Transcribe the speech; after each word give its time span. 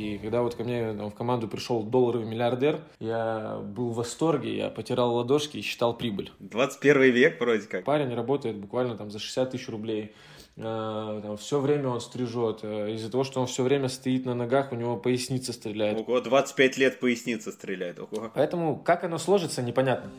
И 0.00 0.18
когда 0.18 0.40
вот 0.42 0.54
ко 0.54 0.64
мне 0.64 0.94
там, 0.94 1.10
в 1.10 1.14
команду 1.14 1.46
пришел 1.46 1.82
долларовый 1.82 2.26
миллиардер, 2.26 2.80
я 3.00 3.58
был 3.62 3.90
в 3.90 3.96
восторге, 3.96 4.56
я 4.56 4.70
потирал 4.70 5.14
ладошки 5.14 5.58
и 5.58 5.60
считал 5.60 5.94
прибыль. 5.96 6.32
21 6.38 7.12
век 7.12 7.40
вроде 7.40 7.66
как. 7.66 7.84
Парень 7.84 8.14
работает 8.14 8.56
буквально 8.56 8.96
там 8.96 9.10
за 9.10 9.18
60 9.18 9.50
тысяч 9.50 9.68
рублей. 9.68 10.14
Э, 10.56 11.20
там, 11.22 11.36
все 11.36 11.60
время 11.60 11.88
он 11.88 12.00
стрижет. 12.00 12.60
Э, 12.62 12.92
из-за 12.94 13.10
того, 13.10 13.24
что 13.24 13.40
он 13.40 13.46
все 13.46 13.62
время 13.62 13.88
стоит 13.88 14.24
на 14.24 14.34
ногах, 14.34 14.72
у 14.72 14.76
него 14.76 14.96
поясница 14.96 15.52
стреляет. 15.52 16.00
Ого, 16.00 16.20
25 16.20 16.78
лет 16.78 17.00
поясница 17.00 17.52
стреляет. 17.52 17.98
Ого. 17.98 18.30
Поэтому 18.34 18.78
как 18.78 19.04
оно 19.04 19.18
сложится, 19.18 19.62
непонятно. 19.62 20.10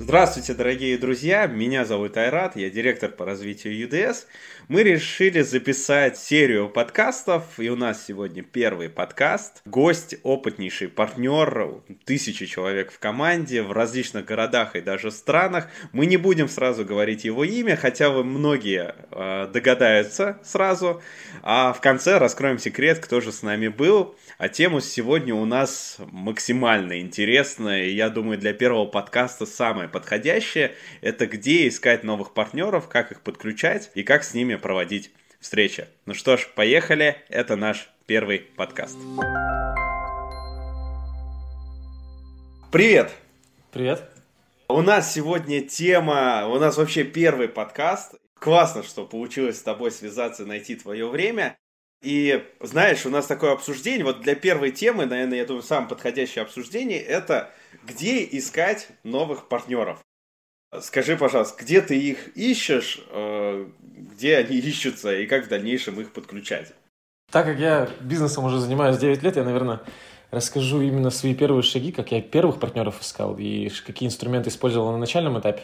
Здравствуйте, 0.00 0.54
дорогие 0.54 0.96
друзья! 0.96 1.48
Меня 1.48 1.84
зовут 1.84 2.16
Айрат, 2.16 2.54
я 2.54 2.70
директор 2.70 3.10
по 3.10 3.24
развитию 3.24 3.74
UDS. 3.74 4.26
Мы 4.68 4.84
решили 4.84 5.40
записать 5.40 6.16
серию 6.16 6.68
подкастов, 6.68 7.58
и 7.58 7.68
у 7.68 7.74
нас 7.74 8.06
сегодня 8.06 8.44
первый 8.44 8.90
подкаст. 8.90 9.60
Гость, 9.64 10.14
опытнейший 10.22 10.86
партнер, 10.86 11.82
тысячи 12.04 12.46
человек 12.46 12.92
в 12.92 13.00
команде, 13.00 13.62
в 13.62 13.72
различных 13.72 14.24
городах 14.24 14.76
и 14.76 14.80
даже 14.80 15.10
странах. 15.10 15.68
Мы 15.90 16.06
не 16.06 16.16
будем 16.16 16.48
сразу 16.48 16.84
говорить 16.84 17.24
его 17.24 17.42
имя, 17.42 17.74
хотя 17.74 18.10
вы 18.10 18.22
многие 18.22 18.94
э, 19.10 19.48
догадаются 19.52 20.38
сразу. 20.44 21.02
А 21.42 21.72
в 21.72 21.80
конце 21.80 22.18
раскроем 22.18 22.58
секрет, 22.58 23.00
кто 23.00 23.20
же 23.20 23.32
с 23.32 23.42
нами 23.42 23.66
был. 23.66 24.14
А 24.38 24.48
тема 24.48 24.80
сегодня 24.80 25.34
у 25.34 25.44
нас 25.44 25.96
максимально 26.12 27.00
интересная, 27.00 27.86
и 27.86 27.94
я 27.94 28.10
думаю, 28.10 28.38
для 28.38 28.52
первого 28.52 28.86
подкаста 28.86 29.44
самая 29.44 29.87
самое 29.88 29.90
подходящее. 29.90 30.74
Это 31.00 31.26
где 31.26 31.68
искать 31.68 32.04
новых 32.04 32.32
партнеров, 32.34 32.88
как 32.88 33.12
их 33.12 33.22
подключать 33.22 33.90
и 33.94 34.02
как 34.02 34.24
с 34.24 34.34
ними 34.34 34.56
проводить 34.56 35.10
встречи. 35.40 35.86
Ну 36.06 36.14
что 36.14 36.36
ж, 36.36 36.48
поехали. 36.54 37.16
Это 37.28 37.56
наш 37.56 37.88
первый 38.06 38.38
подкаст. 38.38 38.96
Привет! 42.70 43.10
Привет! 43.72 44.02
У 44.68 44.82
нас 44.82 45.14
сегодня 45.14 45.62
тема, 45.62 46.46
у 46.48 46.58
нас 46.58 46.76
вообще 46.76 47.02
первый 47.02 47.48
подкаст. 47.48 48.14
Классно, 48.34 48.82
что 48.82 49.06
получилось 49.06 49.58
с 49.58 49.62
тобой 49.62 49.90
связаться, 49.90 50.44
найти 50.44 50.76
твое 50.76 51.08
время. 51.08 51.56
И 52.02 52.44
знаешь, 52.60 53.04
у 53.06 53.10
нас 53.10 53.26
такое 53.26 53.52
обсуждение, 53.52 54.04
вот 54.04 54.20
для 54.20 54.36
первой 54.36 54.70
темы, 54.70 55.06
наверное, 55.06 55.38
я 55.38 55.44
думаю, 55.44 55.62
самое 55.62 55.88
подходящее 55.88 56.42
обсуждение, 56.42 57.00
это 57.00 57.50
где 57.84 58.24
искать 58.24 58.88
новых 59.02 59.48
партнеров. 59.48 59.98
Скажи, 60.80 61.16
пожалуйста, 61.16 61.62
где 61.62 61.80
ты 61.80 61.98
их 61.98 62.36
ищешь, 62.36 63.00
э, 63.10 63.66
где 63.80 64.36
они 64.36 64.58
ищутся 64.58 65.16
и 65.16 65.26
как 65.26 65.46
в 65.46 65.48
дальнейшем 65.48 66.00
их 66.00 66.12
подключать? 66.12 66.72
Так 67.30 67.46
как 67.46 67.58
я 67.58 67.88
бизнесом 68.00 68.44
уже 68.44 68.58
занимаюсь 68.60 68.98
9 68.98 69.22
лет, 69.22 69.36
я, 69.36 69.44
наверное, 69.44 69.80
расскажу 70.30 70.80
именно 70.80 71.10
свои 71.10 71.34
первые 71.34 71.62
шаги, 71.62 71.90
как 71.90 72.12
я 72.12 72.22
первых 72.22 72.60
партнеров 72.60 73.00
искал 73.00 73.36
и 73.38 73.70
какие 73.86 74.06
инструменты 74.06 74.50
использовал 74.50 74.92
на 74.92 74.98
начальном 74.98 75.38
этапе. 75.38 75.62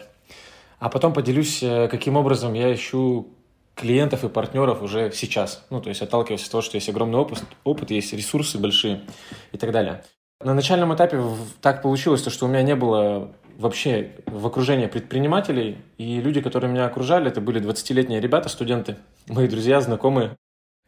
А 0.79 0.89
потом 0.89 1.13
поделюсь, 1.13 1.63
э, 1.63 1.87
каким 1.87 2.17
образом 2.17 2.53
я 2.53 2.73
ищу 2.73 3.29
клиентов 3.75 4.23
и 4.23 4.29
партнеров 4.29 4.81
уже 4.81 5.11
сейчас. 5.11 5.65
Ну, 5.69 5.81
то 5.81 5.89
есть 5.89 6.01
отталкиваясь 6.01 6.43
от 6.43 6.51
того, 6.51 6.61
что 6.61 6.77
есть 6.77 6.89
огромный 6.89 7.19
опыт, 7.19 7.43
опыт, 7.63 7.91
есть 7.91 8.13
ресурсы 8.13 8.57
большие 8.57 9.01
и 9.51 9.57
так 9.57 9.71
далее. 9.71 10.03
На 10.41 10.53
начальном 10.53 10.93
этапе 10.93 11.21
так 11.61 11.81
получилось, 11.81 12.21
то, 12.21 12.29
что 12.29 12.45
у 12.45 12.49
меня 12.49 12.61
не 12.61 12.75
было 12.75 13.31
вообще 13.57 14.11
в 14.25 14.45
окружении 14.47 14.87
предпринимателей, 14.87 15.77
и 15.97 16.19
люди, 16.19 16.41
которые 16.41 16.71
меня 16.71 16.85
окружали, 16.85 17.27
это 17.27 17.39
были 17.39 17.61
20-летние 17.61 18.19
ребята, 18.19 18.49
студенты, 18.49 18.97
мои 19.27 19.47
друзья, 19.47 19.79
знакомые, 19.79 20.35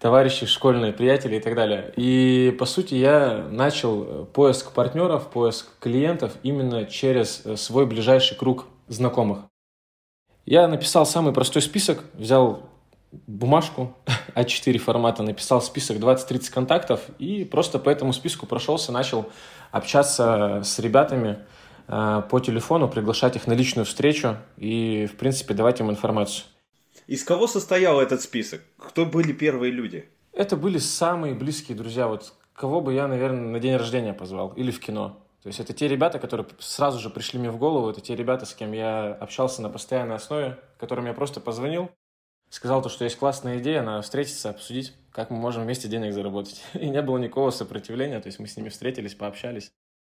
товарищи, 0.02 0.46
школьные, 0.46 0.92
приятели 0.92 1.38
и 1.38 1.40
так 1.40 1.56
далее. 1.56 1.94
И, 1.96 2.56
по 2.60 2.66
сути, 2.66 2.96
я 2.96 3.48
начал 3.50 4.26
поиск 4.26 4.74
партнеров, 4.74 5.30
поиск 5.30 5.80
клиентов 5.80 6.34
именно 6.44 6.86
через 6.86 7.44
свой 7.56 7.86
ближайший 7.86 8.38
круг 8.38 8.66
знакомых. 8.88 9.46
Я 10.46 10.68
написал 10.68 11.06
самый 11.06 11.34
простой 11.34 11.62
список, 11.62 12.04
взял 12.14 12.67
бумажку 13.12 13.96
А4 14.36 14.78
формата, 14.78 15.24
написал 15.24 15.62
список 15.62 15.98
20-30 15.98 16.52
контактов 16.52 17.02
и 17.20 17.46
просто 17.46 17.80
по 17.80 17.90
этому 17.90 18.14
списку 18.14 18.46
прошелся, 18.46 18.92
начал 18.92 19.30
общаться 19.72 20.62
с 20.64 20.80
ребятами 20.80 21.40
э, 21.88 22.22
по 22.30 22.40
телефону, 22.40 22.88
приглашать 22.88 23.36
их 23.36 23.48
на 23.48 23.54
личную 23.54 23.86
встречу 23.86 24.38
и, 24.58 25.08
в 25.12 25.18
принципе, 25.18 25.54
давать 25.54 25.80
им 25.80 25.90
информацию. 25.90 26.46
Из 27.08 27.24
кого 27.24 27.48
состоял 27.48 28.02
этот 28.02 28.22
список? 28.22 28.62
Кто 28.78 29.06
были 29.06 29.32
первые 29.32 29.72
люди? 29.72 30.10
Это 30.34 30.58
были 30.58 30.78
самые 30.78 31.34
близкие 31.34 31.78
друзья. 31.78 32.08
Вот 32.08 32.34
кого 32.54 32.82
бы 32.82 32.94
я, 32.94 33.08
наверное, 33.08 33.48
на 33.48 33.60
день 33.60 33.76
рождения 33.76 34.14
позвал 34.14 34.50
или 34.50 34.72
в 34.72 34.80
кино. 34.80 35.24
То 35.42 35.48
есть 35.48 35.60
это 35.60 35.74
те 35.74 35.88
ребята, 35.88 36.20
которые 36.20 36.46
сразу 36.60 37.00
же 37.00 37.10
пришли 37.10 37.40
мне 37.40 37.50
в 37.50 37.58
голову, 37.58 37.90
это 37.90 38.02
те 38.02 38.16
ребята, 38.16 38.46
с 38.46 38.54
кем 38.54 38.74
я 38.74 39.14
общался 39.14 39.62
на 39.62 39.70
постоянной 39.70 40.16
основе, 40.16 40.60
которым 40.78 41.06
я 41.06 41.14
просто 41.14 41.40
позвонил, 41.40 41.90
сказал 42.50 42.82
то, 42.82 42.90
что 42.90 43.04
есть 43.04 43.18
классная 43.18 43.60
идея, 43.60 43.82
надо 43.82 44.02
встретиться, 44.02 44.50
обсудить, 44.50 44.94
как 45.12 45.30
мы 45.30 45.38
можем 45.38 45.64
вместе 45.64 45.88
денег 45.88 46.14
заработать. 46.14 46.64
И 46.74 46.90
не 46.90 47.02
было 47.02 47.18
никакого 47.18 47.52
сопротивления, 47.52 48.20
то 48.20 48.28
есть 48.28 48.40
мы 48.40 48.48
с 48.48 48.58
ними 48.58 48.70
встретились, 48.70 49.16
пообщались. 49.16 49.72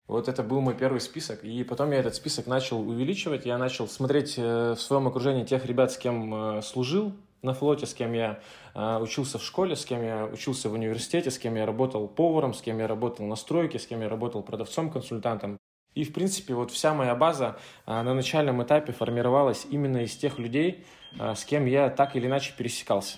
Вот 0.08 0.28
это 0.28 0.42
был 0.42 0.60
мой 0.60 0.74
первый 0.74 1.02
список. 1.02 1.44
И 1.44 1.64
потом 1.64 1.92
я 1.92 2.00
этот 2.00 2.16
список 2.16 2.48
начал 2.48 2.80
увеличивать. 2.80 3.46
Я 3.46 3.60
начал 3.60 3.88
смотреть 3.88 4.36
э, 4.38 4.74
в 4.74 4.82
своем 4.82 5.08
окружении 5.08 5.44
тех 5.44 5.68
ребят, 5.68 5.92
с 5.92 5.98
кем 6.00 6.58
э, 6.58 6.62
служил 6.64 7.14
на 7.44 7.54
флоте, 7.54 7.86
с 7.86 7.94
кем 7.94 8.14
я 8.14 8.40
э, 8.74 8.98
учился 8.98 9.38
в 9.38 9.44
школе, 9.44 9.76
с 9.76 9.86
кем 9.86 10.04
я 10.04 10.26
учился 10.26 10.68
в 10.70 10.74
университете, 10.74 11.30
с 11.30 11.38
кем 11.38 11.56
я 11.56 11.66
работал 11.68 12.08
поваром, 12.08 12.56
с 12.56 12.62
кем 12.62 12.80
я 12.80 12.88
работал 12.88 13.28
на 13.28 13.36
стройке, 13.36 13.78
с 13.78 13.86
кем 13.86 14.02
я 14.02 14.10
работал 14.10 14.42
продавцом, 14.42 14.90
консультантом. 14.90 15.60
И, 16.00 16.04
в 16.06 16.14
принципе, 16.14 16.54
вот 16.54 16.72
вся 16.72 16.94
моя 16.94 17.14
база 17.16 17.58
на 17.86 18.14
начальном 18.14 18.64
этапе 18.64 18.94
формировалась 18.94 19.66
именно 19.70 19.98
из 19.98 20.16
тех 20.16 20.40
людей, 20.40 20.86
Э, 21.18 21.36
с 21.36 21.46
кем 21.46 21.66
я 21.66 21.90
так 21.90 22.16
или 22.16 22.28
иначе 22.28 22.54
пересекался. 22.58 23.18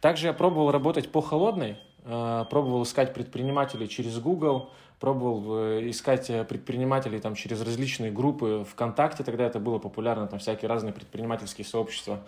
Также 0.00 0.26
я 0.28 0.32
пробовал 0.32 0.70
работать 0.70 1.10
по 1.10 1.20
холодной, 1.20 1.76
э, 2.04 2.44
пробовал 2.50 2.82
искать 2.82 3.14
предпринимателей 3.14 3.88
через 3.88 4.18
Google, 4.18 4.70
пробовал 5.00 5.58
э, 5.58 5.90
искать 5.90 6.26
предпринимателей 6.48 7.20
там, 7.20 7.34
через 7.34 7.60
различные 7.60 8.10
группы 8.10 8.66
ВКонтакте, 8.70 9.24
тогда 9.24 9.46
это 9.46 9.58
было 9.58 9.78
популярно, 9.78 10.26
там 10.26 10.38
всякие 10.38 10.68
разные 10.68 10.92
предпринимательские 10.92 11.64
сообщества. 11.64 12.20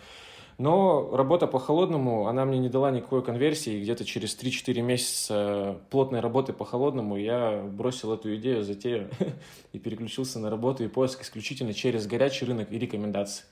Но 0.61 1.17
работа 1.17 1.47
по 1.47 1.59
холодному, 1.59 2.27
она 2.27 2.45
мне 2.45 2.59
не 2.59 2.69
дала 2.69 2.91
никакой 2.91 3.25
конверсии. 3.25 3.81
Где-то 3.81 4.05
через 4.05 4.37
3-4 4.37 4.83
месяца 4.83 5.81
плотной 5.89 6.21
работы 6.21 6.53
по 6.53 6.67
холодному 6.67 7.17
я 7.17 7.63
бросил 7.63 8.13
эту 8.13 8.37
идею, 8.37 8.63
затею 8.63 9.09
и 9.73 9.79
переключился 9.79 10.39
на 10.39 10.51
работу 10.51 10.85
и 10.85 10.89
поиск 10.89 11.23
исключительно 11.23 11.73
через 11.73 12.07
горячий 12.07 12.45
рынок 12.45 12.71
и 12.71 12.79
рекомендации. 12.79 13.47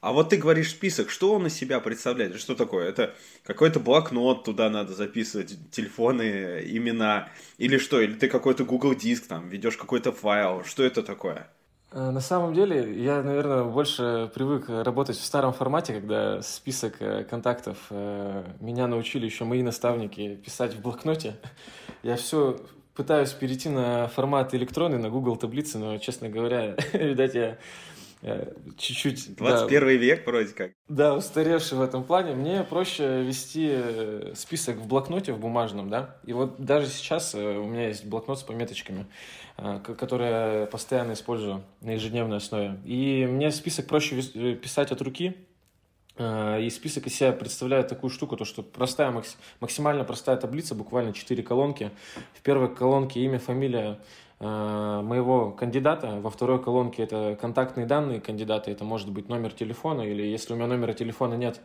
А 0.00 0.12
вот 0.12 0.28
ты 0.28 0.36
говоришь 0.36 0.70
список, 0.70 1.10
что 1.10 1.34
он 1.34 1.48
из 1.48 1.54
себя 1.54 1.80
представляет? 1.80 2.38
Что 2.38 2.54
такое? 2.54 2.88
Это 2.88 3.12
какой-то 3.42 3.80
блокнот, 3.80 4.44
туда 4.44 4.70
надо 4.70 4.94
записывать 4.94 5.56
телефоны, 5.72 6.62
имена, 6.64 7.28
или 7.58 7.76
что? 7.76 8.00
Или 8.00 8.14
ты 8.14 8.28
какой-то 8.28 8.64
Google 8.64 8.94
диск 8.94 9.26
там, 9.26 9.48
ведешь 9.48 9.76
какой-то 9.76 10.12
файл, 10.12 10.62
что 10.62 10.84
это 10.84 11.02
такое? 11.02 11.48
Э, 11.92 12.10
на 12.10 12.20
самом 12.20 12.54
деле, 12.54 13.02
я, 13.02 13.22
наверное, 13.22 13.64
больше 13.64 14.30
привык 14.34 14.68
работать 14.68 15.16
в 15.16 15.24
старом 15.24 15.52
формате, 15.52 15.92
когда 15.92 16.40
список 16.40 16.96
э, 17.00 17.24
контактов 17.24 17.78
э, 17.90 18.44
меня 18.60 18.86
научили 18.86 19.26
еще 19.26 19.44
мои 19.44 19.62
наставники 19.62 20.36
писать 20.36 20.74
в 20.74 20.80
блокноте. 20.80 21.36
Я 22.02 22.16
все 22.16 22.58
пытаюсь 22.94 23.30
перейти 23.32 23.68
на 23.68 24.08
формат 24.08 24.54
электронный, 24.54 24.98
на 24.98 25.10
Google 25.10 25.36
таблицы, 25.36 25.78
но, 25.78 25.98
честно 25.98 26.28
говоря, 26.28 26.76
видать, 26.92 27.34
я 27.34 27.58
чуть-чуть... 28.78 29.34
21 29.36 29.80
да, 29.80 29.92
век 29.92 30.26
вроде 30.26 30.54
как. 30.54 30.72
Да, 30.88 31.14
устаревший 31.14 31.78
в 31.78 31.82
этом 31.82 32.04
плане. 32.04 32.34
Мне 32.34 32.62
проще 32.62 33.22
вести 33.22 33.68
э, 33.72 34.32
список 34.36 34.76
в 34.76 34.86
блокноте, 34.86 35.32
в 35.32 35.38
бумажном, 35.38 35.90
да. 35.90 36.16
И 36.24 36.32
вот 36.32 36.60
даже 36.60 36.86
сейчас 36.86 37.34
э, 37.34 37.56
у 37.58 37.66
меня 37.66 37.88
есть 37.88 38.04
блокнот 38.04 38.38
с 38.38 38.42
пометочками, 38.42 39.06
который 39.56 40.28
я 40.28 40.68
постоянно 40.70 41.12
использую 41.12 41.64
на 41.80 41.90
ежедневной 41.90 42.36
основе. 42.36 42.78
И 42.84 43.26
мне 43.26 43.50
список 43.50 43.86
проще 43.86 44.22
писать 44.54 44.92
от 44.92 45.02
руки, 45.02 45.36
и 46.18 46.68
список 46.70 47.06
из 47.06 47.14
себя 47.14 47.32
представляет 47.32 47.88
такую 47.88 48.10
штуку, 48.10 48.36
то 48.36 48.44
что 48.44 48.62
простая, 48.62 49.14
максимально 49.60 50.04
простая 50.04 50.36
таблица, 50.36 50.74
буквально 50.74 51.12
4 51.12 51.42
колонки. 51.42 51.90
В 52.34 52.42
первой 52.42 52.74
колонке 52.74 53.20
имя, 53.20 53.38
фамилия, 53.38 53.98
Э, 53.98 53.98
моего 54.42 55.52
кандидата. 55.52 56.18
Во 56.20 56.30
второй 56.30 56.62
колонке 56.62 57.04
это 57.04 57.38
контактные 57.40 57.86
данные 57.86 58.20
кандидата, 58.20 58.70
это 58.70 58.84
может 58.84 59.10
быть 59.10 59.28
номер 59.28 59.52
телефона, 59.52 60.02
или 60.02 60.22
если 60.22 60.52
у 60.52 60.56
меня 60.56 60.66
номера 60.66 60.92
телефона 60.92 61.34
нет, 61.34 61.60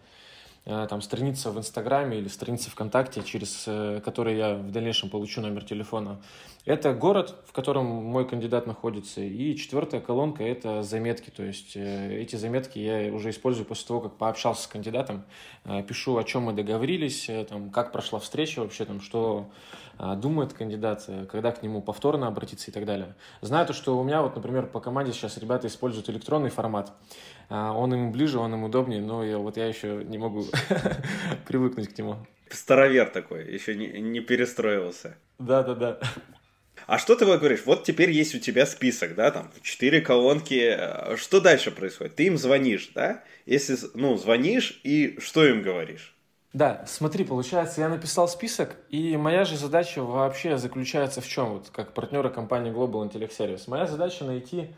там 0.68 1.02
страница 1.02 1.50
в 1.52 1.58
Инстаграме 1.58 2.18
или 2.18 2.28
страница 2.28 2.70
ВКонтакте, 2.70 3.24
через 3.24 3.64
которые 4.04 4.38
я 4.38 4.56
в 4.56 4.70
дальнейшем 4.72 5.10
получу 5.10 5.40
номер 5.40 5.64
телефона. 5.64 6.20
Это 6.66 6.94
город, 6.94 7.36
в 7.46 7.54
котором 7.54 7.86
мой 7.86 8.28
кандидат 8.28 8.68
находится. 8.68 9.22
И 9.22 9.56
четвертая 9.56 10.02
колонка– 10.02 10.44
это 10.46 10.84
заметки. 10.84 11.30
То 11.30 11.44
есть 11.44 11.78
эти 11.78 12.36
заметки 12.36 12.78
я 12.80 13.14
уже 13.14 13.30
использую 13.30 13.66
после 13.66 13.88
того, 13.88 14.02
как 14.02 14.18
пообщался 14.18 14.64
с 14.64 14.68
кандидатом. 14.68 15.24
Пишу, 15.88 16.18
о 16.18 16.26
чем 16.26 16.44
мы 16.44 16.52
договорились, 16.52 17.30
там, 17.48 17.70
как 17.70 17.94
прошла 17.94 18.20
встреча 18.20 18.60
вообще, 18.60 18.84
там, 18.84 19.00
что 19.00 19.50
думает 19.98 20.52
кандидат, 20.52 21.10
когда 21.32 21.52
к 21.52 21.64
нему 21.64 21.82
повторно 21.82 22.28
обратиться 22.28 22.70
и 22.70 22.74
так 22.74 22.86
далее. 22.86 23.16
Знаю 23.40 23.66
то, 23.66 23.72
что 23.72 23.98
у 23.98 24.04
меня 24.04 24.22
вот, 24.22 24.36
например, 24.36 24.68
по 24.68 24.82
команде 24.82 25.14
сейчас 25.14 25.38
ребята 25.38 25.68
используют 25.68 26.10
электронный 26.10 26.50
формат. 26.50 26.92
А, 27.50 27.74
он 27.74 27.94
им 27.94 28.12
ближе, 28.12 28.40
он 28.40 28.54
им 28.54 28.64
удобнее, 28.64 29.02
но 29.02 29.24
я, 29.24 29.38
вот 29.38 29.58
я 29.58 29.68
еще 29.68 30.04
не 30.04 30.18
могу 30.18 30.46
привыкнуть 31.48 31.94
к 31.94 31.98
нему. 31.98 32.18
Старовер 32.50 33.10
такой, 33.10 33.52
еще 33.52 33.76
не, 33.76 33.88
не 34.02 34.20
перестроился. 34.20 35.18
Да-да-да. 35.40 36.00
А 36.86 37.00
что 37.00 37.16
ты 37.16 37.26
говоришь? 37.26 37.64
Вот 37.66 37.84
теперь 37.84 38.12
есть 38.12 38.36
у 38.36 38.40
тебя 38.40 38.66
список, 38.66 39.16
да, 39.16 39.32
там, 39.32 39.52
четыре 39.62 40.00
колонки. 40.02 40.78
Что 41.18 41.42
дальше 41.42 41.72
происходит? 41.72 42.16
Ты 42.16 42.26
им 42.28 42.38
звонишь, 42.38 42.92
да? 42.94 43.24
Если, 43.46 43.78
ну, 43.94 44.16
звонишь, 44.18 44.80
и 44.84 45.18
что 45.20 45.46
им 45.46 45.62
говоришь? 45.62 46.16
Да, 46.54 46.86
смотри, 46.88 47.26
получается, 47.26 47.82
я 47.82 47.90
написал 47.90 48.28
список, 48.28 48.78
и 48.90 49.18
моя 49.18 49.44
же 49.44 49.58
задача 49.58 50.02
вообще 50.02 50.58
заключается 50.58 51.22
в 51.22 51.28
чем? 51.28 51.50
Вот 51.54 51.70
как 51.70 51.94
партнера 51.94 52.30
компании 52.30 52.72
Global 52.72 53.08
Intellect 53.08 53.38
Service. 53.38 53.64
Моя 53.68 53.86
задача 53.86 54.24
найти 54.24 54.70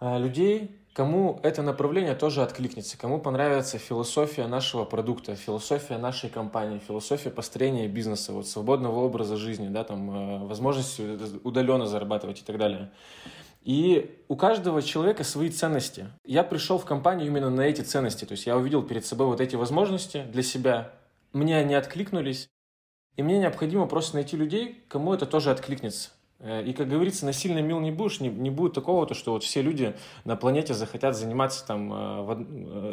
людей, 0.00 0.78
кому 0.92 1.38
это 1.44 1.62
направление 1.62 2.14
тоже 2.14 2.42
откликнется, 2.42 2.98
кому 2.98 3.20
понравится 3.20 3.78
философия 3.78 4.46
нашего 4.46 4.84
продукта, 4.84 5.36
философия 5.36 5.96
нашей 5.96 6.28
компании, 6.28 6.80
философия 6.80 7.30
построения 7.30 7.86
бизнеса, 7.86 8.32
вот 8.32 8.48
свободного 8.48 8.98
образа 8.98 9.36
жизни, 9.36 9.68
да, 9.68 9.84
там, 9.84 10.10
а, 10.10 10.44
возможность 10.44 11.00
удаленно 11.44 11.86
зарабатывать 11.86 12.40
и 12.40 12.44
так 12.44 12.58
далее. 12.58 12.90
И 13.62 14.18
у 14.28 14.34
каждого 14.34 14.82
человека 14.82 15.24
свои 15.24 15.50
ценности. 15.50 16.06
Я 16.24 16.42
пришел 16.42 16.78
в 16.78 16.84
компанию 16.84 17.26
именно 17.26 17.50
на 17.50 17.60
эти 17.60 17.82
ценности. 17.82 18.24
То 18.24 18.32
есть 18.32 18.46
я 18.46 18.56
увидел 18.56 18.82
перед 18.82 19.04
собой 19.04 19.26
вот 19.26 19.40
эти 19.40 19.56
возможности 19.56 20.24
для 20.32 20.42
себя. 20.42 20.92
Мне 21.32 21.58
они 21.58 21.74
откликнулись. 21.74 22.48
И 23.16 23.22
мне 23.22 23.38
необходимо 23.38 23.86
просто 23.86 24.14
найти 24.14 24.36
людей, 24.36 24.84
кому 24.88 25.12
это 25.12 25.26
тоже 25.26 25.50
откликнется. 25.50 26.10
Э, 26.40 26.62
и, 26.64 26.72
как 26.72 26.88
говорится, 26.88 27.26
насильно 27.26 27.60
мил 27.60 27.80
не 27.80 27.90
будешь, 27.90 28.20
не, 28.20 28.28
не 28.28 28.50
будет 28.50 28.74
такого, 28.74 29.06
то, 29.06 29.14
что 29.14 29.32
вот 29.32 29.42
все 29.42 29.62
люди 29.62 29.94
на 30.24 30.36
планете 30.36 30.74
захотят 30.74 31.16
заниматься, 31.16 31.66
там, 31.66 31.92
э, 31.92 32.44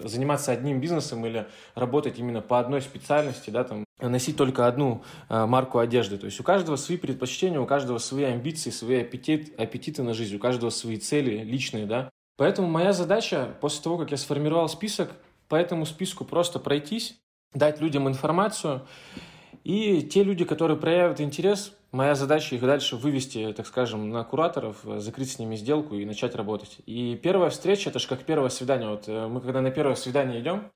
э, 0.03 0.07
заниматься 0.07 0.51
одним 0.51 0.80
бизнесом 0.80 1.25
или 1.25 1.47
работать 1.75 2.18
именно 2.18 2.42
по 2.42 2.59
одной 2.59 2.81
специальности, 2.81 3.50
да, 3.50 3.63
там, 3.63 3.86
носить 4.01 4.36
только 4.36 4.68
одну 4.68 5.03
марку 5.30 5.80
одежды. 5.80 6.18
То 6.18 6.25
есть 6.25 6.39
у 6.39 6.44
каждого 6.44 6.75
свои 6.75 6.97
предпочтения, 6.97 7.59
у 7.59 7.65
каждого 7.65 7.97
свои 7.97 8.25
амбиции, 8.25 8.69
свои 8.69 9.01
аппетит, 9.01 9.57
аппетиты 9.59 10.03
на 10.03 10.13
жизнь, 10.13 10.36
у 10.36 10.39
каждого 10.39 10.69
свои 10.69 10.98
цели 10.98 11.44
личные, 11.44 11.86
да. 11.86 12.09
Поэтому 12.38 12.68
моя 12.68 12.91
задача, 12.91 13.56
после 13.62 13.83
того, 13.83 13.98
как 13.98 14.12
я 14.12 14.18
сформировал 14.18 14.68
список, 14.68 15.12
по 15.48 15.56
этому 15.56 15.86
списку 15.86 16.25
просто 16.25 16.59
пройтись, 16.59 17.15
дать 17.53 17.80
людям 17.80 18.09
информацию, 18.09 18.86
и 19.63 20.01
те 20.01 20.24
люди, 20.24 20.44
которые 20.44 20.77
проявят 20.77 21.21
интерес, 21.21 21.74
Моя 21.95 22.13
задача 22.13 22.56
их 22.56 22.62
дальше 22.62 22.97
вывести, 22.97 23.53
так 23.56 23.65
скажем, 23.65 24.09
на 24.09 24.25
кураторов, 24.25 24.81
закрыть 24.97 25.31
с 25.31 25.39
ними 25.39 25.56
сделку 25.56 25.95
и 25.95 26.03
начать 26.03 26.36
работать. 26.36 26.80
И 26.86 27.15
первая 27.15 27.50
встреча, 27.50 27.89
это 27.89 28.00
же 28.00 28.09
как 28.09 28.25
первое 28.25 28.50
свидание. 28.50 28.89
Вот 28.89 29.06
э, 29.07 29.27
мы 29.30 29.39
когда 29.39 29.62
на 29.62 29.71
первое 29.71 29.95
свидание 29.95 30.42
идем, 30.42 30.74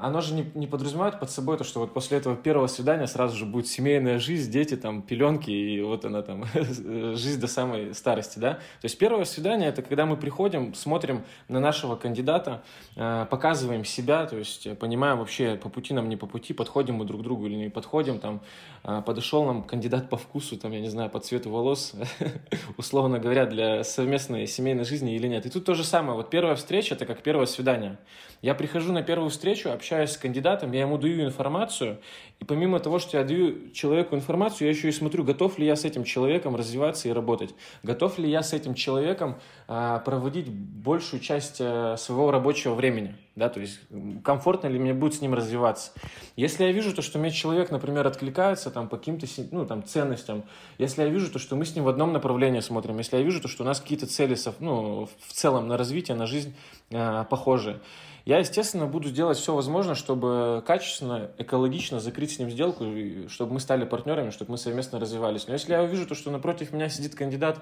оно 0.00 0.20
же 0.20 0.34
не, 0.34 0.50
не 0.54 0.66
подразумевает 0.66 1.20
под 1.20 1.30
собой 1.30 1.58
то, 1.58 1.64
что 1.64 1.80
вот 1.80 1.92
после 1.92 2.18
этого 2.18 2.36
первого 2.36 2.66
свидания 2.66 3.06
сразу 3.06 3.36
же 3.36 3.44
будет 3.44 3.66
семейная 3.66 4.18
жизнь, 4.18 4.50
дети, 4.50 4.76
там, 4.76 5.02
пеленки, 5.02 5.50
и 5.50 5.80
вот 5.82 6.04
она 6.04 6.22
там, 6.22 6.44
жизнь 6.54 7.40
до 7.40 7.46
самой 7.46 7.94
старости, 7.94 8.38
да. 8.38 8.54
То 8.54 8.84
есть 8.84 8.98
первое 8.98 9.24
свидание– 9.24 9.68
это 9.70 9.82
когда 9.82 10.06
мы 10.06 10.16
приходим, 10.16 10.74
смотрим 10.74 11.22
на 11.48 11.60
нашего 11.60 11.96
кандидата, 11.96 12.62
э, 12.96 13.26
показываем 13.30 13.84
себя, 13.84 14.26
то 14.26 14.36
есть 14.36 14.78
понимаем 14.78 15.18
вообще, 15.18 15.56
по 15.56 15.68
пути 15.68 15.92
нам, 15.92 16.08
не 16.08 16.16
по 16.16 16.26
пути, 16.26 16.54
подходим 16.54 16.94
мы 16.96 17.04
друг 17.04 17.20
к 17.20 17.24
другу 17.24 17.46
или 17.46 17.56
не 17.56 17.68
подходим, 17.68 18.18
там, 18.18 18.40
э, 18.84 19.02
подошел 19.04 19.44
нам 19.44 19.62
кандидат 19.62 20.08
по 20.08 20.16
вкусу, 20.16 20.56
там, 20.56 20.72
я 20.72 20.80
не 20.80 20.88
знаю, 20.88 21.10
по 21.10 21.20
цвету 21.20 21.50
волос, 21.50 21.94
условно 22.78 23.18
говоря, 23.18 23.44
для 23.46 23.84
совместной 23.84 24.46
семейной 24.46 24.84
жизни 24.84 25.14
или 25.14 25.28
нет. 25.28 25.46
И 25.46 25.50
тут 25.50 25.64
то 25.66 25.74
же 25.74 25.84
самое, 25.84 26.16
вот 26.16 26.30
первая 26.30 26.56
встреча– 26.56 26.94
это 26.96 27.04
как 27.04 27.22
первое 27.22 27.46
свидание. 27.46 27.98
Я 28.42 28.54
прихожу 28.54 28.92
на 28.92 29.02
первую 29.02 29.28
встречу, 29.28 29.68
общаюсь 29.70 29.89
общаюсь 29.90 30.10
с 30.10 30.16
кандидатом, 30.16 30.70
я 30.70 30.82
ему 30.82 30.98
даю 30.98 31.24
информацию, 31.24 31.98
и 32.38 32.44
помимо 32.44 32.78
того, 32.78 33.00
что 33.00 33.18
я 33.18 33.24
даю 33.24 33.70
человеку 33.72 34.14
информацию, 34.14 34.68
я 34.68 34.72
еще 34.72 34.88
и 34.88 34.92
смотрю, 34.92 35.24
готов 35.24 35.58
ли 35.58 35.66
я 35.66 35.74
с 35.74 35.84
этим 35.84 36.04
человеком 36.04 36.54
развиваться 36.54 37.08
и 37.08 37.12
работать, 37.12 37.54
готов 37.82 38.16
ли 38.18 38.30
я 38.30 38.44
с 38.44 38.52
этим 38.52 38.74
человеком 38.74 39.40
а, 39.66 39.98
проводить 39.98 40.48
большую 40.48 41.20
часть 41.20 41.56
а, 41.60 41.96
своего 41.96 42.30
рабочего 42.30 42.74
времени, 42.74 43.16
да, 43.34 43.48
то 43.48 43.58
есть 43.58 43.80
комфортно 44.22 44.68
ли 44.68 44.78
мне 44.78 44.94
будет 44.94 45.14
с 45.14 45.20
ним 45.22 45.34
развиваться. 45.34 45.90
Если 46.36 46.62
я 46.62 46.70
вижу 46.70 46.94
то, 46.94 47.02
что 47.02 47.18
мне 47.18 47.32
человек, 47.32 47.72
например, 47.72 48.06
откликается 48.06 48.70
там 48.70 48.88
по 48.88 48.96
каким-то 48.96 49.26
ну, 49.50 49.66
там, 49.66 49.82
ценностям, 49.82 50.44
если 50.78 51.02
я 51.02 51.08
вижу 51.08 51.32
то, 51.32 51.40
что 51.40 51.56
мы 51.56 51.64
с 51.64 51.74
ним 51.74 51.82
в 51.82 51.88
одном 51.88 52.12
направлении 52.12 52.60
смотрим, 52.60 52.98
если 52.98 53.16
я 53.16 53.22
вижу 53.24 53.40
то, 53.40 53.48
что 53.48 53.64
у 53.64 53.66
нас 53.66 53.80
какие-то 53.80 54.06
цели 54.06 54.36
ну, 54.60 55.08
в 55.26 55.32
целом 55.32 55.66
на 55.66 55.76
развитие, 55.76 56.16
на 56.16 56.26
жизнь 56.26 56.54
а, 56.92 57.24
похожие, 57.24 57.80
я, 58.24 58.38
естественно, 58.38 58.86
буду 58.86 59.10
делать 59.10 59.38
все 59.38 59.54
возможное, 59.54 59.94
чтобы 59.94 60.62
качественно, 60.66 61.30
экологично 61.38 62.00
закрыть 62.00 62.32
с 62.32 62.38
ним 62.38 62.50
сделку, 62.50 62.84
чтобы 63.28 63.54
мы 63.54 63.60
стали 63.60 63.84
партнерами, 63.84 64.30
чтобы 64.30 64.52
мы 64.52 64.58
совместно 64.58 64.98
развивались. 64.98 65.46
Но 65.46 65.54
если 65.54 65.72
я 65.72 65.82
увижу 65.82 66.06
то, 66.06 66.14
что 66.14 66.30
напротив 66.30 66.72
меня 66.72 66.88
сидит 66.88 67.14
кандидат, 67.14 67.60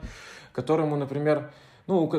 которому, 0.52 0.96
например, 0.96 1.50
ну, 1.88 2.10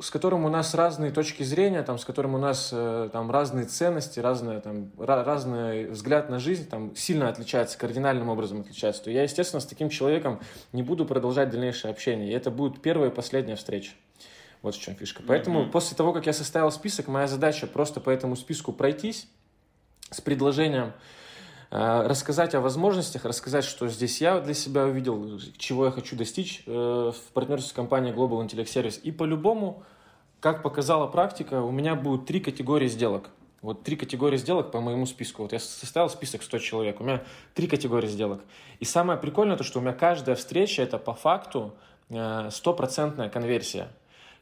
с 0.00 0.10
которым 0.10 0.46
у 0.46 0.48
нас 0.48 0.74
разные 0.74 1.10
точки 1.10 1.42
зрения, 1.42 1.82
там, 1.82 1.98
с 1.98 2.04
которым 2.06 2.34
у 2.34 2.38
нас 2.38 2.70
э, 2.72 3.10
там, 3.12 3.30
разные 3.30 3.66
ценности, 3.66 4.20
разные, 4.20 4.60
там, 4.60 4.90
разный 4.96 5.86
взгляд 5.86 6.30
на 6.30 6.38
жизнь 6.38 6.66
там, 6.66 6.96
сильно 6.96 7.28
отличается, 7.28 7.78
кардинальным 7.78 8.30
образом 8.30 8.60
отличается, 8.60 9.04
то 9.04 9.10
я, 9.10 9.24
естественно, 9.24 9.60
с 9.60 9.66
таким 9.66 9.90
человеком 9.90 10.40
не 10.72 10.82
буду 10.82 11.04
продолжать 11.04 11.50
дальнейшее 11.50 11.90
общение. 11.90 12.30
И 12.30 12.32
это 12.32 12.50
будет 12.50 12.80
первая 12.80 13.10
и 13.10 13.14
последняя 13.14 13.56
встреча. 13.56 13.92
Вот 14.62 14.74
в 14.74 14.80
чем 14.80 14.94
фишка. 14.94 15.22
Поэтому 15.26 15.62
mm-hmm. 15.62 15.70
после 15.70 15.96
того, 15.96 16.12
как 16.12 16.26
я 16.26 16.32
составил 16.32 16.70
список, 16.70 17.08
моя 17.08 17.28
задача 17.28 17.66
просто 17.66 18.00
по 18.00 18.10
этому 18.10 18.36
списку 18.36 18.72
пройтись 18.72 19.28
с 20.10 20.20
предложением 20.20 20.92
э, 21.70 22.06
рассказать 22.06 22.54
о 22.54 22.60
возможностях, 22.60 23.24
рассказать, 23.24 23.64
что 23.64 23.88
здесь 23.88 24.20
я 24.20 24.40
для 24.40 24.54
себя 24.54 24.84
увидел, 24.84 25.38
чего 25.58 25.86
я 25.86 25.90
хочу 25.90 26.16
достичь 26.16 26.62
э, 26.66 26.72
в 26.72 27.32
партнерстве 27.32 27.70
с 27.70 27.72
компанией 27.72 28.12
Global 28.12 28.44
Intellect 28.44 28.66
Service. 28.66 29.00
И 29.00 29.12
по-любому, 29.12 29.84
как 30.40 30.62
показала 30.62 31.06
практика, 31.06 31.62
у 31.62 31.70
меня 31.70 31.94
будут 31.94 32.26
три 32.26 32.40
категории 32.40 32.88
сделок. 32.88 33.30
Вот 33.60 33.82
три 33.82 33.96
категории 33.96 34.36
сделок 34.36 34.70
по 34.70 34.80
моему 34.80 35.04
списку. 35.04 35.42
Вот 35.42 35.52
я 35.52 35.58
составил 35.58 36.08
список 36.08 36.42
100 36.42 36.58
человек, 36.58 37.00
у 37.00 37.04
меня 37.04 37.24
три 37.54 37.66
категории 37.66 38.06
сделок. 38.06 38.40
И 38.78 38.84
самое 38.84 39.18
прикольное 39.18 39.56
то, 39.56 39.64
что 39.64 39.80
у 39.80 39.82
меня 39.82 39.92
каждая 39.92 40.36
встреча 40.36 40.82
это 40.82 40.98
по 40.98 41.12
факту 41.12 41.74
э, 42.08 42.50
стопроцентная 42.52 43.28
конверсия. 43.28 43.88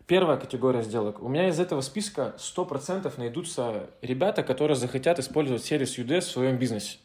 Первая 0.07 0.37
категория 0.37 0.83
сделок. 0.83 1.21
У 1.21 1.29
меня 1.29 1.49
из 1.49 1.59
этого 1.59 1.81
списка 1.81 2.37
100% 2.39 3.13
найдутся 3.17 3.91
ребята, 4.03 4.45
которые 4.45 4.77
захотят 4.77 5.19
использовать 5.19 5.65
сервис 5.65 5.99
UDS 5.99 6.21
в 6.21 6.31
своем 6.31 6.59
бизнесе. 6.59 6.99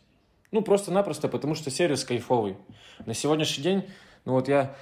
Ну, 0.52 0.62
просто-напросто, 0.62 1.28
потому 1.28 1.56
что 1.56 1.72
сервис 1.72 2.06
кайфовый. 2.06 2.58
На 3.08 3.16
сегодняшний 3.16 3.64
день, 3.64 3.90
ну 4.26 4.34
вот 4.34 4.48
я 4.48 4.76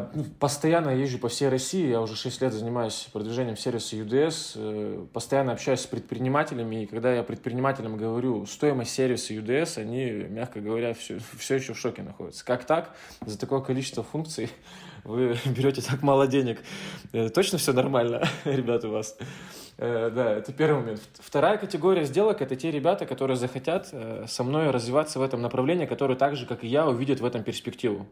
постоянно 0.00 0.90
езжу 0.90 1.18
по 1.18 1.28
всей 1.28 1.48
России, 1.48 1.88
я 1.88 2.00
уже 2.00 2.16
6 2.16 2.42
лет 2.42 2.52
занимаюсь 2.52 3.08
продвижением 3.12 3.56
сервиса 3.56 3.96
UDS, 3.96 4.52
э, 4.56 5.06
постоянно 5.12 5.52
общаюсь 5.52 5.80
с 5.80 5.86
предпринимателями, 5.86 6.82
и 6.82 6.86
когда 6.86 7.14
я 7.14 7.22
предпринимателям 7.22 7.96
говорю 7.96 8.44
стоимость 8.46 8.92
сервиса 8.92 9.34
UDS, 9.34 9.78
они, 9.78 10.06
мягко 10.28 10.60
говоря, 10.60 10.94
все, 10.94 11.18
все 11.38 11.56
еще 11.56 11.74
в 11.74 11.78
шоке 11.78 12.02
находятся. 12.02 12.44
Как 12.44 12.64
так? 12.64 12.96
За 13.24 13.38
такое 13.38 13.60
количество 13.60 14.02
функций 14.02 14.50
вы 15.04 15.36
берете 15.44 15.80
так 15.80 16.02
мало 16.02 16.26
денег. 16.26 16.60
Э, 17.12 17.28
точно 17.28 17.58
все 17.58 17.72
нормально, 17.72 18.26
ребята, 18.44 18.88
у 18.88 18.92
вас? 18.92 19.16
Э, 19.78 20.10
да, 20.10 20.32
это 20.32 20.52
первый 20.52 20.80
момент. 20.80 21.02
Вторая 21.20 21.56
категория 21.56 22.04
сделок– 22.04 22.40
это 22.42 22.56
те 22.56 22.72
ребята, 22.72 23.06
которые 23.06 23.36
захотят 23.36 23.94
со 24.26 24.44
мной 24.44 24.70
развиваться 24.70 25.20
в 25.20 25.22
этом 25.22 25.40
направлении, 25.40 25.86
которые 25.86 26.16
так 26.16 26.34
же, 26.34 26.46
как 26.46 26.64
и 26.64 26.66
я, 26.66 26.88
увидят 26.88 27.20
в 27.20 27.24
этом 27.24 27.44
перспективу. 27.44 28.08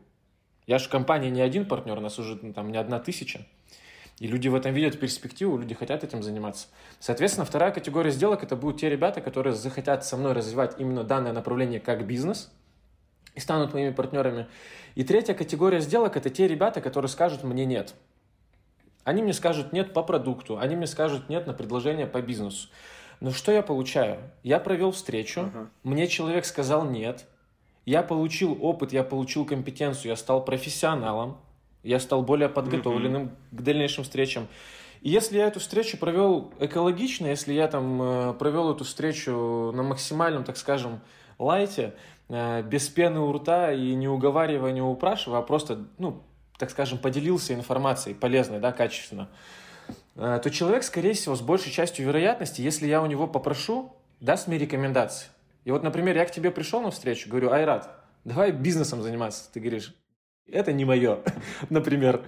Я 0.66 0.78
же 0.78 0.86
в 0.86 0.90
компании 0.90 1.30
не 1.30 1.40
один 1.40 1.66
партнер, 1.66 1.98
у 1.98 2.00
нас 2.00 2.18
уже 2.18 2.38
ну, 2.40 2.52
там 2.52 2.70
не 2.70 2.78
одна 2.78 2.98
тысяча. 3.00 3.46
И 4.18 4.28
люди 4.28 4.46
в 4.48 4.54
этом 4.54 4.72
видят 4.72 5.00
перспективу, 5.00 5.58
люди 5.58 5.74
хотят 5.74 6.04
этим 6.04 6.22
заниматься. 6.22 6.68
Соответственно, 7.00 7.44
вторая 7.44 7.72
категория 7.72 8.10
сделок– 8.10 8.42
это 8.44 8.54
будут 8.54 8.80
те 8.80 8.88
ребята, 8.88 9.20
которые 9.20 9.52
захотят 9.54 10.04
со 10.04 10.16
мной 10.16 10.32
развивать 10.32 10.76
именно 10.78 11.02
данное 11.02 11.32
направление 11.32 11.80
как 11.80 12.06
бизнес 12.06 12.52
и 13.34 13.40
станут 13.40 13.74
моими 13.74 13.90
партнерами. 13.90 14.46
И 14.94 15.02
третья 15.02 15.34
категория 15.34 15.80
сделок– 15.80 16.16
это 16.18 16.30
те 16.30 16.46
ребята, 16.46 16.80
которые 16.80 17.08
скажут 17.08 17.42
мне 17.42 17.64
«нет». 17.64 17.94
Они 19.04 19.22
мне 19.22 19.32
скажут 19.32 19.72
«нет» 19.72 19.92
по 19.92 20.04
продукту, 20.04 20.58
они 20.58 20.76
мне 20.76 20.86
скажут 20.86 21.28
«нет» 21.28 21.48
на 21.48 21.54
предложение 21.54 22.06
по 22.06 22.22
бизнесу. 22.22 22.68
Но 23.18 23.32
что 23.32 23.50
я 23.50 23.62
получаю? 23.62 24.18
Я 24.44 24.60
провел 24.60 24.92
встречу, 24.92 25.42
Ага. 25.42 25.70
мне 25.82 26.06
человек 26.06 26.44
сказал 26.44 26.84
нет, 26.84 27.26
я 27.84 28.02
получил 28.02 28.56
опыт, 28.60 28.92
я 28.92 29.02
получил 29.02 29.44
компетенцию, 29.44 30.10
я 30.10 30.16
стал 30.16 30.44
профессионалом, 30.44 31.38
я 31.82 31.98
стал 31.98 32.22
более 32.22 32.48
подготовленным 32.48 33.32
к 33.50 33.62
дальнейшим 33.62 34.04
встречам. 34.04 34.48
И 35.00 35.10
если 35.10 35.38
я 35.38 35.48
эту 35.48 35.58
встречу 35.58 35.98
провел 35.98 36.52
экологично, 36.60 37.26
если 37.26 37.52
я 37.52 37.66
там 37.66 38.00
э, 38.00 38.34
провел 38.34 38.72
эту 38.72 38.84
встречу 38.84 39.72
на 39.74 39.82
максимальном, 39.82 40.44
так 40.44 40.56
скажем, 40.56 41.00
лайте, 41.40 41.94
э, 42.28 42.62
без 42.62 42.88
пены 42.88 43.18
у 43.18 43.32
рта 43.32 43.72
и 43.72 43.94
не 43.94 44.06
уговаривая, 44.06 44.70
не 44.70 44.80
упрашивая, 44.80 45.40
а 45.40 45.42
просто, 45.42 45.86
ну, 45.98 46.22
так 46.56 46.70
скажем, 46.70 46.98
поделился 46.98 47.52
информацией 47.52 48.14
полезной, 48.14 48.60
да, 48.60 48.70
качественно, 48.70 49.28
э, 50.14 50.40
то 50.40 50.50
человек, 50.52 50.84
скорее 50.84 51.14
всего, 51.14 51.34
с 51.34 51.40
большей 51.40 51.72
частью 51.72 52.06
вероятности, 52.06 52.60
если 52.60 52.86
я 52.86 53.02
у 53.02 53.06
него 53.06 53.26
попрошу, 53.26 53.96
даст 54.20 54.46
мне 54.46 54.56
рекомендации. 54.56 55.31
И 55.64 55.70
вот, 55.70 55.82
например, 55.82 56.16
я 56.16 56.24
к 56.24 56.30
тебе 56.30 56.50
пришел 56.50 56.80
на 56.80 56.90
встречу, 56.90 57.28
говорю, 57.28 57.50
Айрат, 57.50 57.90
давай 58.24 58.52
бизнесом 58.52 59.02
заниматься. 59.02 59.50
Ты 59.52 59.60
говоришь, 59.60 59.94
это 60.46 60.72
не 60.72 60.84
мое, 60.84 61.20
например. 61.70 62.24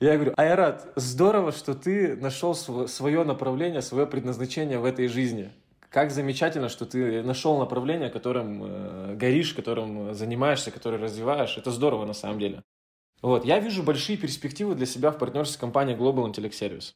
Я 0.00 0.14
говорю, 0.14 0.34
Айрат, 0.36 0.92
здорово, 0.96 1.52
что 1.52 1.74
ты 1.74 2.16
нашел 2.16 2.54
свое 2.54 3.24
направление, 3.24 3.80
свое 3.80 4.06
предназначение 4.06 4.78
в 4.78 4.84
этой 4.84 5.06
жизни. 5.06 5.52
Как 5.88 6.10
замечательно, 6.10 6.68
что 6.68 6.86
ты 6.86 7.22
нашел 7.22 7.58
направление, 7.58 8.10
которым 8.10 8.64
э, 8.64 9.14
горишь, 9.14 9.54
которым 9.54 10.12
занимаешься, 10.12 10.72
которое 10.72 10.98
развиваешь. 10.98 11.56
Это 11.56 11.70
здорово 11.70 12.04
на 12.04 12.14
самом 12.14 12.40
деле. 12.40 12.64
Вот. 13.22 13.44
Я 13.44 13.60
вижу 13.60 13.84
большие 13.84 14.18
перспективы 14.18 14.74
для 14.74 14.86
себя 14.86 15.12
в 15.12 15.18
партнерстве 15.18 15.54
с 15.54 15.56
компанией 15.56 15.96
Global 15.96 16.26
Intellect 16.26 16.50
Service. 16.50 16.94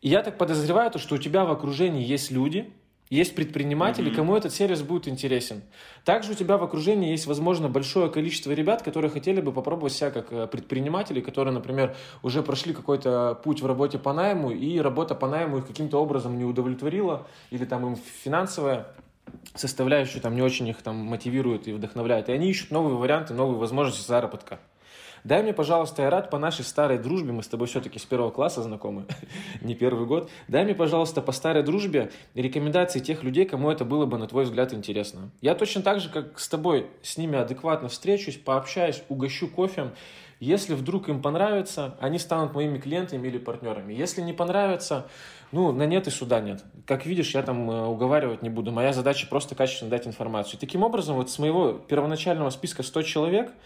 И 0.00 0.08
я 0.08 0.22
так 0.22 0.36
подозреваю, 0.36 0.90
что 0.98 1.14
у 1.14 1.18
тебя 1.18 1.44
в 1.44 1.52
окружении 1.52 2.04
есть 2.04 2.32
люди, 2.32 2.72
есть 3.10 3.34
предприниматели, 3.34 4.10
mm-hmm. 4.10 4.14
кому 4.14 4.36
этот 4.36 4.52
сервис 4.52 4.82
будет 4.82 5.08
интересен. 5.08 5.62
Также 6.04 6.32
у 6.32 6.34
тебя 6.34 6.58
в 6.58 6.62
окружении 6.62 7.10
есть, 7.10 7.26
возможно, 7.26 7.68
большое 7.68 8.10
количество 8.10 8.52
ребят, 8.52 8.82
которые 8.82 9.10
хотели 9.10 9.40
бы 9.40 9.52
попробовать 9.52 9.92
себя 9.92 10.10
как 10.10 10.32
э, 10.32 10.46
предприниматели, 10.46 11.20
которые, 11.20 11.54
например, 11.54 11.96
уже 12.22 12.42
прошли 12.42 12.72
какой-то 12.72 13.40
путь 13.42 13.62
в 13.62 13.66
работе 13.66 13.98
по 13.98 14.12
найму, 14.12 14.50
и 14.50 14.78
работа 14.78 15.14
по 15.14 15.28
найму 15.28 15.58
их 15.58 15.66
каким-то 15.66 16.00
образом 16.00 16.38
не 16.38 16.44
удовлетворила, 16.44 17.26
или 17.50 17.64
там 17.64 17.86
им 17.86 17.96
финансовая 17.96 18.86
составляющая 19.54 20.20
там 20.20 20.34
не 20.34 20.42
очень 20.42 20.68
их 20.68 20.82
там 20.82 20.96
мотивирует 20.96 21.68
и 21.68 21.72
вдохновляет. 21.72 22.28
И 22.28 22.32
они 22.32 22.50
ищут 22.50 22.70
новые 22.70 22.96
варианты, 22.96 23.34
новые 23.34 23.58
возможности 23.58 24.06
заработка. 24.06 24.58
Дай 25.24 25.42
мне, 25.42 25.52
пожалуйста, 25.52 26.04
Айрат, 26.04 26.30
по 26.30 26.38
нашей 26.38 26.64
старой 26.64 26.98
дружбе, 26.98 27.32
мы 27.32 27.42
с 27.42 27.48
тобой 27.48 27.66
все-таки 27.66 27.98
с 27.98 28.04
первого 28.04 28.30
класса 28.30 28.62
знакомы, 28.62 29.06
не 29.60 29.74
первый 29.74 30.06
год, 30.06 30.30
дай 30.48 30.64
мне, 30.64 30.74
пожалуйста, 30.74 31.22
по 31.22 31.32
старой 31.32 31.62
дружбе 31.62 32.10
рекомендации 32.34 33.00
тех 33.00 33.22
людей, 33.22 33.44
кому 33.44 33.70
это 33.70 33.84
было 33.84 34.06
бы, 34.06 34.18
на 34.18 34.26
твой 34.26 34.44
взгляд, 34.44 34.72
интересно. 34.72 35.30
Я 35.40 35.54
точно 35.54 35.82
так 35.82 36.00
же, 36.00 36.08
как 36.08 36.38
с 36.38 36.48
тобой, 36.48 36.86
с 37.02 37.16
ними 37.16 37.38
адекватно 37.38 37.88
встречусь, 37.88 38.36
пообщаюсь, 38.36 39.02
угощу 39.08 39.48
кофем. 39.48 39.92
Если 40.40 40.74
вдруг 40.74 41.08
им 41.08 41.20
понравится, 41.20 41.96
они 42.00 42.20
станут 42.20 42.54
моими 42.54 42.78
клиентами 42.78 43.26
или 43.26 43.38
партнерами. 43.38 43.92
Если 43.92 44.20
не 44.20 44.32
понравится, 44.32 45.08
ну, 45.50 45.72
на 45.72 45.84
нет 45.84 46.06
и 46.06 46.10
суда 46.10 46.40
нет. 46.40 46.62
Как 46.86 47.06
видишь, 47.06 47.34
я 47.34 47.42
там 47.42 47.68
э, 47.68 47.86
уговаривать 47.86 48.42
не 48.42 48.48
буду. 48.48 48.70
Моя 48.70 48.92
задача 48.92 49.26
просто 49.26 49.56
качественно 49.56 49.90
дать 49.90 50.06
информацию. 50.06 50.60
Таким 50.60 50.84
образом, 50.84 51.16
вот 51.16 51.28
с 51.28 51.40
моего 51.40 51.72
первоначального 51.72 52.50
списка 52.50 52.84
100 52.84 53.02
человек– 53.02 53.50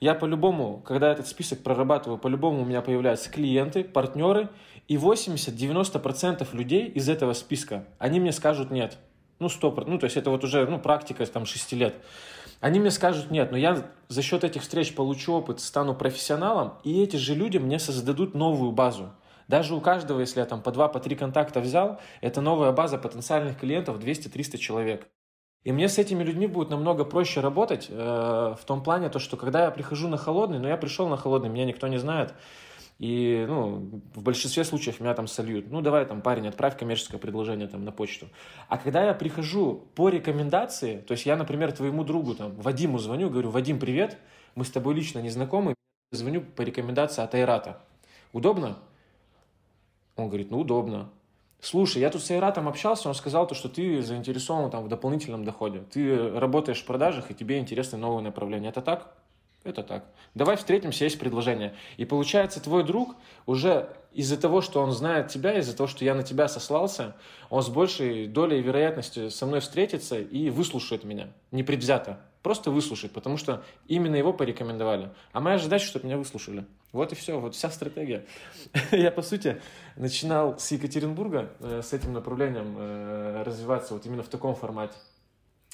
я 0.00 0.14
по-любому, 0.14 0.82
когда 0.84 1.10
этот 1.12 1.26
список 1.26 1.62
прорабатываю, 1.62 2.18
по-любому 2.18 2.62
у 2.62 2.64
меня 2.64 2.82
появляются 2.82 3.30
клиенты, 3.30 3.84
партнеры, 3.84 4.48
и 4.88 4.96
80-90% 4.96 6.46
людей 6.54 6.86
из 6.86 7.08
этого 7.08 7.32
списка, 7.32 7.86
они 7.98 8.20
мне 8.20 8.32
скажут 8.32 8.70
нет. 8.70 8.98
Ну, 9.38 9.48
стоп, 9.48 9.86
ну, 9.86 9.98
то 9.98 10.04
есть 10.04 10.16
это 10.16 10.30
вот 10.30 10.44
уже, 10.44 10.66
ну, 10.66 10.78
практика 10.78 11.26
там 11.26 11.44
6 11.44 11.72
лет. 11.72 11.94
Они 12.60 12.80
мне 12.80 12.90
скажут 12.90 13.30
нет, 13.30 13.50
но 13.50 13.58
я 13.58 13.86
за 14.08 14.22
счет 14.22 14.44
этих 14.44 14.62
встреч 14.62 14.94
получу 14.94 15.34
опыт, 15.34 15.60
стану 15.60 15.94
профессионалом, 15.94 16.74
и 16.84 17.02
эти 17.02 17.16
же 17.16 17.34
люди 17.34 17.58
мне 17.58 17.78
создадут 17.78 18.34
новую 18.34 18.72
базу. 18.72 19.10
Даже 19.48 19.74
у 19.74 19.80
каждого, 19.80 20.20
если 20.20 20.40
я 20.40 20.46
там 20.46 20.62
по 20.62 20.72
два, 20.72 20.88
по 20.88 20.98
три 20.98 21.14
контакта 21.16 21.60
взял, 21.60 22.00
это 22.20 22.40
новая 22.40 22.72
база 22.72 22.98
потенциальных 22.98 23.58
клиентов 23.58 23.98
200-300 23.98 24.56
человек. 24.58 25.06
И 25.66 25.72
мне 25.72 25.88
с 25.88 25.98
этими 25.98 26.22
людьми 26.22 26.46
будет 26.46 26.70
намного 26.70 27.04
проще 27.04 27.40
работать 27.40 27.88
э, 27.90 27.94
в 27.96 28.64
том 28.66 28.84
плане, 28.84 29.08
то, 29.08 29.18
что 29.18 29.36
когда 29.36 29.64
я 29.64 29.72
прихожу 29.72 30.06
на 30.06 30.16
холодный, 30.16 30.60
но 30.60 30.68
я 30.68 30.76
пришел 30.76 31.08
на 31.08 31.16
холодный, 31.16 31.48
меня 31.48 31.64
никто 31.64 31.88
не 31.88 31.98
знает, 31.98 32.34
и, 33.00 33.44
ну, 33.48 34.00
в 34.14 34.22
большинстве 34.22 34.62
случаев 34.62 35.00
меня 35.00 35.12
там 35.14 35.26
сольют. 35.26 35.68
Ну, 35.68 35.80
давай 35.80 36.06
там, 36.06 36.22
парень, 36.22 36.46
отправь 36.46 36.78
коммерческое 36.78 37.18
предложение 37.18 37.66
там 37.66 37.84
на 37.84 37.90
почту. 37.90 38.28
А 38.68 38.78
когда 38.78 39.06
я 39.06 39.12
прихожу 39.12 39.88
по 39.96 40.08
рекомендации, 40.08 40.98
то 40.98 41.10
есть 41.10 41.26
я, 41.26 41.34
например, 41.34 41.72
твоему 41.72 42.04
другу, 42.04 42.36
там, 42.36 42.54
Вадиму 42.54 43.00
звоню, 43.00 43.28
говорю, 43.28 43.50
Вадим, 43.50 43.80
привет, 43.80 44.18
мы 44.54 44.64
с 44.64 44.70
тобой 44.70 44.94
лично 44.94 45.18
не 45.18 45.30
знакомы, 45.30 45.74
звоню 46.12 46.42
по 46.42 46.62
рекомендации 46.62 47.24
от 47.24 47.34
Айрата. 47.34 47.82
Удобно? 48.32 48.78
Он 50.14 50.28
говорит, 50.28 50.52
ну, 50.52 50.60
удобно. 50.60 51.10
Слушай, 51.66 52.02
я 52.02 52.10
тут 52.10 52.22
с 52.22 52.30
Айратом 52.30 52.68
общался, 52.68 53.08
он 53.08 53.16
сказал, 53.16 53.44
то, 53.44 53.56
что 53.56 53.68
ты 53.68 54.00
заинтересован 54.00 54.70
там, 54.70 54.84
в 54.84 54.88
дополнительном 54.88 55.44
доходе. 55.44 55.82
Ты 55.90 56.30
работаешь 56.38 56.80
в 56.80 56.84
продажах, 56.84 57.32
и 57.32 57.34
тебе 57.34 57.58
интересны 57.58 57.98
новые 57.98 58.22
направления. 58.22 58.68
Это 58.68 58.82
так? 58.82 59.12
Это 59.64 59.82
так. 59.82 60.04
Давай 60.36 60.56
встретимся, 60.56 61.02
есть 61.02 61.18
предложение. 61.18 61.74
И 61.96 62.04
получается, 62.04 62.62
твой 62.62 62.84
друг 62.84 63.16
уже 63.46 63.88
из-за 64.12 64.40
того, 64.40 64.60
что 64.60 64.80
он 64.80 64.92
знает 64.92 65.26
тебя, 65.26 65.58
из-за 65.58 65.76
того, 65.76 65.88
что 65.88 66.04
я 66.04 66.14
на 66.14 66.22
тебя 66.22 66.46
сослался, 66.46 67.16
он 67.50 67.64
с 67.64 67.68
большей 67.68 68.28
долей 68.28 68.62
вероятности 68.62 69.28
со 69.28 69.44
мной 69.44 69.58
встретится 69.58 70.20
и 70.20 70.50
выслушает 70.50 71.02
меня. 71.02 71.30
Непредвзято. 71.50 72.20
Просто 72.46 72.70
выслушает, 72.70 73.12
потому 73.12 73.38
что 73.38 73.64
именно 73.88 74.14
его 74.14 74.32
порекомендовали. 74.32 75.10
А 75.32 75.40
моя 75.40 75.58
задача, 75.58 75.84
чтобы 75.84 76.06
меня 76.06 76.16
выслушали. 76.16 76.64
Вот 76.92 77.10
и 77.10 77.16
все, 77.16 77.40
вот 77.40 77.56
вся 77.56 77.70
стратегия. 77.70 78.24
Я, 78.92 79.10
по 79.10 79.22
сути, 79.22 79.60
начинал 79.96 80.56
с 80.56 80.70
Екатеринбурга, 80.70 81.50
э, 81.58 81.82
с 81.82 81.92
этим 81.92 82.12
направлением 82.12 82.76
э, 82.78 83.42
развиваться 83.44 83.94
вот 83.94 84.06
именно 84.06 84.22
в 84.22 84.28
таком 84.28 84.54
формате, 84.54 84.94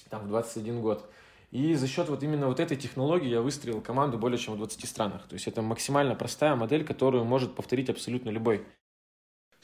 там, 0.08 0.22
в 0.22 0.28
21 0.28 0.80
год. 0.80 1.04
И 1.50 1.74
за 1.74 1.86
счет 1.86 2.08
вот 2.08 2.22
именно 2.22 2.46
вот 2.46 2.58
этой 2.58 2.78
технологии 2.78 3.28
я 3.28 3.42
выстроил 3.42 3.82
команду 3.82 4.16
более 4.16 4.38
чем 4.38 4.54
в 4.54 4.56
20 4.56 4.88
странах. 4.88 5.28
То 5.28 5.34
есть 5.34 5.46
это 5.46 5.60
максимально 5.60 6.14
простая 6.14 6.56
модель, 6.56 6.86
которую 6.86 7.26
может 7.26 7.54
повторить 7.54 7.90
абсолютно 7.90 8.30
любой. 8.30 8.64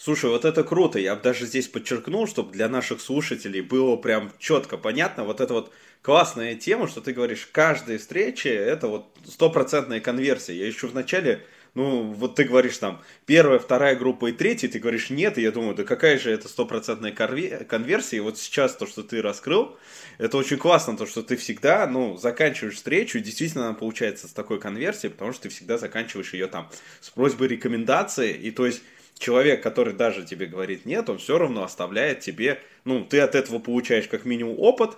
Слушай, 0.01 0.31
вот 0.31 0.45
это 0.45 0.63
круто. 0.63 1.01
Я 1.01 1.17
бы 1.17 1.23
даже 1.23 1.45
здесь 1.45 1.67
подчеркнул, 1.67 2.29
чтобы 2.29 2.53
для 2.53 2.69
наших 2.69 3.01
слушателей 3.01 3.61
было 3.63 3.97
прям 3.97 4.33
четко 4.39 4.77
понятно. 4.79 5.25
Вот 5.25 5.41
это 5.41 5.53
вот 5.53 5.73
классная 6.03 6.55
тема, 6.55 6.87
что 6.87 7.01
ты 7.01 7.13
говоришь, 7.13 7.49
каждая 7.51 7.99
встреча 7.99 8.49
это 8.49 8.87
вот 8.87 9.09
стопроцентная 9.27 9.99
конверсия. 9.99 10.55
Я 10.55 10.69
еще 10.69 10.87
вначале 10.87 11.45
ну, 11.75 12.13
вот 12.13 12.35
ты 12.35 12.45
говоришь 12.45 12.79
там, 12.79 13.03
первая, 13.27 13.59
вторая 13.59 13.95
группа 13.95 14.27
и 14.27 14.33
третья, 14.33 14.69
ты 14.69 14.79
говоришь 14.79 15.11
нет, 15.11 15.39
и 15.39 15.43
я 15.43 15.53
думаю, 15.53 15.75
да 15.75 15.85
какая 15.85 16.19
же 16.19 16.31
это 16.31 16.49
стопроцентная 16.49 17.13
конверсия, 17.13 18.17
и 18.17 18.21
вот 18.21 18.39
сейчас 18.39 18.75
то, 18.75 18.87
что 18.87 19.03
ты 19.03 19.23
раскрыл, 19.23 19.77
это 20.17 20.37
очень 20.39 20.57
классно, 20.57 20.97
то, 20.97 21.07
что 21.07 21.23
ты 21.23 21.37
всегда, 21.37 21.87
ну, 21.87 22.17
заканчиваешь 22.17 22.77
встречу, 22.77 23.19
и 23.19 23.21
действительно 23.21 23.67
она 23.67 23.75
получается 23.75 24.27
с 24.27 24.33
такой 24.33 24.59
конверсией, 24.59 25.13
потому 25.13 25.33
что 25.33 25.43
ты 25.43 25.49
всегда 25.51 25.79
заканчиваешь 25.79 26.33
ее 26.33 26.49
там 26.49 26.69
с 27.01 27.11
просьбой 27.11 27.49
рекомендации, 27.49 28.33
и 28.33 28.51
то 28.51 28.67
есть 28.67 28.83
человек, 29.19 29.63
который 29.63 29.95
даже 29.95 30.25
тебе 30.25 30.47
говорит 30.47 30.85
нет, 30.87 31.09
он 31.09 31.19
все 31.19 31.39
равно 31.39 31.65
оставляет 31.65 32.21
тебе, 32.21 32.61
ну, 32.85 33.05
ты 33.05 33.21
от 33.21 33.35
этого 33.35 33.59
получаешь 33.59 34.09
как 34.09 34.25
минимум 34.25 34.59
опыт, 34.59 34.97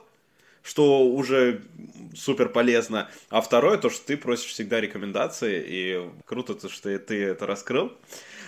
что 0.63 1.07
уже 1.07 1.63
супер 2.15 2.49
полезно. 2.49 3.11
А 3.31 3.41
второе, 3.41 3.79
то, 3.79 3.91
что 3.91 4.07
ты 4.07 4.17
просишь 4.17 4.51
всегда 4.51 4.81
рекомендации, 4.81 5.65
и 5.67 6.11
круто, 6.27 6.55
то, 6.55 6.69
что 6.69 6.97
ты 6.99 7.23
это 7.23 7.47
раскрыл. 7.47 7.93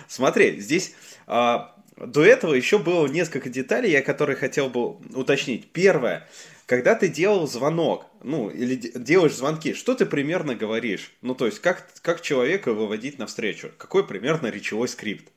Смотри, 0.09 0.61
здесь 0.61 0.95
а, 1.27 1.75
до 1.97 2.23
этого 2.23 2.55
еще 2.55 2.79
было 2.79 3.07
несколько 3.07 3.49
деталей, 3.49 3.91
я 3.91 4.03
которые 4.03 4.37
хотел 4.37 4.69
бы 4.69 4.97
уточнить. 5.15 5.71
Первое, 5.73 6.29
когда 6.67 6.95
ты 6.95 7.09
делал 7.09 7.47
звонок, 7.47 8.07
ну, 8.23 8.51
или 8.51 8.77
делаешь 8.77 9.35
звонки, 9.35 9.75
что 9.75 9.95
ты 9.95 10.07
примерно 10.07 10.55
говоришь? 10.55 11.13
Ну, 11.23 11.35
то 11.35 11.47
есть, 11.47 11.61
как, 11.61 11.87
как 12.03 12.21
человека 12.21 12.73
выводить 12.73 13.19
на 13.19 13.27
встречу? 13.27 13.71
Какой 13.79 14.07
примерно 14.07 14.49
речевой 14.49 14.89
скрипт? 14.89 15.32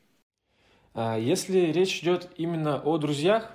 А, 0.98 1.18
если 1.18 1.58
речь 1.72 2.02
идет 2.02 2.30
именно 2.38 2.80
о 2.80 2.96
друзьях, 2.96 3.50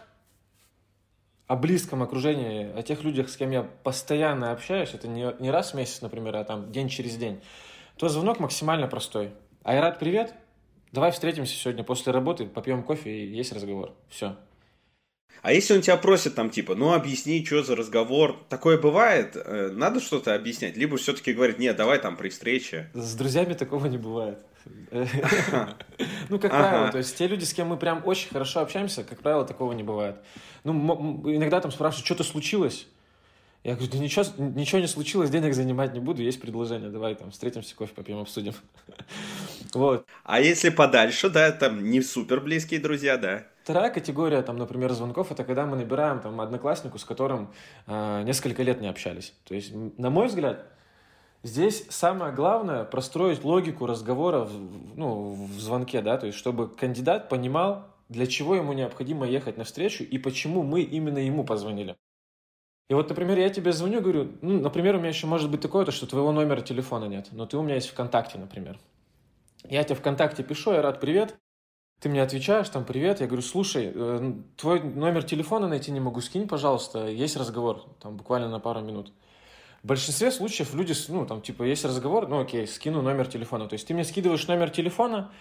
о 1.47 1.55
близком 1.55 2.03
окружении, 2.03 2.71
о 2.77 2.83
тех 2.83 3.03
людях, 3.03 3.29
с 3.29 3.35
кем 3.35 3.49
я 3.49 3.63
постоянно 3.63 4.51
общаюсь, 4.51 4.93
это 4.93 5.07
не, 5.07 5.33
не 5.39 5.49
раз 5.49 5.71
в 5.71 5.73
месяц, 5.73 6.01
например, 6.01 6.35
а 6.35 6.43
там 6.43 6.71
день 6.71 6.87
через 6.87 7.17
день, 7.17 7.41
то 7.97 8.09
звонок 8.09 8.39
максимально 8.39 8.87
простой. 8.87 9.31
Айрат, 9.63 9.97
привет, 9.97 10.35
давай 10.91 11.11
встретимся 11.11 11.55
сегодня 11.55 11.83
после 11.83 12.11
работы, 12.11 12.45
попьем 12.45 12.83
кофе 12.83 13.09
и 13.09 13.35
есть 13.35 13.53
разговор. 13.53 13.95
Все. 14.07 14.35
А 15.41 15.51
если 15.51 15.73
он 15.73 15.81
тебя 15.81 15.97
просит 15.97 16.35
там 16.35 16.51
типа, 16.51 16.75
ну 16.75 16.93
объясни, 16.93 17.43
что 17.43 17.63
за 17.63 17.75
разговор, 17.75 18.37
такое 18.49 18.77
бывает, 18.77 19.35
э, 19.35 19.71
надо 19.73 19.99
что-то 19.99 20.35
объяснять, 20.35 20.77
либо 20.77 20.97
все-таки 20.97 21.33
говорит, 21.33 21.57
нет, 21.57 21.75
давай 21.75 21.97
там 21.97 22.17
при 22.17 22.29
встрече. 22.29 22.91
С 22.93 23.15
друзьями 23.15 23.55
такого 23.55 23.87
не 23.87 23.97
бывает. 23.97 24.45
Ну, 26.29 26.39
как 26.39 26.51
правило, 26.51 26.91
то 26.91 26.97
есть 26.97 27.17
те 27.17 27.27
люди, 27.27 27.43
с 27.43 27.53
кем 27.53 27.67
мы 27.67 27.77
прям 27.77 28.01
очень 28.05 28.29
хорошо 28.29 28.61
общаемся, 28.61 29.03
как 29.03 29.19
правило, 29.19 29.45
такого 29.45 29.73
не 29.73 29.83
бывает. 29.83 30.17
Ну, 30.63 30.73
иногда 31.25 31.59
там 31.59 31.71
спрашивают, 31.71 32.05
что-то 32.05 32.23
случилось? 32.23 32.87
Я 33.63 33.75
говорю, 33.75 33.91
да 33.91 33.99
ничего, 33.99 34.25
ничего 34.37 34.81
не 34.81 34.87
случилось, 34.87 35.29
денег 35.29 35.53
занимать 35.53 35.93
не 35.93 35.99
буду, 35.99 36.23
есть 36.23 36.41
предложение, 36.41 36.89
давай 36.89 37.13
там 37.13 37.29
встретимся, 37.29 37.75
кофе 37.75 37.93
попьем, 37.93 38.19
обсудим. 38.19 38.53
вот. 39.73 40.05
А 40.23 40.39
если 40.39 40.69
подальше, 40.69 41.29
да, 41.29 41.51
там 41.51 41.91
не 41.91 42.01
супер 42.01 42.39
близкие 42.39 42.79
друзья, 42.79 43.17
да? 43.17 43.43
Вторая 43.63 43.91
категория, 43.91 44.41
там, 44.41 44.57
например, 44.57 44.91
звонков, 44.93 45.31
это 45.31 45.43
когда 45.43 45.67
мы 45.67 45.77
набираем 45.77 46.21
там 46.21 46.41
однокласснику, 46.41 46.97
с 46.97 47.05
которым 47.05 47.53
э, 47.85 48.23
несколько 48.23 48.63
лет 48.63 48.81
не 48.81 48.87
общались. 48.87 49.33
То 49.43 49.53
есть, 49.53 49.71
на 49.73 50.09
мой 50.09 50.25
взгляд, 50.25 50.65
здесь 51.43 51.85
самое 51.89 52.33
главное 52.33 52.83
простроить 52.83 53.43
логику 53.43 53.85
разговора 53.85 54.41
в, 54.41 54.97
ну, 54.97 55.33
в 55.33 55.59
звонке, 55.59 56.01
да, 56.01 56.17
то 56.17 56.27
есть, 56.27 56.37
чтобы 56.37 56.69
кандидат 56.69 57.29
понимал, 57.29 57.87
для 58.09 58.27
чего 58.27 58.55
ему 58.55 58.73
необходимо 58.73 59.25
ехать 59.25 59.57
на 59.57 59.63
встречу 59.63 60.03
и 60.03 60.17
почему 60.17 60.63
мы 60.63 60.81
именно 60.81 61.19
ему 61.19 61.43
позвонили. 61.45 61.95
И 62.89 62.93
вот, 62.93 63.07
например, 63.07 63.39
я 63.39 63.49
тебе 63.49 63.71
звоню, 63.71 64.01
говорю, 64.01 64.33
ну, 64.41 64.59
например, 64.59 64.95
у 64.95 64.99
меня 64.99 65.09
еще 65.09 65.25
может 65.25 65.49
быть 65.49 65.61
такое, 65.61 65.85
то, 65.85 65.91
что 65.93 66.07
твоего 66.07 66.33
номера 66.33 66.59
телефона 66.59 67.05
нет, 67.05 67.29
но 67.31 67.45
ты 67.45 67.55
у 67.57 67.61
меня 67.61 67.75
есть 67.75 67.87
ВКонтакте, 67.89 68.37
например. 68.37 68.77
Я 69.69 69.83
тебе 69.85 69.95
ВКонтакте 69.95 70.43
пишу, 70.43 70.73
я 70.73 70.81
рад, 70.81 70.99
привет. 70.99 71.37
Ты 72.01 72.09
мне 72.09 72.21
отвечаешь, 72.21 72.67
там, 72.67 72.83
привет. 72.83 73.21
Я 73.21 73.27
говорю, 73.27 73.43
слушай, 73.43 73.91
э, 73.93 74.33
твой 74.57 74.81
номер 74.81 75.23
телефона 75.23 75.67
найти 75.67 75.91
не 75.91 75.99
могу, 75.99 76.19
скинь, 76.19 76.47
пожалуйста, 76.47 77.07
есть 77.07 77.37
разговор, 77.37 77.85
там, 78.01 78.17
буквально 78.17 78.49
на 78.49 78.59
пару 78.59 78.81
минут. 78.81 79.13
В 79.83 79.87
большинстве 79.87 80.31
случаев 80.31 80.75
люди, 80.75 80.93
ну, 81.07 81.25
там, 81.25 81.41
типа, 81.41 81.63
есть 81.63 81.83
разговор, 81.85 82.27
ну, 82.27 82.39
окей, 82.39 82.67
скину 82.67 83.01
номер 83.01 83.27
телефона. 83.27 83.67
То 83.67 83.73
есть 83.73 83.87
ты 83.87 83.95
мне 83.95 84.03
скидываешь 84.03 84.47
номер 84.47 84.69
телефона, 84.69 85.31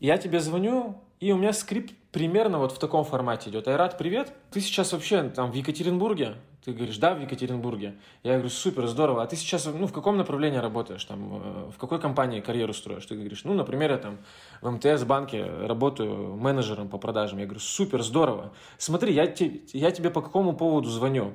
я 0.00 0.18
тебе 0.18 0.40
звоню, 0.40 1.00
и 1.20 1.30
у 1.30 1.36
меня 1.36 1.52
скрипт 1.52 1.92
примерно 2.10 2.58
вот 2.58 2.72
в 2.72 2.78
таком 2.78 3.04
формате 3.04 3.50
идет. 3.50 3.68
Айрат, 3.68 3.96
привет, 3.96 4.32
ты 4.50 4.60
сейчас 4.60 4.92
вообще 4.92 5.28
там 5.28 5.52
в 5.52 5.54
Екатеринбурге? 5.54 6.36
Ты 6.64 6.72
говоришь, 6.72 6.98
да, 6.98 7.14
в 7.14 7.20
Екатеринбурге. 7.20 7.94
Я 8.22 8.32
говорю, 8.34 8.50
супер, 8.50 8.86
здорово. 8.86 9.22
А 9.22 9.26
ты 9.26 9.36
сейчас, 9.36 9.66
ну, 9.66 9.86
в 9.86 9.92
каком 9.92 10.16
направлении 10.16 10.58
работаешь? 10.58 11.04
Там, 11.04 11.42
э, 11.42 11.70
в 11.74 11.78
какой 11.78 12.00
компании 12.00 12.40
карьеру 12.40 12.74
строишь? 12.74 13.06
Ты 13.06 13.14
говоришь, 13.14 13.44
ну, 13.44 13.54
например, 13.54 13.92
я 13.92 13.98
там 13.98 14.18
в 14.60 14.70
МТС 14.70 15.04
банке 15.04 15.44
работаю 15.44 16.34
менеджером 16.36 16.88
по 16.88 16.98
продажам. 16.98 17.38
Я 17.38 17.44
говорю, 17.44 17.60
супер, 17.60 18.02
здорово. 18.02 18.52
Смотри, 18.78 19.14
я, 19.14 19.26
те, 19.26 19.60
я 19.72 19.90
тебе 19.90 20.10
по 20.10 20.22
какому 20.22 20.54
поводу 20.54 20.90
звоню? 20.90 21.34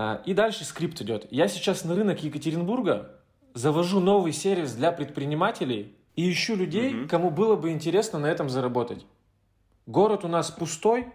А, 0.00 0.22
и 0.24 0.32
дальше 0.32 0.64
скрипт 0.64 1.02
идет. 1.02 1.26
Я 1.32 1.48
сейчас 1.48 1.84
на 1.84 1.96
рынок 1.96 2.22
Екатеринбурга 2.22 3.16
завожу 3.54 3.98
новый 3.98 4.32
сервис 4.32 4.74
для 4.74 4.92
предпринимателей 4.92 5.96
и 6.14 6.30
ищу 6.30 6.54
людей, 6.54 6.92
mm-hmm. 6.92 7.08
кому 7.08 7.30
было 7.30 7.56
бы 7.56 7.70
интересно 7.70 8.20
на 8.20 8.26
этом 8.26 8.48
заработать. 8.48 9.04
Город 9.86 10.24
у 10.24 10.28
нас 10.28 10.52
пустой, 10.52 11.08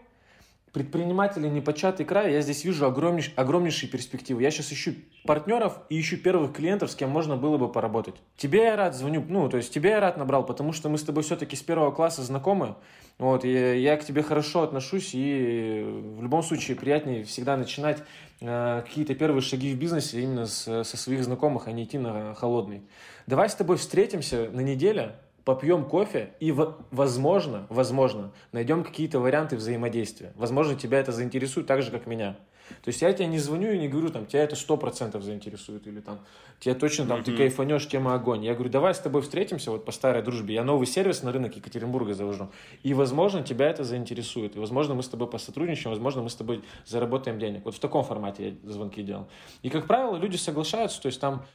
предприниматели 0.73 1.47
непочатый 1.47 2.05
край, 2.05 2.33
я 2.33 2.41
здесь 2.41 2.65
вижу 2.65 2.85
огромнейш, 2.85 3.31
огромнейшие 3.37 3.89
перспективы. 3.89 4.41
Я 4.41 4.49
сейчас 4.51 4.73
ищу 4.73 4.95
партнеров 5.23 5.79
и 5.89 6.01
ищу 6.01 6.17
первых 6.17 6.51
клиентов, 6.51 6.91
с 6.91 6.95
кем 6.95 7.09
можно 7.11 7.37
было 7.37 7.57
бы 7.57 7.71
поработать. 7.71 8.15
Тебе 8.35 8.63
я 8.63 8.75
рад 8.75 8.95
звоню, 8.95 9.23
ну, 9.29 9.47
то 9.47 9.57
есть 9.57 9.71
тебе 9.71 9.91
я 9.91 9.99
рад 9.99 10.17
набрал, 10.17 10.45
потому 10.45 10.73
что 10.73 10.89
мы 10.89 10.97
с 10.97 11.03
тобой 11.03 11.23
все-таки 11.23 11.55
с 11.55 11.61
первого 11.61 11.91
класса 11.91 12.23
знакомы. 12.23 12.75
Вот, 13.19 13.45
и 13.45 13.81
я 13.81 13.95
к 13.95 14.03
тебе 14.03 14.23
хорошо 14.23 14.63
отношусь, 14.63 15.11
и 15.13 15.83
в 16.17 16.23
любом 16.23 16.41
случае 16.41 16.75
приятнее 16.75 17.23
всегда 17.23 17.55
начинать 17.55 17.99
какие-то 18.43 19.15
первые 19.15 19.41
шаги 19.41 19.73
в 19.73 19.77
бизнесе 19.77 20.21
именно 20.21 20.45
с, 20.45 20.83
со 20.83 20.97
своих 20.97 21.23
знакомых, 21.23 21.67
а 21.67 21.71
не 21.71 21.85
идти 21.85 21.97
на 21.97 22.35
холодный. 22.35 22.81
Давай 23.25 23.49
с 23.49 23.55
тобой 23.55 23.77
встретимся 23.77 24.49
на 24.51 24.59
неделе, 24.59 25.15
попьем 25.45 25.85
кофе 25.85 26.31
и, 26.39 26.51
возможно, 26.91 27.65
возможно, 27.69 28.31
найдем 28.51 28.83
какие-то 28.83 29.19
варианты 29.19 29.55
взаимодействия. 29.55 30.33
Возможно, 30.35 30.75
тебя 30.75 30.99
это 30.99 31.11
заинтересует 31.11 31.67
так 31.67 31.81
же, 31.81 31.91
как 31.91 32.05
меня. 32.05 32.35
То 32.81 32.89
есть 32.89 33.01
я 33.01 33.13
тебе 33.13 33.27
не 33.27 33.39
звоню 33.39 33.71
и 33.71 33.77
не 33.77 33.87
говорю, 33.87 34.09
там, 34.09 34.25
тебя 34.25 34.43
это 34.43 34.55
сто 34.55 34.77
процентов 34.77 35.23
заинтересует, 35.23 35.85
или 35.87 35.99
там, 35.99 36.19
тебя 36.59 36.75
точно 36.75 37.05
там, 37.05 37.19
mm-hmm. 37.19 37.23
ты 37.23 37.37
кайфанешь, 37.37 37.87
тема 37.87 38.13
огонь. 38.15 38.43
Я 38.43 38.53
говорю, 38.53 38.69
давай 38.69 38.93
с 38.93 38.99
тобой 38.99 39.21
встретимся 39.21 39.71
вот 39.71 39.85
по 39.85 39.91
старой 39.91 40.21
дружбе. 40.21 40.55
Я 40.55 40.63
новый 40.63 40.87
сервис 40.87 41.23
на 41.23 41.31
рынок 41.31 41.55
Екатеринбурга 41.55 42.13
завожу. 42.13 42.51
И, 42.83 42.93
возможно, 42.93 43.43
тебя 43.43 43.69
это 43.69 43.83
заинтересует. 43.83 44.55
И, 44.55 44.59
возможно, 44.59 44.95
мы 44.95 45.03
с 45.03 45.07
тобой 45.09 45.27
посотрудничаем, 45.27 45.91
возможно, 45.91 46.21
мы 46.21 46.29
с 46.29 46.35
тобой 46.35 46.63
заработаем 46.85 47.39
денег. 47.39 47.65
Вот 47.65 47.75
в 47.75 47.79
таком 47.79 48.03
формате 48.03 48.57
я 48.63 48.71
звонки 48.71 49.03
делал. 49.03 49.27
И, 49.61 49.69
как 49.69 49.87
правило, 49.87 50.15
люди 50.17 50.37
соглашаются, 50.37 51.01
то 51.01 51.07
есть 51.07 51.19
там 51.19 51.45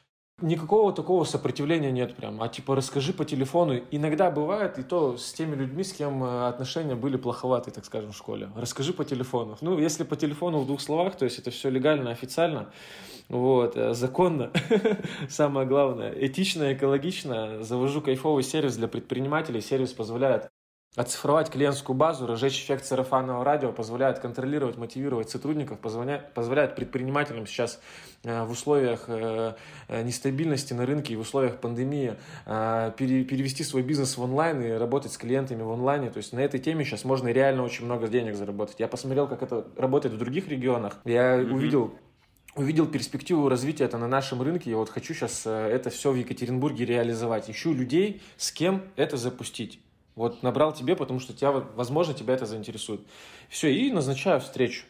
Никакого 0.40 0.92
такого 0.92 1.24
сопротивления 1.24 1.90
нет 1.90 2.14
прям. 2.14 2.40
А 2.40 2.48
типа 2.48 2.76
расскажи 2.76 3.12
по 3.12 3.24
телефону. 3.24 3.80
Иногда 3.90 4.30
бывает 4.30 4.78
и 4.78 4.84
то 4.84 5.16
с 5.16 5.32
теми 5.32 5.56
людьми, 5.56 5.82
с 5.82 5.92
кем 5.92 6.22
э, 6.22 6.46
отношения 6.46 6.94
были 6.94 7.16
плоховатые, 7.16 7.74
так 7.74 7.84
скажем, 7.84 8.12
в 8.12 8.16
школе. 8.16 8.48
Расскажи 8.54 8.92
по 8.92 9.04
телефону. 9.04 9.56
Ну, 9.60 9.80
если 9.80 10.04
по 10.04 10.14
телефону 10.14 10.60
в 10.60 10.66
двух 10.66 10.80
словах, 10.80 11.16
то 11.16 11.24
есть 11.24 11.40
это 11.40 11.50
все 11.50 11.70
легально, 11.70 12.12
официально, 12.12 12.70
вот, 13.28 13.76
э, 13.76 13.94
законно, 13.94 14.52
самое 15.28 15.66
главное, 15.66 16.14
этично, 16.16 16.72
экологично. 16.72 17.64
Завожу 17.64 18.00
кайфовый 18.00 18.44
сервис 18.44 18.76
для 18.76 18.86
предпринимателей. 18.86 19.60
Сервис 19.60 19.92
позволяет 19.92 20.52
Оцифровать 20.96 21.50
клиентскую 21.50 21.94
базу, 21.94 22.26
разжечь 22.26 22.60
эффект 22.60 22.84
сарафанного 22.86 23.44
радио 23.44 23.72
позволяет 23.72 24.20
контролировать, 24.20 24.78
мотивировать 24.78 25.28
сотрудников, 25.28 25.78
позволяет, 25.78 26.32
позволяет 26.32 26.74
предпринимателям 26.76 27.46
сейчас 27.46 27.78
э, 28.24 28.42
в 28.42 28.50
условиях 28.50 29.04
э, 29.06 29.52
э, 29.88 30.02
нестабильности 30.02 30.72
на 30.72 30.86
рынке 30.86 31.12
и 31.12 31.16
в 31.16 31.20
условиях 31.20 31.60
пандемии 31.60 32.16
перевести 32.46 33.64
свой 33.64 33.82
бизнес 33.82 34.16
в 34.16 34.22
онлайн 34.22 34.62
и 34.62 34.70
работать 34.70 35.12
с 35.12 35.18
клиентами 35.18 35.62
в 35.62 35.70
онлайне. 35.70 36.10
То 36.10 36.16
есть 36.16 36.32
на 36.32 36.40
этой 36.40 36.58
теме 36.58 36.84
сейчас 36.84 37.04
можно 37.04 37.28
реально 37.28 37.64
очень 37.64 37.84
много 37.84 38.08
денег 38.08 38.34
заработать. 38.34 38.80
Я 38.80 38.88
посмотрел, 38.88 39.28
как 39.28 39.42
это 39.42 39.68
работает 39.76 40.14
в 40.14 40.18
других 40.18 40.48
регионах. 40.48 40.98
Я 41.04 41.36
mm-hmm. 41.36 41.52
увидел 41.52 41.94
увидел 42.56 42.86
перспективу 42.86 43.48
развития 43.48 43.84
это 43.84 43.98
на 43.98 44.08
нашем 44.08 44.42
рынке, 44.42 44.72
и 44.72 44.74
вот 44.74 44.88
хочу 44.88 45.14
сейчас 45.14 45.46
это 45.46 45.90
все 45.90 46.10
в 46.10 46.16
Екатеринбурге 46.16 46.86
реализовать. 46.86 47.48
Ищу 47.48 47.72
людей, 47.72 48.20
с 48.36 48.50
кем 48.50 48.82
это 48.96 49.16
запустить. 49.16 49.80
Вот 50.18 50.42
набрал 50.42 50.72
тебе, 50.72 50.96
потому 50.96 51.20
что 51.20 51.32
тебя, 51.32 51.52
возможно, 51.52 52.12
тебя 52.12 52.34
это 52.34 52.44
заинтересует. 52.44 53.00
Все, 53.48 53.72
и 53.72 53.92
назначаю 53.92 54.40
встречу. 54.40 54.84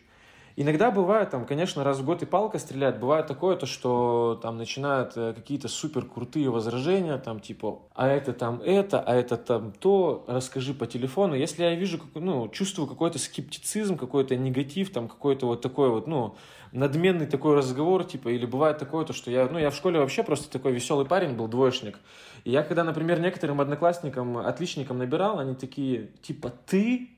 Иногда 0.56 0.90
бывает, 0.90 1.30
там, 1.30 1.46
конечно, 1.46 1.84
раз 1.84 1.98
в 1.98 2.04
год 2.04 2.22
и 2.22 2.26
палка 2.26 2.58
стреляет. 2.58 2.98
Бывает 2.98 3.26
такое, 3.26 3.54
то, 3.54 3.66
что 3.66 4.40
там 4.42 4.56
начинают 4.56 5.12
э, 5.16 5.34
какие-то 5.34 5.68
супер 5.68 6.04
крутые 6.06 6.50
возражения, 6.50 7.16
там, 7.18 7.38
типа, 7.40 7.78
а 7.94 8.08
это 8.08 8.32
там 8.32 8.60
это, 8.64 9.00
а 9.00 9.14
это 9.14 9.36
там 9.36 9.70
то, 9.70 10.24
расскажи 10.26 10.74
по 10.74 10.86
телефону. 10.86 11.34
Если 11.34 11.62
я 11.62 11.74
вижу, 11.76 12.00
ну, 12.14 12.48
чувствую 12.48 12.88
какой-то 12.88 13.20
скептицизм, 13.20 13.96
какой-то 13.98 14.34
негатив, 14.34 14.90
там, 14.90 15.08
какой-то 15.08 15.46
вот 15.46 15.60
такой 15.60 15.90
вот, 15.90 16.08
ну, 16.08 16.34
надменный 16.72 17.26
такой 17.26 17.54
разговор, 17.54 18.02
типа, 18.04 18.28
или 18.28 18.46
бывает 18.46 18.78
такое, 18.78 19.04
то, 19.04 19.12
что 19.12 19.30
я, 19.30 19.46
ну, 19.48 19.58
я 19.58 19.70
в 19.70 19.76
школе 19.76 20.00
вообще 20.00 20.22
просто 20.22 20.50
такой 20.50 20.72
веселый 20.72 21.06
парень 21.06 21.34
был, 21.34 21.46
двоечник. 21.48 21.98
И 22.44 22.50
я 22.50 22.62
когда, 22.62 22.84
например, 22.84 23.20
некоторым 23.20 23.60
одноклассникам, 23.60 24.38
отличникам 24.38 24.98
набирал, 24.98 25.38
они 25.38 25.54
такие, 25.54 26.08
типа, 26.22 26.52
ты 26.66 27.10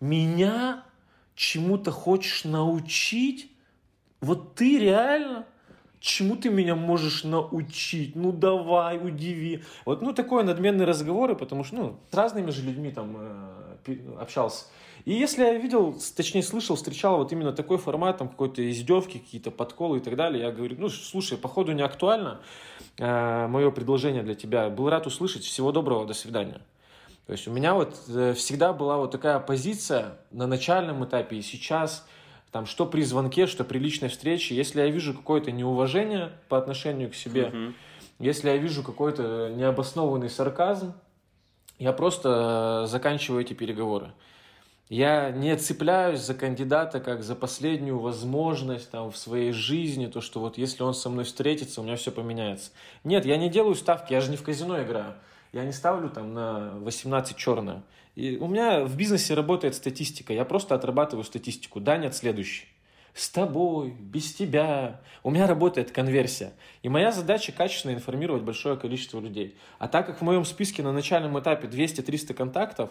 меня 0.00 0.84
чему-то 1.34 1.90
хочешь 1.90 2.44
научить? 2.44 3.50
Вот 4.20 4.54
ты 4.54 4.78
реально? 4.78 5.46
Чему 6.00 6.36
ты 6.36 6.50
меня 6.50 6.74
можешь 6.74 7.24
научить? 7.24 8.14
Ну 8.14 8.32
давай, 8.32 8.98
удиви. 8.98 9.64
Вот, 9.84 10.02
ну, 10.02 10.12
такое 10.12 10.44
надменные 10.44 10.86
разговоры, 10.86 11.34
потому 11.34 11.64
что, 11.64 11.76
ну, 11.76 12.00
с 12.10 12.14
разными 12.14 12.50
же 12.50 12.62
людьми 12.62 12.92
там 12.92 13.16
э, 13.18 13.96
общался. 14.18 14.66
И 15.06 15.12
если 15.12 15.44
я 15.44 15.54
видел, 15.54 15.96
точнее 16.16 16.42
слышал, 16.42 16.74
встречал 16.74 17.18
вот 17.18 17.30
именно 17.30 17.52
такой 17.52 17.78
формат, 17.78 18.18
там 18.18 18.28
какой-то 18.28 18.68
издевки, 18.68 19.18
какие-то 19.18 19.52
подколы 19.52 19.98
и 19.98 20.00
так 20.00 20.16
далее, 20.16 20.42
я 20.42 20.50
говорю, 20.50 20.74
ну, 20.80 20.88
слушай, 20.88 21.38
походу 21.38 21.70
не 21.70 21.82
актуально 21.82 22.40
э, 22.98 23.46
мое 23.46 23.70
предложение 23.70 24.24
для 24.24 24.34
тебя. 24.34 24.68
Был 24.68 24.90
рад 24.90 25.06
услышать. 25.06 25.44
Всего 25.44 25.70
доброго, 25.70 26.06
до 26.06 26.12
свидания. 26.12 26.60
То 27.26 27.32
есть 27.32 27.46
у 27.46 27.52
меня 27.52 27.74
вот 27.74 27.96
э, 28.08 28.34
всегда 28.34 28.72
была 28.72 28.96
вот 28.96 29.12
такая 29.12 29.38
позиция 29.38 30.18
на 30.32 30.48
начальном 30.48 31.04
этапе 31.04 31.36
и 31.36 31.42
сейчас, 31.42 32.04
там, 32.50 32.66
что 32.66 32.84
при 32.84 33.02
звонке, 33.02 33.46
что 33.46 33.62
при 33.62 33.78
личной 33.78 34.08
встрече, 34.08 34.56
если 34.56 34.80
я 34.80 34.88
вижу 34.88 35.14
какое-то 35.14 35.52
неуважение 35.52 36.32
по 36.48 36.58
отношению 36.58 37.12
к 37.12 37.14
себе, 37.14 37.52
uh-huh. 37.52 37.74
если 38.18 38.48
я 38.48 38.56
вижу 38.56 38.82
какой-то 38.82 39.52
необоснованный 39.54 40.30
сарказм, 40.30 40.94
я 41.78 41.92
просто 41.92 42.84
э, 42.84 42.88
заканчиваю 42.88 43.42
эти 43.42 43.52
переговоры. 43.52 44.12
Я 44.88 45.32
не 45.32 45.56
цепляюсь 45.56 46.20
за 46.20 46.34
кандидата 46.34 47.00
как 47.00 47.24
за 47.24 47.34
последнюю 47.34 47.98
возможность 47.98 48.88
там, 48.90 49.10
в 49.10 49.16
своей 49.16 49.50
жизни, 49.50 50.06
то, 50.06 50.20
что 50.20 50.38
вот 50.38 50.58
если 50.58 50.84
он 50.84 50.94
со 50.94 51.10
мной 51.10 51.24
встретится, 51.24 51.80
у 51.80 51.84
меня 51.84 51.96
все 51.96 52.12
поменяется. 52.12 52.70
Нет, 53.02 53.26
я 53.26 53.36
не 53.36 53.50
делаю 53.50 53.74
ставки, 53.74 54.12
я 54.12 54.20
же 54.20 54.30
не 54.30 54.36
в 54.36 54.44
казино 54.44 54.80
играю. 54.80 55.14
Я 55.52 55.64
не 55.64 55.72
ставлю 55.72 56.08
там 56.08 56.34
на 56.34 56.70
18 56.80 57.36
черное. 57.36 57.82
И 58.14 58.36
у 58.36 58.46
меня 58.46 58.84
в 58.84 58.96
бизнесе 58.96 59.34
работает 59.34 59.74
статистика. 59.74 60.32
Я 60.32 60.44
просто 60.44 60.74
отрабатываю 60.76 61.24
статистику. 61.24 61.80
Да, 61.80 61.96
нет, 61.96 62.14
следующий. 62.14 62.66
С 63.12 63.28
тобой, 63.28 63.90
без 63.90 64.34
тебя. 64.34 65.00
У 65.24 65.30
меня 65.30 65.46
работает 65.46 65.90
конверсия. 65.90 66.52
И 66.82 66.88
моя 66.88 67.10
задача 67.10 67.50
качественно 67.50 67.92
информировать 67.92 68.42
большое 68.42 68.76
количество 68.76 69.18
людей. 69.18 69.56
А 69.78 69.88
так 69.88 70.06
как 70.06 70.18
в 70.18 70.22
моем 70.22 70.44
списке 70.44 70.82
на 70.82 70.92
начальном 70.92 71.38
этапе 71.40 71.66
200-300 71.66 72.34
контактов, 72.34 72.90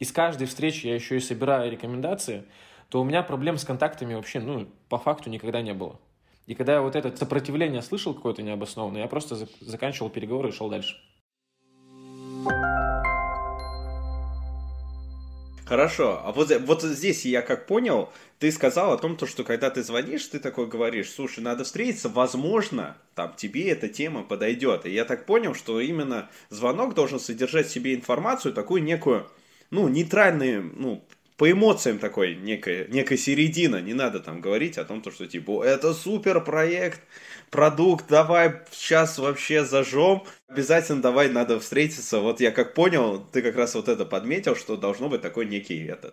и 0.00 0.04
с 0.04 0.12
каждой 0.12 0.48
встречи 0.48 0.86
я 0.86 0.94
еще 0.94 1.18
и 1.18 1.20
собираю 1.20 1.70
рекомендации, 1.70 2.44
то 2.88 3.00
у 3.00 3.04
меня 3.04 3.22
проблем 3.22 3.58
с 3.58 3.64
контактами 3.64 4.14
вообще, 4.14 4.40
ну, 4.40 4.66
по 4.88 4.98
факту 4.98 5.30
никогда 5.30 5.62
не 5.62 5.74
было. 5.74 6.00
И 6.46 6.54
когда 6.54 6.72
я 6.72 6.80
вот 6.80 6.96
это 6.96 7.14
сопротивление 7.16 7.82
слышал 7.82 8.14
какое-то 8.14 8.42
необоснованное, 8.42 9.02
я 9.02 9.08
просто 9.08 9.46
заканчивал 9.60 10.10
переговоры 10.10 10.48
и 10.48 10.52
шел 10.52 10.68
дальше. 10.68 10.96
Хорошо, 15.66 16.20
а 16.24 16.32
вот, 16.32 16.50
вот 16.62 16.82
здесь 16.82 17.24
я 17.24 17.42
как 17.42 17.68
понял, 17.68 18.08
ты 18.40 18.50
сказал 18.50 18.92
о 18.92 18.98
том, 18.98 19.16
то, 19.16 19.26
что 19.26 19.44
когда 19.44 19.70
ты 19.70 19.84
звонишь, 19.84 20.26
ты 20.26 20.40
такой 20.40 20.66
говоришь, 20.66 21.12
слушай, 21.12 21.38
надо 21.38 21.62
встретиться, 21.62 22.08
возможно, 22.08 22.96
там 23.14 23.34
тебе 23.36 23.70
эта 23.70 23.88
тема 23.88 24.24
подойдет. 24.24 24.84
И 24.86 24.90
я 24.90 25.04
так 25.04 25.26
понял, 25.26 25.54
что 25.54 25.78
именно 25.78 26.28
звонок 26.48 26.94
должен 26.94 27.20
содержать 27.20 27.68
в 27.68 27.70
себе 27.70 27.94
информацию, 27.94 28.52
такую 28.52 28.82
некую, 28.82 29.28
ну, 29.70 29.88
нейтральную, 29.88 30.72
ну, 30.76 31.04
по 31.36 31.50
эмоциям 31.50 31.98
такой 31.98 32.34
некая, 32.34 32.86
некая 32.88 33.16
середина. 33.16 33.80
Не 33.80 33.94
надо 33.94 34.20
там 34.20 34.42
говорить 34.42 34.76
о 34.76 34.84
том, 34.84 35.02
что 35.02 35.26
типа 35.26 35.64
это 35.64 35.94
супер 35.94 36.44
проект, 36.44 37.00
продукт, 37.50 38.06
давай 38.08 38.60
сейчас 38.72 39.18
вообще 39.18 39.64
зажжем. 39.64 40.24
Обязательно 40.48 41.00
давай 41.00 41.30
надо 41.30 41.58
встретиться. 41.58 42.20
Вот 42.20 42.40
я 42.40 42.50
как 42.50 42.74
понял, 42.74 43.26
ты 43.32 43.40
как 43.40 43.56
раз 43.56 43.74
вот 43.74 43.88
это 43.88 44.04
подметил, 44.04 44.54
что 44.54 44.76
должно 44.76 45.08
быть 45.08 45.22
такой 45.22 45.46
некий 45.46 45.82
это. 45.86 46.12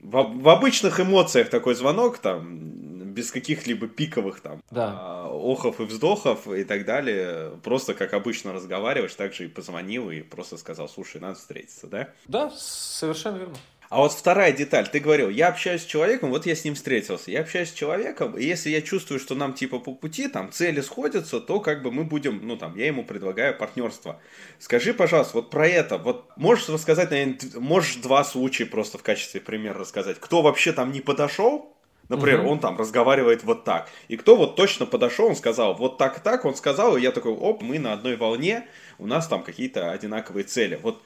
В, 0.00 0.42
в 0.42 0.48
обычных 0.48 1.00
эмоциях 1.00 1.50
такой 1.50 1.74
звонок 1.74 2.18
там 2.18 2.70
без 3.10 3.30
каких-либо 3.30 3.86
пиковых 3.86 4.40
там 4.40 4.62
да. 4.70 4.96
а, 4.98 5.28
охов 5.28 5.80
и 5.80 5.84
вздохов 5.84 6.48
и 6.48 6.64
так 6.64 6.84
далее. 6.84 7.52
Просто 7.62 7.94
как 7.94 8.14
обычно 8.14 8.52
разговариваешь, 8.52 9.14
так 9.14 9.34
же 9.34 9.44
и 9.44 9.48
позвонил 9.48 10.10
и 10.10 10.22
просто 10.22 10.56
сказал, 10.56 10.88
слушай, 10.88 11.20
надо 11.20 11.34
встретиться, 11.34 11.86
да? 11.86 12.08
Да, 12.26 12.50
совершенно 12.50 13.38
верно. 13.38 13.56
А 13.90 13.98
вот 13.98 14.12
вторая 14.12 14.52
деталь, 14.52 14.88
ты 14.88 15.00
говорил, 15.00 15.28
я 15.30 15.48
общаюсь 15.48 15.82
с 15.82 15.84
человеком, 15.84 16.30
вот 16.30 16.46
я 16.46 16.54
с 16.54 16.64
ним 16.64 16.76
встретился, 16.76 17.32
я 17.32 17.40
общаюсь 17.40 17.70
с 17.70 17.72
человеком, 17.72 18.38
и 18.38 18.44
если 18.44 18.70
я 18.70 18.82
чувствую, 18.82 19.18
что 19.18 19.34
нам 19.34 19.52
типа 19.52 19.80
по 19.80 19.92
пути, 19.92 20.28
там 20.28 20.52
цели 20.52 20.80
сходятся, 20.80 21.40
то 21.40 21.58
как 21.58 21.82
бы 21.82 21.90
мы 21.90 22.04
будем, 22.04 22.40
ну 22.46 22.56
там, 22.56 22.76
я 22.76 22.86
ему 22.86 23.04
предлагаю 23.04 23.58
партнерство. 23.58 24.20
Скажи, 24.60 24.94
пожалуйста, 24.94 25.38
вот 25.38 25.50
про 25.50 25.66
это, 25.66 25.98
вот 25.98 26.30
можешь 26.36 26.68
рассказать, 26.68 27.10
наверное, 27.10 27.36
можешь 27.56 27.96
два 27.96 28.22
случая 28.22 28.66
просто 28.66 28.96
в 28.96 29.02
качестве 29.02 29.40
примера 29.40 29.80
рассказать, 29.80 30.18
кто 30.20 30.40
вообще 30.40 30.72
там 30.72 30.92
не 30.92 31.00
подошел, 31.00 31.76
Например, 32.08 32.40
угу. 32.40 32.50
он 32.50 32.58
там 32.58 32.76
разговаривает 32.76 33.44
вот 33.44 33.62
так. 33.62 33.88
И 34.08 34.16
кто 34.16 34.34
вот 34.34 34.56
точно 34.56 34.84
подошел, 34.84 35.28
он 35.28 35.36
сказал, 35.36 35.74
вот 35.74 35.96
так 35.96 36.18
так, 36.18 36.44
он 36.44 36.56
сказал, 36.56 36.96
и 36.96 37.00
я 37.00 37.12
такой, 37.12 37.30
оп, 37.30 37.62
мы 37.62 37.78
на 37.78 37.92
одной 37.92 38.16
волне, 38.16 38.66
у 38.98 39.06
нас 39.06 39.28
там 39.28 39.44
какие-то 39.44 39.92
одинаковые 39.92 40.42
цели. 40.42 40.80
Вот 40.82 41.00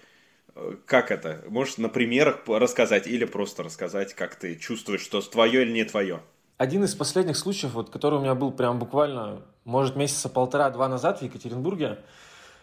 как 0.87 1.11
это? 1.11 1.45
Можешь 1.49 1.79
на 1.79 1.89
примерах 1.89 2.41
рассказать 2.47 3.07
или 3.07 3.25
просто 3.25 3.63
рассказать, 3.63 4.15
как 4.15 4.37
ты 4.37 4.57
чувствуешь, 4.57 5.03
что 5.03 5.21
твое 5.21 5.63
или 5.63 5.73
не 5.73 5.85
твое? 5.85 6.21
Один 6.57 6.85
из 6.85 6.95
последних 6.95 7.37
случаев, 7.37 7.73
вот, 7.73 7.91
который 7.91 8.19
у 8.19 8.23
меня 8.23 8.35
был 8.35 8.53
прям 8.53 8.79
буквально, 8.79 9.43
может, 9.65 9.97
месяца 9.97 10.29
полтора-два 10.29 10.89
назад 10.89 11.19
в 11.19 11.23
Екатеринбурге, 11.23 11.99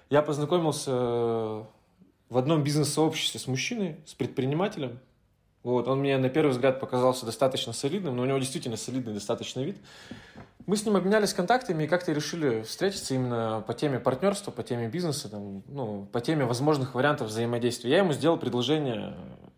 я 0.10 0.22
познакомился 0.22 0.92
в 0.92 2.38
одном 2.38 2.64
бизнес-сообществе 2.64 3.40
с 3.40 3.48
мужчиной, 3.48 3.98
с 4.06 4.14
предпринимателем. 4.14 5.00
Вот, 5.64 5.88
он 5.88 6.00
мне 6.00 6.18
на 6.18 6.30
первый 6.30 6.52
взгляд 6.52 6.80
показался 6.80 7.26
достаточно 7.26 7.72
солидным, 7.72 8.16
но 8.16 8.24
у 8.24 8.26
него 8.26 8.40
действительно 8.40 8.78
солидный 8.78 9.14
достаточно 9.14 9.60
вид. 9.62 9.78
Мы 10.66 10.78
с 10.78 10.86
ним 10.86 10.96
обменялись 10.96 11.34
контактами 11.34 11.84
и 11.84 11.88
как-то 11.88 12.12
решили 12.12 12.62
встретиться 12.64 13.16
именно 13.16 13.64
по 13.66 13.74
теме 13.74 14.00
партнерства, 14.00 14.52
по 14.52 14.64
теме 14.64 14.88
бизнеса, 14.88 15.30
там, 15.30 15.64
ну, 15.68 16.08
по 16.12 16.22
теме 16.22 16.46
возможных 16.46 16.96
вариантов 16.96 17.28
взаимодействия. 17.28 17.92
Я 17.92 17.98
ему 18.00 18.14
сделал 18.14 18.38
предложение 18.38 19.16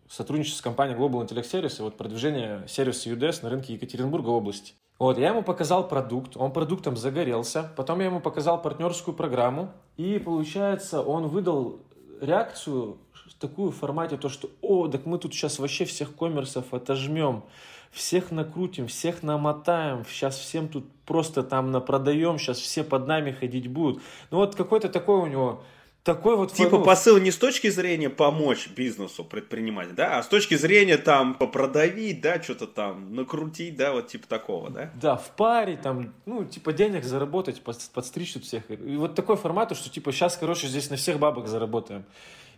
сотрудничества 0.10 0.60
с 0.60 0.62
компанией 0.62 0.98
Global 0.98 1.26
Intellect 1.26 1.50
Service 1.52 1.82
вот 1.82 1.98
продвижение 1.98 2.64
сервиса 2.68 3.10
UDS 3.10 3.40
на 3.42 3.50
рынке 3.50 3.74
Екатеринбурга 3.74 4.30
области. 4.30 4.74
Вот, 5.00 5.18
я 5.18 5.30
ему 5.30 5.44
показал 5.44 5.88
продукт, 5.88 6.38
он 6.38 6.52
продуктом 6.52 6.96
загорелся, 6.96 7.72
потом 7.76 8.00
я 8.00 8.06
ему 8.06 8.20
показал 8.20 8.62
партнерскую 8.62 9.16
программу, 9.16 9.72
и 9.98 10.20
получается, 10.20 11.02
он 11.02 11.28
выдал 11.28 11.80
реакцию 12.22 12.98
такую 13.44 13.72
в 13.72 13.76
формате, 13.76 14.18
то, 14.18 14.30
что, 14.30 14.50
о, 14.62 14.88
так 14.88 15.06
мы 15.06 15.18
тут 15.18 15.34
сейчас 15.34 15.60
вообще 15.60 15.84
всех 15.84 16.16
коммерсов 16.16 16.74
отожмем, 16.74 17.44
всех 17.92 18.32
накрутим, 18.32 18.88
всех 18.88 19.22
намотаем, 19.22 20.06
сейчас 20.10 20.38
всем 20.38 20.70
тут 20.70 20.86
просто 21.06 21.44
там 21.44 21.72
напродаем, 21.72 22.40
сейчас 22.40 22.58
все 22.60 22.86
под 22.86 23.06
нами 23.06 23.32
ходить 23.32 23.68
будут. 23.68 24.02
Ну 24.32 24.38
вот 24.38 24.56
какой-то 24.56 24.88
такой 24.88 25.20
у 25.20 25.26
него 25.26 25.62
такой 26.04 26.36
вот... 26.36 26.54
Типа 26.54 26.78
ну, 26.78 26.84
посыл 26.84 27.18
не 27.18 27.32
с 27.32 27.38
точки 27.38 27.70
зрения 27.70 28.10
помочь 28.10 28.70
бизнесу, 28.70 29.24
предпринимать, 29.24 29.96
да, 29.96 30.18
а 30.20 30.24
с 30.24 30.28
точки 30.28 30.56
зрения 30.56 30.98
там 30.98 31.34
попродавить, 31.34 32.22
да, 32.22 32.42
что-то 32.42 32.68
там 32.68 33.16
накрутить, 33.16 33.76
да, 33.76 33.94
вот 33.94 34.08
типа 34.08 34.28
такого, 34.28 34.70
да? 34.70 34.92
Да, 35.02 35.16
в 35.16 35.36
паре 35.36 35.78
там, 35.78 36.14
ну, 36.26 36.46
типа 36.46 36.74
денег 36.74 37.04
заработать, 37.04 37.62
подстричь 37.62 38.34
тут 38.34 38.44
всех. 38.44 38.70
И 38.70 38.96
вот 38.96 39.16
такой 39.16 39.38
формат, 39.38 39.76
что 39.76 39.90
типа 39.90 40.12
сейчас, 40.12 40.38
короче, 40.38 40.68
здесь 40.68 40.90
на 40.90 40.96
всех 40.96 41.20
бабок 41.20 41.48
заработаем 41.48 42.06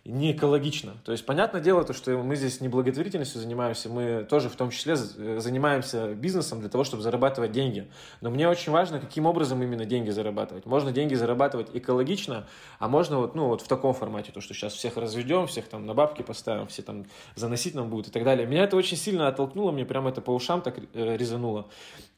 не 0.06 0.32
экологично. 0.32 0.94
То 1.04 1.12
есть, 1.12 1.26
понятное 1.26 1.60
дело, 1.60 1.84
то, 1.84 1.92
что 1.92 2.16
мы 2.16 2.36
здесь 2.36 2.60
не 2.60 2.68
благотворительностью 2.68 3.40
занимаемся, 3.40 3.88
мы 3.88 4.24
тоже 4.28 4.48
в 4.48 4.56
том 4.56 4.70
числе 4.70 4.94
э, 4.94 5.38
занимаемся 5.40 6.14
бизнесом 6.14 6.60
для 6.60 6.68
того, 6.68 6.84
чтобы 6.84 7.02
зарабатывать 7.02 7.52
деньги. 7.52 7.88
Но 8.20 8.30
мне 8.30 8.48
очень 8.48 8.72
важно, 8.72 9.00
каким 9.00 9.26
образом 9.26 9.62
именно 9.62 9.84
деньги 9.84 10.10
зарабатывать. 10.10 10.66
Можно 10.66 10.92
деньги 10.92 11.14
зарабатывать 11.14 11.68
экологично, 11.74 12.46
а 12.78 12.88
можно 12.88 13.18
вот, 13.18 13.34
ну, 13.34 13.48
вот 13.48 13.62
в 13.62 13.68
таком 13.68 13.94
формате, 13.94 14.32
то, 14.32 14.40
что 14.40 14.54
сейчас 14.54 14.74
всех 14.74 14.96
разведем, 14.96 15.46
всех 15.46 15.66
там 15.66 15.86
на 15.86 15.94
бабки 15.94 16.22
поставим, 16.22 16.66
все 16.68 16.82
там 16.82 17.06
заносить 17.34 17.74
нам 17.74 17.90
будут 17.90 18.08
и 18.08 18.10
так 18.10 18.24
далее. 18.24 18.46
Меня 18.46 18.64
это 18.64 18.76
очень 18.76 18.96
сильно 18.96 19.28
оттолкнуло, 19.28 19.72
мне 19.72 19.84
прямо 19.84 20.10
это 20.10 20.20
по 20.20 20.30
ушам 20.30 20.62
так 20.62 20.78
э, 20.78 21.16
резануло. 21.16 21.66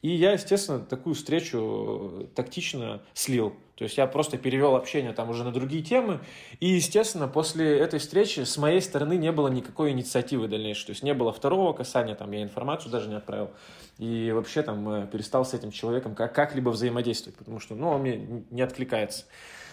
И 0.01 0.09
я, 0.09 0.33
естественно, 0.33 0.79
такую 0.79 1.15
встречу 1.15 2.29
тактично 2.35 3.01
слил. 3.13 3.53
То 3.79 3.85
есть 3.85 3.97
я 3.97 4.07
просто 4.07 4.37
перевел 4.37 4.75
общение 4.75 5.13
там 5.13 5.29
уже 5.29 5.45
на 5.45 5.53
другие 5.53 5.81
темы. 5.81 6.19
И, 6.59 6.67
естественно, 6.67 7.29
после 7.29 7.79
этой 7.79 7.99
встречи 7.99 8.41
с 8.41 8.57
моей 8.57 8.81
стороны 8.81 9.15
не 9.15 9.31
было 9.31 9.47
никакой 9.47 9.91
инициативы 9.91 10.49
дальнейшей. 10.49 10.87
То 10.87 10.89
есть 10.91 11.01
не 11.01 11.13
было 11.13 11.31
второго 11.31 11.71
касания, 11.71 12.13
там 12.13 12.29
я 12.31 12.43
информацию 12.43 12.91
даже 12.91 13.07
не 13.07 13.15
отправил. 13.15 13.51
И 13.97 14.33
вообще 14.33 14.63
там 14.63 14.89
э, 14.89 15.07
перестал 15.07 15.45
с 15.45 15.53
этим 15.53 15.71
человеком 15.71 16.13
как- 16.13 16.35
как-либо 16.35 16.71
взаимодействовать, 16.71 17.37
потому 17.37 17.61
что, 17.61 17.73
ну, 17.73 17.87
он 17.87 18.01
мне 18.01 18.43
не 18.49 18.61
откликается. 18.61 19.23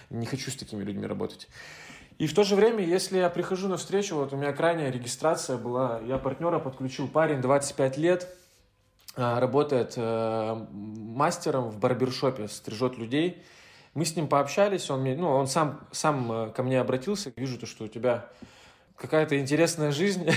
Не 0.09 0.25
хочу 0.25 0.53
с 0.53 0.55
такими 0.55 0.85
людьми 0.85 1.05
работать. 1.05 1.49
И 2.19 2.29
в 2.29 2.35
то 2.35 2.45
же 2.45 2.55
время, 2.55 2.85
если 2.85 3.19
я 3.19 3.29
прихожу 3.29 3.67
на 3.67 3.77
встречу, 3.77 4.15
вот 4.15 4.33
у 4.33 4.37
меня 4.37 4.53
крайняя 4.53 4.93
регистрация 4.93 5.57
была, 5.57 6.01
я 6.07 6.19
партнера 6.19 6.61
подключил, 6.61 7.09
парень 7.09 7.41
25 7.41 7.99
лет, 7.99 8.29
э, 9.17 9.39
работает 9.41 9.95
э, 9.97 10.67
мастером 10.71 11.71
в 11.71 11.81
барбершопе, 11.81 12.47
стрижет 12.47 12.99
людей, 12.99 13.43
мы 13.97 14.05
с 14.05 14.15
ним 14.15 14.29
пообщались, 14.29 14.91
он, 14.91 15.01
мне, 15.01 15.17
ну, 15.17 15.29
он 15.29 15.47
сам, 15.47 15.81
сам 15.91 16.31
э, 16.31 16.51
ко 16.51 16.63
мне 16.63 16.79
обратился, 16.79 17.33
вижу 17.35 17.59
то, 17.59 17.65
что 17.65 17.85
у 17.85 17.89
тебя 17.89 18.29
какая-то 18.95 19.41
интересная 19.41 19.91
жизнь, 19.91 20.29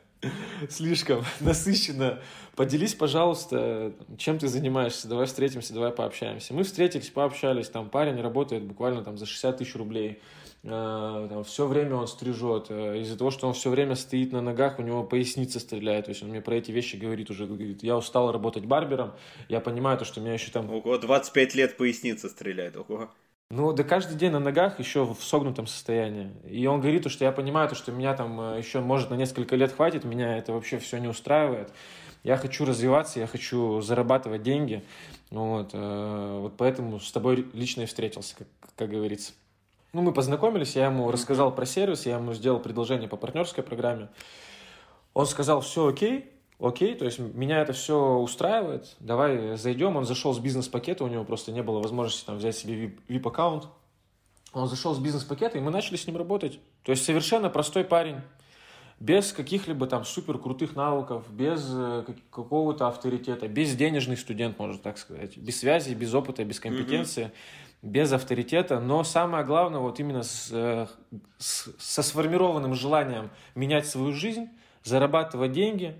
слишком 0.68 1.24
насыщенно. 1.40 2.20
Поделись, 2.56 2.94
пожалуйста, 2.94 3.94
чем 4.18 4.38
ты 4.38 4.48
занимаешься, 4.48 5.08
давай 5.08 5.24
встретимся, 5.24 5.72
давай 5.72 5.92
пообщаемся. 5.92 6.52
Мы 6.52 6.62
встретились, 6.62 7.08
пообщались, 7.08 7.70
там 7.70 7.88
парень 7.88 8.20
работает 8.20 8.64
буквально 8.64 9.02
там 9.02 9.16
за 9.16 9.24
60 9.24 9.56
тысяч 9.56 9.74
рублей 9.76 10.20
там, 10.62 11.42
все 11.44 11.66
время 11.66 11.96
он 11.96 12.06
стрижет, 12.06 12.66
э, 12.68 13.00
из-за 13.00 13.16
того, 13.16 13.30
что 13.30 13.48
он 13.48 13.54
все 13.54 13.70
время 13.70 13.94
стоит 13.94 14.32
на 14.32 14.42
ногах, 14.42 14.78
у 14.78 14.82
него 14.82 15.02
поясница 15.02 15.58
стреляет, 15.58 16.04
то 16.04 16.10
есть 16.10 16.22
он 16.22 16.28
мне 16.28 16.42
про 16.42 16.56
эти 16.56 16.70
вещи 16.70 16.96
говорит 16.96 17.30
уже, 17.30 17.46
говорит, 17.46 17.82
я 17.82 17.96
устал 17.96 18.30
работать 18.30 18.66
барбером, 18.66 19.12
я 19.48 19.60
понимаю 19.60 19.96
то, 19.96 20.04
что 20.04 20.20
у 20.20 20.22
меня 20.22 20.34
еще 20.34 20.50
там... 20.50 20.70
Ого, 20.70 20.98
25 20.98 21.54
лет 21.54 21.76
поясница 21.78 22.28
стреляет, 22.28 22.76
ого. 22.76 23.08
Ну, 23.50 23.72
да 23.72 23.84
каждый 23.84 24.16
день 24.16 24.32
на 24.32 24.38
ногах 24.38 24.78
еще 24.78 25.04
в 25.04 25.24
согнутом 25.24 25.66
состоянии. 25.66 26.30
И 26.46 26.66
он 26.66 26.80
говорит, 26.80 27.10
что 27.10 27.24
я 27.24 27.32
понимаю, 27.32 27.68
то, 27.68 27.74
что 27.74 27.90
меня 27.90 28.14
там 28.14 28.38
э, 28.40 28.58
еще, 28.58 28.80
может, 28.80 29.08
на 29.08 29.14
несколько 29.14 29.56
лет 29.56 29.72
хватит, 29.72 30.04
меня 30.04 30.36
это 30.36 30.52
вообще 30.52 30.78
все 30.78 30.98
не 30.98 31.08
устраивает. 31.08 31.72
Я 32.22 32.36
хочу 32.36 32.66
развиваться, 32.66 33.18
я 33.18 33.26
хочу 33.26 33.80
зарабатывать 33.80 34.42
деньги. 34.42 34.84
Вот, 35.30 35.72
вот 35.72 36.54
поэтому 36.58 37.00
с 37.00 37.10
тобой 37.12 37.46
лично 37.54 37.82
и 37.82 37.86
встретился, 37.86 38.36
как, 38.36 38.48
как 38.76 38.90
говорится. 38.90 39.32
Ну, 39.92 40.02
мы 40.02 40.12
познакомились, 40.12 40.76
я 40.76 40.86
ему 40.86 41.10
рассказал 41.10 41.52
про 41.52 41.66
сервис, 41.66 42.06
я 42.06 42.16
ему 42.16 42.32
сделал 42.32 42.60
предложение 42.60 43.08
по 43.08 43.16
партнерской 43.16 43.64
программе. 43.64 44.08
Он 45.14 45.26
сказал, 45.26 45.62
все 45.62 45.88
окей, 45.88 46.30
окей, 46.60 46.94
то 46.94 47.04
есть 47.04 47.18
меня 47.18 47.60
это 47.60 47.72
все 47.72 48.16
устраивает, 48.18 48.94
давай 49.00 49.56
зайдем. 49.56 49.96
Он 49.96 50.04
зашел 50.04 50.32
с 50.32 50.38
бизнес-пакета, 50.38 51.04
у 51.04 51.08
него 51.08 51.24
просто 51.24 51.50
не 51.50 51.62
было 51.62 51.80
возможности 51.80 52.24
там 52.24 52.36
взять 52.36 52.56
себе 52.56 52.94
VIP-аккаунт. 53.08 53.66
Он 54.52 54.68
зашел 54.68 54.94
с 54.94 54.98
бизнес-пакета, 54.98 55.58
и 55.58 55.60
мы 55.60 55.72
начали 55.72 55.96
с 55.96 56.06
ним 56.06 56.16
работать. 56.16 56.60
То 56.84 56.92
есть 56.92 57.04
совершенно 57.04 57.50
простой 57.50 57.84
парень, 57.84 58.16
без 59.00 59.32
каких-либо 59.32 59.86
там 59.86 60.04
супер 60.04 60.38
крутых 60.38 60.76
навыков, 60.76 61.24
без 61.32 61.66
э, 61.72 62.04
какого-то 62.30 62.86
авторитета, 62.86 63.48
без 63.48 63.74
денежный 63.74 64.16
студент, 64.16 64.58
можно 64.58 64.78
так 64.78 64.98
сказать, 64.98 65.36
без 65.38 65.58
связи, 65.58 65.94
без 65.94 66.12
опыта, 66.12 66.44
без 66.44 66.60
компетенции, 66.60 67.26
mm-hmm. 67.26 67.69
Без 67.82 68.12
авторитета. 68.12 68.80
Но 68.80 69.04
самое 69.04 69.44
главное, 69.44 69.80
вот 69.80 70.00
именно 70.00 70.22
с, 70.22 70.50
э, 70.52 70.86
с, 71.38 71.70
со 71.78 72.02
сформированным 72.02 72.74
желанием 72.74 73.30
менять 73.54 73.86
свою 73.86 74.12
жизнь, 74.12 74.48
зарабатывать 74.82 75.52
деньги, 75.52 75.96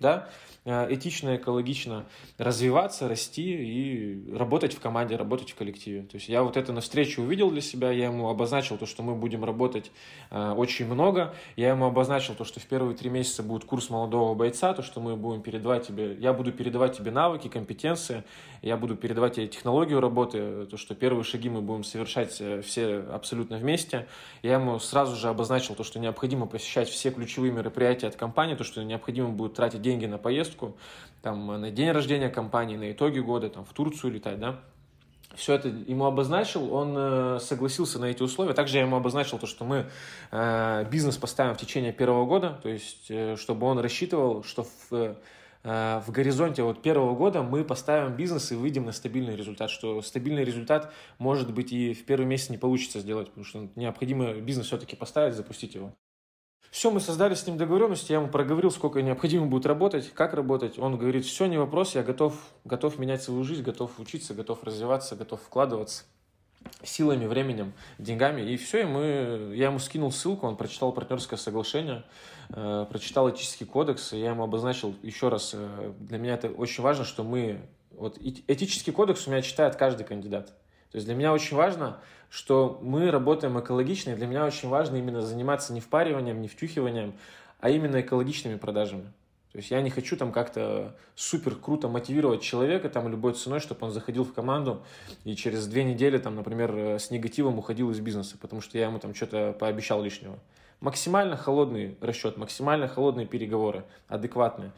да, 0.00 0.28
Э, 0.70 0.86
этично, 0.90 1.36
экологично 1.36 2.04
развиваться, 2.36 3.08
расти 3.08 3.54
и 3.54 4.34
работать 4.34 4.74
в 4.74 4.80
команде, 4.80 5.16
работать 5.16 5.52
в 5.52 5.54
коллективе. 5.54 6.02
То 6.02 6.16
есть 6.16 6.28
я 6.28 6.42
вот 6.42 6.58
это 6.58 6.74
на 6.74 6.82
встрече 6.82 7.22
увидел 7.22 7.50
для 7.50 7.62
себя, 7.62 7.90
я 7.90 8.04
ему 8.04 8.28
обозначил 8.28 8.76
то, 8.76 8.84
что 8.84 9.02
мы 9.02 9.14
будем 9.14 9.44
работать 9.44 9.90
э, 10.30 10.52
очень 10.52 10.84
много, 10.84 11.34
я 11.56 11.70
ему 11.70 11.86
обозначил 11.86 12.34
то, 12.34 12.44
что 12.44 12.60
в 12.60 12.66
первые 12.66 12.94
три 12.94 13.08
месяца 13.08 13.42
будет 13.42 13.64
курс 13.64 13.88
молодого 13.88 14.34
бойца, 14.34 14.74
то, 14.74 14.82
что 14.82 15.00
мы 15.00 15.16
будем 15.16 15.40
передавать 15.40 15.86
тебе, 15.86 16.14
я 16.16 16.34
буду 16.34 16.52
передавать 16.52 16.98
тебе 16.98 17.12
навыки, 17.12 17.48
компетенции, 17.48 18.24
я 18.60 18.76
буду 18.76 18.94
передавать 18.94 19.36
тебе 19.36 19.48
технологию 19.48 20.00
работы, 20.00 20.66
то, 20.66 20.76
что 20.76 20.94
первые 20.94 21.24
шаги 21.24 21.48
мы 21.48 21.62
будем 21.62 21.82
совершать 21.82 22.36
э, 22.40 22.60
все 22.60 22.98
абсолютно 23.10 23.56
вместе. 23.56 24.06
Я 24.42 24.54
ему 24.54 24.78
сразу 24.80 25.16
же 25.16 25.28
обозначил 25.28 25.74
то, 25.74 25.82
что 25.82 25.98
необходимо 25.98 26.44
посещать 26.44 26.90
все 26.90 27.10
ключевые 27.10 27.52
мероприятия 27.52 28.08
от 28.08 28.16
компании, 28.16 28.54
то, 28.54 28.64
что 28.64 28.84
необходимо 28.84 29.30
будет 29.30 29.54
тратить 29.54 29.80
деньги 29.88 30.06
на 30.06 30.18
поездку, 30.18 30.76
там, 31.22 31.60
на 31.60 31.70
день 31.70 31.90
рождения 31.90 32.28
компании, 32.28 32.76
на 32.76 32.92
итоге 32.92 33.22
года, 33.22 33.48
там, 33.48 33.64
в 33.64 33.72
Турцию 33.72 34.12
летать, 34.12 34.38
да, 34.38 34.60
все 35.34 35.54
это 35.54 35.68
ему 35.68 36.04
обозначил, 36.04 36.72
он 36.72 36.94
э, 36.96 37.38
согласился 37.40 37.98
на 37.98 38.06
эти 38.06 38.22
условия. 38.22 38.54
Также 38.54 38.78
я 38.78 38.84
ему 38.84 38.96
обозначил 38.96 39.38
то, 39.38 39.46
что 39.46 39.64
мы 39.64 39.86
э, 40.30 40.84
бизнес 40.90 41.16
поставим 41.16 41.54
в 41.54 41.58
течение 41.58 41.92
первого 41.92 42.24
года, 42.24 42.58
то 42.62 42.68
есть, 42.68 43.06
э, 43.10 43.36
чтобы 43.36 43.66
он 43.66 43.78
рассчитывал, 43.78 44.42
что 44.42 44.64
в, 44.64 44.92
э, 44.92 45.14
в 46.06 46.10
горизонте 46.10 46.62
вот 46.62 46.82
первого 46.82 47.14
года 47.14 47.42
мы 47.42 47.62
поставим 47.62 48.16
бизнес 48.16 48.52
и 48.52 48.54
выйдем 48.54 48.86
на 48.86 48.92
стабильный 48.92 49.36
результат, 49.36 49.70
что 49.70 50.02
стабильный 50.02 50.44
результат, 50.44 50.92
может 51.18 51.52
быть, 51.52 51.72
и 51.72 51.94
в 51.94 52.04
первый 52.04 52.26
месяц 52.26 52.50
не 52.50 52.58
получится 52.58 53.00
сделать, 53.00 53.28
потому 53.28 53.44
что 53.44 53.68
необходимо 53.76 54.32
бизнес 54.34 54.66
все-таки 54.66 54.96
поставить, 54.96 55.34
запустить 55.34 55.74
его. 55.74 55.92
Все, 56.70 56.90
мы 56.90 57.00
создали 57.00 57.34
с 57.34 57.46
ним 57.46 57.56
договоренность, 57.56 58.10
я 58.10 58.16
ему 58.16 58.28
проговорил, 58.28 58.70
сколько 58.70 59.00
необходимо 59.00 59.46
будет 59.46 59.64
работать, 59.64 60.12
как 60.12 60.34
работать. 60.34 60.78
Он 60.78 60.98
говорит, 60.98 61.24
все, 61.24 61.46
не 61.46 61.56
вопрос, 61.56 61.94
я 61.94 62.02
готов, 62.02 62.34
готов 62.64 62.98
менять 62.98 63.22
свою 63.22 63.42
жизнь, 63.42 63.62
готов 63.62 63.98
учиться, 63.98 64.34
готов 64.34 64.62
развиваться, 64.64 65.16
готов 65.16 65.40
вкладываться 65.40 66.04
силами, 66.82 67.26
временем, 67.26 67.72
деньгами. 67.98 68.42
И 68.42 68.56
все, 68.56 68.82
и 68.82 68.84
мы, 68.84 69.54
я 69.54 69.66
ему 69.66 69.78
скинул 69.78 70.12
ссылку, 70.12 70.46
он 70.46 70.56
прочитал 70.56 70.92
партнерское 70.92 71.38
соглашение, 71.38 72.04
э, 72.50 72.86
прочитал 72.90 73.30
этический 73.30 73.66
кодекс, 73.66 74.12
и 74.12 74.18
я 74.18 74.30
ему 74.30 74.44
обозначил 74.44 74.94
еще 75.02 75.28
раз, 75.28 75.52
э, 75.54 75.92
для 75.98 76.18
меня 76.18 76.34
это 76.34 76.48
очень 76.48 76.82
важно, 76.82 77.04
что 77.04 77.24
мы... 77.24 77.60
Вот 77.92 78.16
этический 78.20 78.92
кодекс 78.92 79.26
у 79.26 79.30
меня 79.30 79.42
читает 79.42 79.74
каждый 79.74 80.04
кандидат. 80.04 80.48
То 80.90 80.96
есть 80.96 81.06
для 81.06 81.16
меня 81.16 81.32
очень 81.32 81.56
важно, 81.56 82.00
что 82.30 82.78
мы 82.82 83.10
работаем 83.10 83.58
экологично, 83.58 84.10
и 84.10 84.14
для 84.14 84.26
меня 84.26 84.44
очень 84.44 84.68
важно 84.68 84.96
именно 84.96 85.22
заниматься 85.22 85.72
не 85.72 85.80
впариванием, 85.80 86.40
не 86.40 86.48
втюхиванием, 86.48 87.14
а 87.60 87.70
именно 87.70 88.00
экологичными 88.00 88.56
продажами. 88.56 89.12
То 89.52 89.58
есть 89.58 89.70
я 89.70 89.80
не 89.80 89.88
хочу 89.88 90.16
там 90.16 90.30
как-то 90.30 90.94
супер 91.14 91.56
круто 91.56 91.88
мотивировать 91.88 92.42
человека 92.42 92.90
там 92.90 93.08
любой 93.08 93.32
ценой, 93.32 93.60
чтобы 93.60 93.86
он 93.86 93.92
заходил 93.92 94.24
в 94.24 94.34
команду 94.34 94.82
и 95.24 95.34
через 95.34 95.66
две 95.66 95.84
недели 95.84 96.18
там, 96.18 96.36
например, 96.36 97.00
с 97.00 97.10
негативом 97.10 97.58
уходил 97.58 97.90
из 97.90 97.98
бизнеса, 97.98 98.36
потому 98.38 98.60
что 98.60 98.76
я 98.76 98.84
ему 98.84 98.98
там 98.98 99.14
что-то 99.14 99.56
пообещал 99.58 100.02
лишнего. 100.02 100.38
Максимально 100.80 101.36
холодный 101.36 101.96
расчет, 102.00 102.36
максимально 102.36 102.88
холодные 102.88 103.26
переговоры, 103.26 103.84
адекватные. 104.06 104.70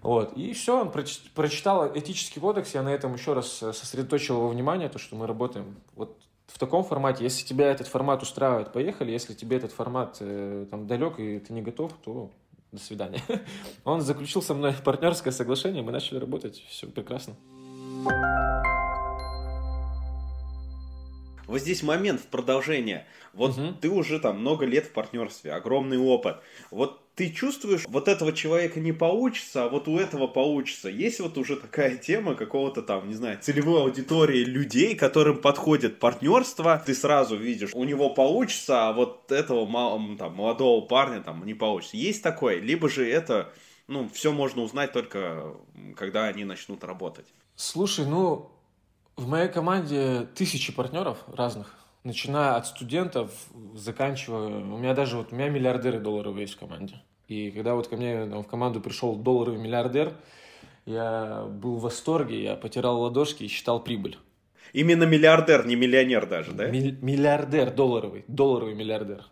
Вот. 0.00 0.32
И 0.36 0.52
все, 0.52 0.80
он 0.80 0.90
прочитал 0.90 1.90
этический 1.96 2.40
кодекс, 2.40 2.74
я 2.74 2.82
на 2.82 2.88
этом 2.88 3.14
еще 3.14 3.34
раз 3.34 3.48
сосредоточил 3.48 4.36
его 4.36 4.48
внимание, 4.48 4.88
то, 4.88 4.98
что 4.98 5.16
мы 5.16 5.26
работаем 5.26 5.76
вот 5.96 6.16
в 6.46 6.58
таком 6.58 6.84
формате. 6.84 7.24
Если 7.24 7.46
тебя 7.46 7.70
этот 7.70 7.86
формат 7.86 8.22
устраивает, 8.22 8.72
поехали. 8.72 9.10
Если 9.10 9.34
тебе 9.34 9.56
этот 9.56 9.72
формат 9.72 10.18
э, 10.20 10.66
там 10.70 10.86
далек 10.86 11.18
и 11.18 11.38
ты 11.38 11.52
не 11.52 11.62
готов, 11.62 11.92
то 12.04 12.30
до 12.72 12.80
свидания. 12.80 13.22
Он 13.84 14.00
заключил 14.00 14.42
со 14.42 14.54
мной 14.54 14.74
партнерское 14.84 15.32
соглашение, 15.32 15.82
мы 15.82 15.92
начали 15.92 16.18
работать, 16.18 16.62
все 16.68 16.86
прекрасно. 16.86 17.34
Вот 21.52 21.60
здесь 21.60 21.82
момент 21.82 22.18
в 22.22 22.28
продолжение. 22.28 23.06
Вот 23.34 23.58
угу. 23.58 23.74
ты 23.78 23.90
уже 23.90 24.18
там 24.18 24.40
много 24.40 24.64
лет 24.64 24.86
в 24.86 24.92
партнерстве, 24.92 25.52
огромный 25.52 25.98
опыт. 25.98 26.38
Вот 26.70 27.02
ты 27.14 27.28
чувствуешь, 27.28 27.84
вот 27.88 28.08
этого 28.08 28.32
человека 28.32 28.80
не 28.80 28.92
получится, 28.92 29.64
а 29.64 29.68
вот 29.68 29.86
у 29.86 29.98
этого 29.98 30.28
получится. 30.28 30.88
Есть 30.88 31.20
вот 31.20 31.36
уже 31.36 31.56
такая 31.56 31.98
тема 31.98 32.36
какого-то 32.36 32.80
там, 32.80 33.06
не 33.06 33.12
знаю, 33.12 33.38
целевой 33.38 33.82
аудитории 33.82 34.44
людей, 34.44 34.94
которым 34.94 35.42
подходит 35.42 35.98
партнерство. 35.98 36.82
Ты 36.86 36.94
сразу 36.94 37.36
видишь, 37.36 37.74
у 37.74 37.84
него 37.84 38.08
получится, 38.08 38.88
а 38.88 38.94
вот 38.94 39.30
этого 39.30 39.66
там, 40.16 40.34
молодого 40.34 40.80
парня 40.86 41.20
там 41.20 41.44
не 41.44 41.52
получится. 41.52 41.98
Есть 41.98 42.22
такое? 42.22 42.60
Либо 42.60 42.88
же 42.88 43.06
это, 43.06 43.52
ну, 43.88 44.08
все 44.10 44.32
можно 44.32 44.62
узнать 44.62 44.94
только, 44.94 45.54
когда 45.96 46.24
они 46.24 46.46
начнут 46.46 46.82
работать. 46.82 47.26
Слушай, 47.56 48.06
ну, 48.06 48.50
в 49.16 49.28
моей 49.28 49.48
команде 49.48 50.26
тысячи 50.34 50.72
партнеров 50.72 51.18
разных, 51.32 51.74
начиная 52.04 52.56
от 52.56 52.66
студентов, 52.66 53.30
заканчивая... 53.74 54.48
У 54.48 54.78
меня 54.78 54.94
даже 54.94 55.16
вот 55.16 55.32
у 55.32 55.36
меня 55.36 55.48
миллиардеры 55.48 56.00
долларов 56.00 56.36
есть 56.36 56.54
в 56.54 56.58
команде. 56.58 57.02
И 57.28 57.50
когда 57.50 57.74
вот 57.74 57.88
ко 57.88 57.96
мне 57.96 58.26
там, 58.26 58.42
в 58.42 58.46
команду 58.46 58.80
пришел 58.80 59.16
долларовый 59.16 59.60
миллиардер, 59.60 60.12
я 60.84 61.44
был 61.48 61.76
в 61.76 61.82
восторге, 61.82 62.42
я 62.42 62.56
потирал 62.56 63.00
ладошки 63.00 63.44
и 63.44 63.48
считал 63.48 63.82
прибыль. 63.82 64.18
Именно 64.72 65.04
миллиардер, 65.04 65.66
не 65.66 65.76
миллионер 65.76 66.26
даже, 66.26 66.52
да? 66.52 66.66
Миллиардер 66.66 67.70
долларовый, 67.70 68.24
долларовый 68.26 68.74
миллиардер. 68.74 69.24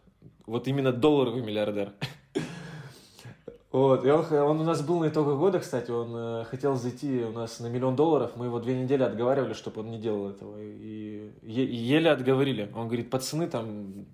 Вот 0.46 0.68
именно 0.68 0.92
долларовый 0.92 1.42
миллиардер. 1.42 1.92
Вот, 3.72 4.04
и 4.04 4.10
он, 4.10 4.32
он 4.32 4.60
у 4.60 4.64
нас 4.64 4.82
был 4.82 4.98
на 4.98 5.08
итоге 5.08 5.36
года, 5.36 5.60
кстати, 5.60 5.92
он 5.92 6.12
э, 6.14 6.44
хотел 6.44 6.74
зайти 6.74 7.22
у 7.22 7.30
нас 7.30 7.60
на 7.60 7.68
миллион 7.68 7.94
долларов, 7.94 8.32
мы 8.34 8.46
его 8.46 8.58
две 8.58 8.74
недели 8.74 9.04
отговаривали, 9.04 9.52
чтобы 9.52 9.82
он 9.82 9.90
не 9.90 9.98
делал 9.98 10.28
этого, 10.28 10.60
и, 10.60 11.30
и, 11.42 11.62
и 11.62 11.76
еле 11.76 12.10
отговорили. 12.10 12.68
Он 12.74 12.88
говорит, 12.88 13.10
пацаны, 13.10 13.46
там, 13.46 14.06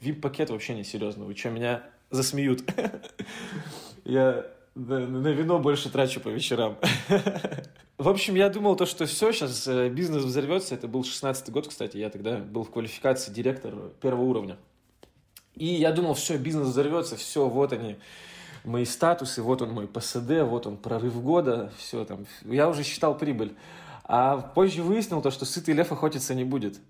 вип-пакет 0.00 0.50
вообще 0.50 0.74
не 0.74 0.84
серьезно, 0.84 1.24
вы 1.24 1.34
что, 1.34 1.50
меня 1.50 1.82
засмеют? 2.10 2.62
Я 4.04 4.46
на, 4.74 5.28
вино 5.28 5.58
больше 5.58 5.90
трачу 5.90 6.20
по 6.20 6.28
вечерам. 6.28 6.76
В 7.98 8.08
общем, 8.08 8.34
я 8.34 8.48
думал 8.48 8.76
то, 8.76 8.86
что 8.86 9.04
все, 9.04 9.30
сейчас 9.30 9.68
э, 9.68 9.90
бизнес 9.90 10.24
взорвется. 10.24 10.74
Это 10.74 10.88
был 10.88 11.04
16 11.04 11.50
год, 11.50 11.68
кстати. 11.68 11.98
Я 11.98 12.08
тогда 12.08 12.38
был 12.38 12.64
в 12.64 12.70
квалификации 12.70 13.30
директор 13.30 13.74
первого 14.00 14.22
уровня. 14.22 14.56
И 15.54 15.66
я 15.66 15.92
думал, 15.92 16.14
все, 16.14 16.38
бизнес 16.38 16.68
взорвется, 16.68 17.16
все, 17.16 17.46
вот 17.46 17.74
они, 17.74 17.96
мои 18.64 18.84
статусы, 18.84 19.42
вот 19.42 19.62
он 19.62 19.72
мой 19.72 19.86
ПСД, 19.86 20.42
вот 20.42 20.66
он 20.66 20.76
прорыв 20.76 21.22
года, 21.22 21.72
все 21.76 22.04
там. 22.04 22.26
Я 22.44 22.68
уже 22.68 22.82
считал 22.82 23.16
прибыль. 23.16 23.54
А 24.04 24.38
позже 24.38 24.82
выяснил 24.82 25.22
то, 25.22 25.30
что 25.30 25.44
сытый 25.44 25.74
лев 25.74 25.92
охотиться 25.92 26.34
не 26.34 26.44
будет. 26.44 26.80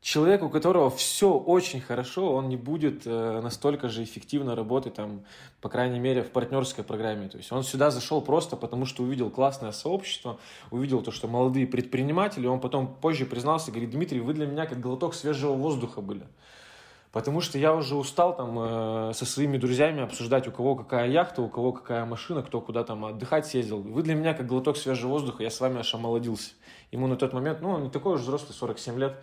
Человек, 0.00 0.42
у 0.42 0.50
которого 0.50 0.90
все 0.90 1.32
очень 1.32 1.80
хорошо, 1.80 2.34
он 2.34 2.50
не 2.50 2.58
будет 2.58 3.06
э, 3.06 3.40
настолько 3.40 3.88
же 3.88 4.04
эффективно 4.04 4.54
работать, 4.54 4.92
там, 4.92 5.24
по 5.62 5.70
крайней 5.70 5.98
мере, 5.98 6.22
в 6.22 6.30
партнерской 6.30 6.84
программе. 6.84 7.30
То 7.30 7.38
есть 7.38 7.50
он 7.50 7.62
сюда 7.62 7.90
зашел 7.90 8.20
просто 8.20 8.54
потому, 8.54 8.84
что 8.84 9.02
увидел 9.02 9.30
классное 9.30 9.72
сообщество, 9.72 10.38
увидел 10.70 11.00
то, 11.00 11.10
что 11.10 11.26
молодые 11.26 11.66
предприниматели, 11.66 12.46
он 12.46 12.60
потом 12.60 12.86
позже 12.86 13.24
признался, 13.24 13.70
говорит, 13.70 13.92
Дмитрий, 13.92 14.20
вы 14.20 14.34
для 14.34 14.46
меня 14.46 14.66
как 14.66 14.78
глоток 14.78 15.14
свежего 15.14 15.54
воздуха 15.54 16.02
были. 16.02 16.26
Потому 17.14 17.40
что 17.40 17.58
я 17.58 17.72
уже 17.72 17.94
устал 17.94 18.34
там 18.34 18.58
э, 18.58 19.12
со 19.14 19.24
своими 19.24 19.56
друзьями 19.56 20.02
обсуждать, 20.02 20.48
у 20.48 20.50
кого 20.50 20.74
какая 20.74 21.08
яхта, 21.08 21.42
у 21.42 21.48
кого 21.48 21.70
какая 21.70 22.04
машина, 22.04 22.42
кто 22.42 22.60
куда 22.60 22.82
там 22.82 23.04
отдыхать 23.04 23.46
съездил. 23.46 23.82
Вы 23.82 24.02
для 24.02 24.16
меня 24.16 24.34
как 24.34 24.48
глоток 24.48 24.76
свежего 24.76 25.10
воздуха, 25.10 25.44
я 25.44 25.50
с 25.50 25.60
вами 25.60 25.78
аж 25.78 25.94
омолодился. 25.94 26.54
Ему 26.90 27.06
на 27.06 27.14
тот 27.14 27.32
момент, 27.32 27.60
ну, 27.60 27.70
он 27.70 27.84
не 27.84 27.90
такой 27.90 28.16
уж 28.16 28.22
взрослый, 28.22 28.52
47 28.52 28.98
лет. 28.98 29.14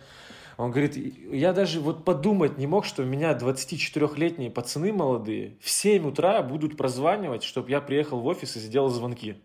Он 0.56 0.70
говорит, 0.70 0.96
я 0.96 1.52
даже 1.52 1.80
вот 1.80 2.02
подумать 2.02 2.56
не 2.56 2.66
мог, 2.66 2.86
что 2.86 3.04
меня 3.04 3.34
24-летние 3.34 4.50
пацаны 4.50 4.90
молодые 4.90 5.58
в 5.60 5.68
7 5.68 6.08
утра 6.08 6.40
будут 6.40 6.78
прозванивать, 6.78 7.42
чтобы 7.42 7.70
я 7.70 7.82
приехал 7.82 8.20
в 8.20 8.26
офис 8.26 8.56
и 8.56 8.60
сделал 8.60 8.88
звонки. 8.88 9.36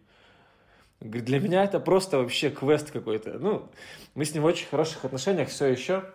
Говорит, 1.01 1.25
для 1.25 1.41
меня 1.41 1.65
это 1.65 1.81
просто 1.81 2.17
вообще 2.17 2.49
квест 2.49 2.91
какой-то. 2.91 3.39
Ну, 3.39 3.69
мы 4.15 4.23
с 4.23 4.33
ним 4.33 4.43
в 4.43 4.45
очень 4.45 4.67
хороших 4.67 5.03
отношениях 5.03 5.49
все 5.49 5.65
еще. 5.65 6.05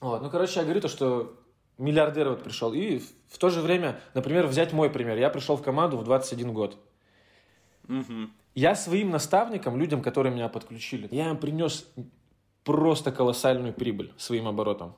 Вот. 0.00 0.20
Ну, 0.22 0.28
короче, 0.28 0.58
я 0.58 0.64
говорю 0.64 0.80
то, 0.80 0.88
что 0.88 1.38
миллиардер 1.78 2.30
вот 2.30 2.42
пришел. 2.42 2.72
И 2.72 3.00
в 3.28 3.38
то 3.38 3.50
же 3.50 3.60
время, 3.60 4.00
например, 4.14 4.46
взять 4.46 4.72
мой 4.72 4.90
пример. 4.90 5.18
Я 5.18 5.30
пришел 5.30 5.56
в 5.56 5.62
команду 5.62 5.96
в 5.96 6.04
21 6.04 6.52
год. 6.52 6.76
Угу. 7.88 8.30
Я 8.54 8.74
своим 8.74 9.10
наставникам, 9.10 9.78
людям, 9.78 10.02
которые 10.02 10.32
меня 10.32 10.48
подключили, 10.48 11.08
я 11.10 11.30
им 11.30 11.38
принес 11.38 11.90
просто 12.64 13.10
колоссальную 13.10 13.72
прибыль 13.72 14.12
своим 14.16 14.46
оборотом. 14.46 14.94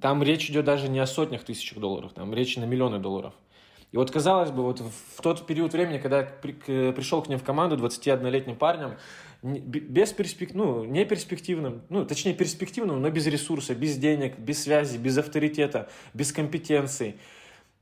Там 0.00 0.22
речь 0.22 0.50
идет 0.50 0.64
даже 0.64 0.88
не 0.88 0.98
о 0.98 1.06
сотнях 1.06 1.44
тысячах 1.44 1.78
долларов, 1.78 2.12
там 2.12 2.32
речь 2.34 2.56
на 2.56 2.64
миллионы 2.64 2.98
долларов. 2.98 3.34
И 3.92 3.96
вот, 3.96 4.10
казалось 4.10 4.50
бы, 4.50 4.62
вот 4.62 4.80
в 4.80 5.20
тот 5.22 5.46
период 5.46 5.72
времени, 5.72 5.98
когда 5.98 6.20
я 6.20 6.24
пришел 6.92 7.22
к 7.22 7.28
ним 7.28 7.38
в 7.38 7.44
команду 7.44 7.76
21-летним 7.76 8.56
парнем, 8.56 8.96
без 9.42 10.12
перспек... 10.12 10.54
ну, 10.54 10.84
не 10.84 11.04
перспективным, 11.04 11.82
ну, 11.88 12.04
точнее, 12.04 12.32
перспективным, 12.32 13.02
но 13.02 13.10
без 13.10 13.26
ресурса, 13.26 13.74
без 13.74 13.96
денег, 13.96 14.38
без 14.38 14.62
связи, 14.62 14.96
без 14.96 15.18
авторитета, 15.18 15.88
без 16.14 16.32
компетенций. 16.32 17.16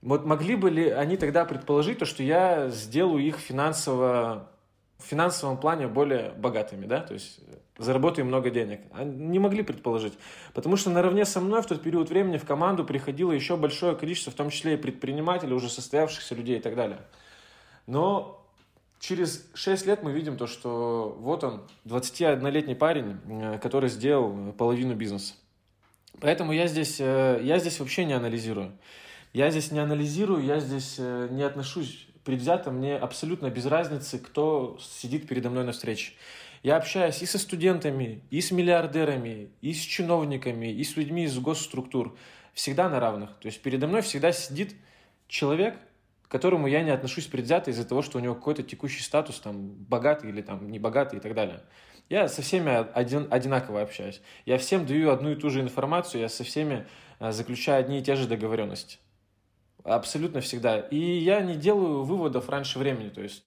Вот 0.01 0.25
могли 0.25 0.57
бы 0.57 0.71
ли 0.71 0.89
они 0.89 1.19
тогда 1.19 1.45
предположить 1.45 1.99
то, 1.99 2.07
что 2.07 2.23
я 2.23 2.71
сделаю 2.71 3.23
их 3.23 3.37
финансово, 3.37 4.49
в 4.99 5.05
финансовом 5.05 5.59
плане 5.59 5.87
более 5.87 6.31
богатыми, 6.31 6.87
да, 6.87 7.01
то 7.01 7.13
есть 7.13 7.41
заработаю 7.77 8.27
много 8.27 8.51
денег. 8.51 8.81
Они 8.93 9.27
не 9.27 9.39
могли 9.39 9.63
предположить. 9.63 10.15
Потому 10.55 10.77
что 10.77 10.89
наравне 10.91 11.27
со 11.27 11.41
мной 11.41 11.63
в 11.63 11.67
тот 11.67 11.83
период 11.83 12.09
времени 12.09 12.39
в 12.39 12.45
команду 12.45 12.85
приходило 12.85 13.33
еще 13.33 13.57
большое 13.57 13.95
количество, 13.97 14.33
в 14.33 14.37
том 14.37 14.51
числе 14.51 14.75
и 14.75 14.77
предпринимателей, 14.77 15.55
уже 15.55 15.69
состоявшихся 15.69 16.35
людей 16.35 16.59
и 16.59 16.61
так 16.63 16.75
далее. 16.75 17.01
Но 17.87 18.40
через 19.01 19.51
6 19.55 19.87
лет 19.87 20.03
мы 20.05 20.13
видим 20.13 20.37
то, 20.37 20.47
что 20.47 21.17
вот 21.19 21.43
он, 21.43 21.67
21-летний 21.87 22.77
парень, 22.77 23.19
э, 23.29 23.59
который 23.59 23.89
сделал 23.89 24.53
половину 24.53 24.95
бизнеса. 24.95 25.35
Поэтому 26.21 26.53
я 26.53 26.69
здесь, 26.69 27.01
э, 27.01 27.41
я 27.43 27.59
здесь 27.59 27.81
вообще 27.81 28.05
не 28.05 28.13
анализирую. 28.13 28.79
Я 29.33 29.51
здесь 29.51 29.73
не 29.73 29.79
анализирую, 29.79 30.45
я 30.45 30.61
здесь 30.61 30.97
э, 30.99 31.29
не 31.31 31.43
отношусь 31.43 32.07
предвзято, 32.25 32.71
мне 32.71 32.97
абсолютно 32.97 33.49
без 33.49 33.67
разницы, 33.67 34.19
кто 34.19 34.79
сидит 34.81 35.27
передо 35.27 35.51
мной 35.51 35.65
на 35.65 35.73
встрече. 35.73 36.13
Я 36.63 36.77
общаюсь 36.77 37.23
и 37.23 37.27
со 37.27 37.39
студентами, 37.39 38.23
и 38.31 38.43
с 38.43 38.51
миллиардерами, 38.51 39.49
и 39.63 39.73
с 39.73 39.81
чиновниками, 39.81 40.71
и 40.71 40.85
с 40.85 40.97
людьми 40.97 41.25
из 41.25 41.39
госструктур. 41.39 42.17
Всегда 42.53 42.91
на 42.91 43.01
равных. 43.01 43.31
То 43.41 43.47
есть 43.47 43.63
передо 43.63 43.87
мной 43.87 44.03
всегда 44.03 44.33
сидит 44.33 44.75
человек, 45.27 45.79
к 46.31 46.33
которому 46.33 46.69
я 46.69 46.85
не 46.85 46.91
отношусь 46.91 47.27
предвзято 47.27 47.73
из-за 47.73 47.85
того, 47.85 48.03
что 48.03 48.19
у 48.19 48.21
него 48.21 48.37
какой-то 48.37 48.63
текущий 48.63 49.03
статус, 49.03 49.41
там, 49.41 49.71
богатый 49.73 50.31
или 50.31 50.43
там, 50.43 50.71
не 50.71 50.79
богатый 50.79 51.17
и 51.17 51.21
так 51.21 51.35
далее. 51.35 51.65
Я 52.09 52.29
со 52.29 52.41
всеми 52.41 52.71
один, 52.93 53.27
одинаково 53.33 53.83
общаюсь. 53.83 54.23
Я 54.47 54.57
всем 54.57 54.87
даю 54.87 55.11
одну 55.11 55.33
и 55.33 55.35
ту 55.35 55.51
же 55.51 55.61
информацию, 55.61 56.21
я 56.21 56.29
со 56.29 56.45
всеми 56.45 56.87
э, 57.19 57.33
заключаю 57.33 57.81
одни 57.81 57.99
и 57.99 58.03
те 58.03 58.15
же 58.15 58.29
договоренности. 58.29 58.99
Абсолютно 59.83 60.41
всегда. 60.41 60.79
И 60.79 60.97
я 60.97 61.41
не 61.41 61.57
делаю 61.57 62.05
выводов 62.05 62.49
раньше 62.49 62.79
времени. 62.79 63.09
То 63.09 63.23
есть 63.23 63.43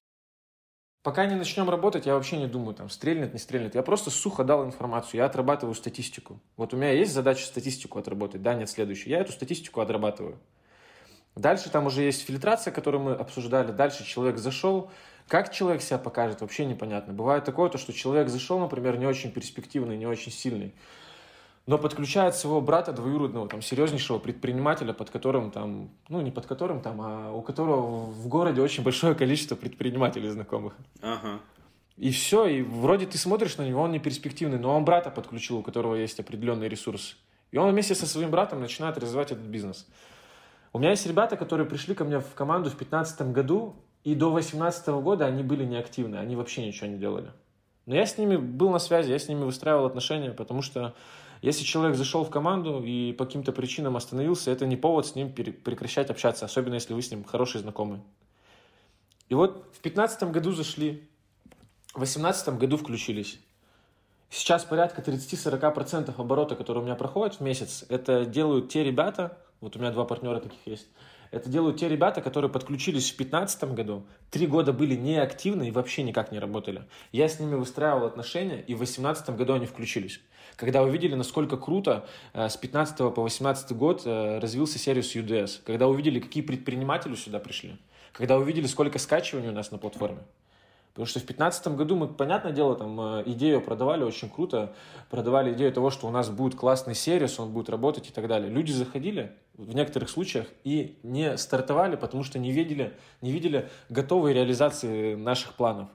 Пока 1.03 1.25
не 1.25 1.35
начнем 1.35 1.69
работать, 1.69 2.05
я 2.05 2.15
вообще 2.15 2.37
не 2.37 2.47
думаю, 2.47 2.75
там, 2.75 2.89
стрельнет, 2.89 3.33
не 3.33 3.39
стрельнет. 3.39 3.75
Я 3.75 3.83
просто 3.83 4.09
сухо 4.09 4.43
дал 4.43 4.65
информацию, 4.65 5.19
я 5.19 5.25
отрабатываю 5.25 5.75
статистику. 5.75 6.41
Вот 6.57 6.73
у 6.73 6.77
меня 6.77 6.91
есть 6.91 7.13
задача 7.13 7.45
статистику 7.45 7.99
отработать, 7.99 8.41
да, 8.41 8.53
нет, 8.53 8.69
следующий. 8.69 9.09
Я 9.09 9.19
эту 9.19 9.33
статистику 9.33 9.81
отрабатываю. 9.81 10.39
Дальше 11.35 11.69
там 11.69 11.87
уже 11.87 12.03
есть 12.03 12.25
фильтрация, 12.25 12.71
которую 12.71 13.03
мы 13.03 13.11
обсуждали. 13.13 13.71
Дальше 13.71 14.05
человек 14.05 14.37
зашел. 14.37 14.91
Как 15.27 15.51
человек 15.51 15.81
себя 15.81 15.97
покажет, 15.97 16.41
вообще 16.41 16.65
непонятно. 16.65 17.13
Бывает 17.13 17.45
такое, 17.45 17.69
то, 17.69 17.77
что 17.77 17.93
человек 17.93 18.29
зашел, 18.29 18.59
например, 18.59 18.97
не 18.97 19.05
очень 19.05 19.31
перспективный, 19.31 19.97
не 19.97 20.05
очень 20.05 20.31
сильный 20.31 20.73
но 21.65 21.77
подключает 21.77 22.35
своего 22.35 22.61
брата 22.61 22.91
двоюродного, 22.91 23.47
там, 23.47 23.61
серьезнейшего 23.61 24.19
предпринимателя, 24.19 24.93
под 24.93 25.09
которым 25.09 25.49
там, 25.51 25.89
ну, 26.09 26.21
не 26.21 26.31
под 26.31 26.45
которым 26.45 26.81
там, 26.81 27.01
а 27.01 27.31
у 27.31 27.41
которого 27.41 28.05
в 28.05 28.27
городе 28.27 28.61
очень 28.61 28.83
большое 28.83 29.15
количество 29.15 29.55
предпринимателей 29.55 30.29
знакомых. 30.29 30.73
Ага. 31.01 31.39
И 31.95 32.11
все, 32.11 32.47
и 32.47 32.61
вроде 32.61 33.05
ты 33.05 33.17
смотришь 33.17 33.57
на 33.57 33.67
него, 33.67 33.81
он 33.81 33.91
не 33.91 33.99
перспективный, 33.99 34.59
но 34.59 34.75
он 34.75 34.83
брата 34.83 35.09
подключил, 35.09 35.59
у 35.59 35.63
которого 35.63 35.95
есть 35.95 36.19
определенный 36.19 36.67
ресурс. 36.67 37.17
И 37.51 37.57
он 37.57 37.71
вместе 37.71 37.95
со 37.95 38.07
своим 38.07 38.31
братом 38.31 38.59
начинает 38.59 38.97
развивать 38.97 39.31
этот 39.31 39.45
бизнес. 39.45 39.87
У 40.73 40.79
меня 40.79 40.89
есть 40.89 41.05
ребята, 41.05 41.37
которые 41.37 41.67
пришли 41.67 41.93
ко 41.93 42.03
мне 42.03 42.19
в 42.19 42.33
команду 42.33 42.71
в 42.71 42.73
2015 42.73 43.31
году, 43.31 43.75
и 44.03 44.15
до 44.15 44.31
2018 44.31 44.87
года 44.87 45.27
они 45.27 45.43
были 45.43 45.63
неактивны, 45.63 46.15
они 46.15 46.35
вообще 46.35 46.65
ничего 46.65 46.87
не 46.87 46.97
делали. 46.97 47.31
Но 47.85 47.93
я 47.95 48.07
с 48.07 48.17
ними 48.17 48.37
был 48.37 48.71
на 48.71 48.79
связи, 48.79 49.11
я 49.11 49.19
с 49.19 49.27
ними 49.27 49.43
выстраивал 49.43 49.85
отношения, 49.85 50.31
потому 50.31 50.63
что 50.63 50.95
если 51.43 51.63
человек 51.63 51.95
зашел 51.95 52.23
в 52.23 52.31
команду 52.31 52.81
и 52.83 53.13
по 53.13 53.25
каким-то 53.25 53.51
причинам 53.51 53.97
остановился, 53.97 54.49
это 54.49 54.65
не 54.65 54.75
повод 54.75 55.05
с 55.05 55.13
ним 55.13 55.31
прекращать 55.31 56.09
общаться, 56.09 56.45
особенно 56.45 56.73
если 56.73 56.95
вы 56.95 57.03
с 57.03 57.11
ним 57.11 57.23
хорошие 57.23 57.61
знакомые. 57.61 58.01
И 59.29 59.35
вот 59.35 59.57
в 59.73 59.81
2015 59.83 60.23
году 60.31 60.53
зашли, 60.53 61.07
в 61.93 61.99
2018 61.99 62.57
году 62.57 62.77
включились. 62.77 63.39
Сейчас 64.31 64.65
порядка 64.65 65.03
30-40% 65.03 66.13
оборота, 66.17 66.55
которые 66.55 66.81
у 66.81 66.85
меня 66.85 66.95
проходят 66.95 67.35
в 67.35 67.41
месяц, 67.41 67.85
это 67.89 68.25
делают 68.25 68.69
те 68.69 68.83
ребята, 68.83 69.37
вот 69.63 69.77
у 69.77 69.79
меня 69.79 69.91
два 69.91 70.03
партнера 70.03 70.41
таких 70.41 70.59
есть, 70.65 70.87
это 71.31 71.49
делают 71.49 71.79
те 71.79 71.87
ребята, 71.87 72.21
которые 72.21 72.51
подключились 72.51 73.05
в 73.11 73.17
2015 73.17 73.63
году, 73.73 74.05
три 74.29 74.45
года 74.45 74.73
были 74.73 74.95
неактивны 74.95 75.69
и 75.69 75.71
вообще 75.71 76.03
никак 76.03 76.33
не 76.33 76.37
работали. 76.37 76.83
Я 77.13 77.29
с 77.29 77.39
ними 77.39 77.55
выстраивал 77.55 78.05
отношения, 78.05 78.59
и 78.59 78.75
в 78.75 78.79
2018 78.79 79.29
году 79.37 79.53
они 79.53 79.65
включились. 79.65 80.19
Когда 80.57 80.83
увидели, 80.83 81.15
насколько 81.15 81.55
круто 81.55 82.05
э, 82.33 82.49
с 82.49 82.57
15 82.57 83.15
по 83.15 83.21
18 83.21 83.71
год 83.71 84.01
э, 84.05 84.39
развился 84.39 84.77
сервис 84.77 85.15
UDS, 85.15 85.61
когда 85.65 85.87
увидели, 85.87 86.19
какие 86.19 86.43
предприниматели 86.43 87.15
сюда 87.15 87.39
пришли, 87.39 87.77
когда 88.11 88.37
увидели, 88.37 88.67
сколько 88.67 88.99
скачиваний 88.99 89.47
у 89.47 89.53
нас 89.53 89.71
на 89.71 89.77
платформе. 89.77 90.19
Потому 90.93 91.07
что 91.07 91.19
в 91.19 91.23
2015 91.23 91.67
году 91.69 91.95
мы, 91.95 92.07
понятное 92.07 92.51
дело, 92.51 92.75
там 92.75 93.01
э, 93.01 93.23
идею 93.25 93.61
продавали 93.61 94.03
очень 94.03 94.29
круто, 94.29 94.75
продавали 95.09 95.51
идею 95.53 95.73
того, 95.73 95.89
что 95.89 96.07
у 96.07 96.11
нас 96.11 96.29
будет 96.29 96.53
классный 96.53 96.93
сервис, 96.93 97.39
он 97.39 97.51
будет 97.51 97.69
работать 97.69 98.09
и 98.09 98.11
так 98.11 98.27
далее. 98.27 98.51
Люди 98.51 98.71
заходили 98.71 99.31
в 99.55 99.73
некоторых 99.73 100.09
случаях 100.09 100.47
и 100.63 100.99
не 101.01 101.35
стартовали, 101.37 101.95
потому 101.95 102.23
что 102.23 102.37
не 102.37 102.51
видели, 102.51 102.93
не 103.21 103.31
видели 103.31 103.69
готовой 103.89 104.33
реализации 104.33 105.15
наших 105.15 105.53
планов. 105.53 105.89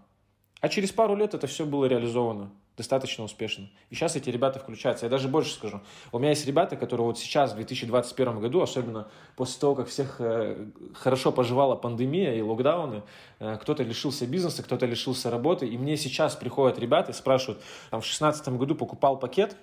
А 0.61 0.69
через 0.69 0.91
пару 0.91 1.15
лет 1.15 1.33
это 1.33 1.47
все 1.47 1.65
было 1.65 1.85
реализовано 1.85 2.51
достаточно 2.79 3.25
успешно. 3.25 3.69
И 3.91 3.95
сейчас 3.95 4.17
эти 4.17 4.31
ребята 4.31 4.59
включаются. 4.59 5.05
Я 5.05 5.11
даже 5.11 5.29
больше 5.29 5.53
скажу. 5.53 5.83
У 6.13 6.19
меня 6.19 6.31
есть 6.31 6.47
ребята, 6.47 6.77
которые 6.77 7.07
вот 7.07 7.19
сейчас, 7.19 7.53
в 7.53 7.57
2021 7.57 8.41
году, 8.41 8.63
особенно 8.63 9.09
после 9.37 9.61
того, 9.61 9.75
как 9.75 9.89
всех 9.89 10.17
э, 10.21 10.67
хорошо 10.95 11.33
поживала 11.33 11.75
пандемия 11.75 12.35
и 12.35 12.41
локдауны, 12.41 13.03
э, 13.41 13.59
кто-то 13.61 13.83
лишился 13.83 14.27
бизнеса, 14.27 14.63
кто-то 14.63 14.87
лишился 14.87 15.31
работы, 15.31 15.67
и 15.67 15.77
мне 15.77 15.97
сейчас 15.97 16.37
приходят 16.37 16.79
ребята 16.79 17.11
и 17.11 17.15
спрашивают, 17.15 17.61
там, 17.91 18.01
в 18.01 18.05
2016 18.05 18.49
году 18.51 18.75
покупал 18.75 19.19
пакет, 19.19 19.57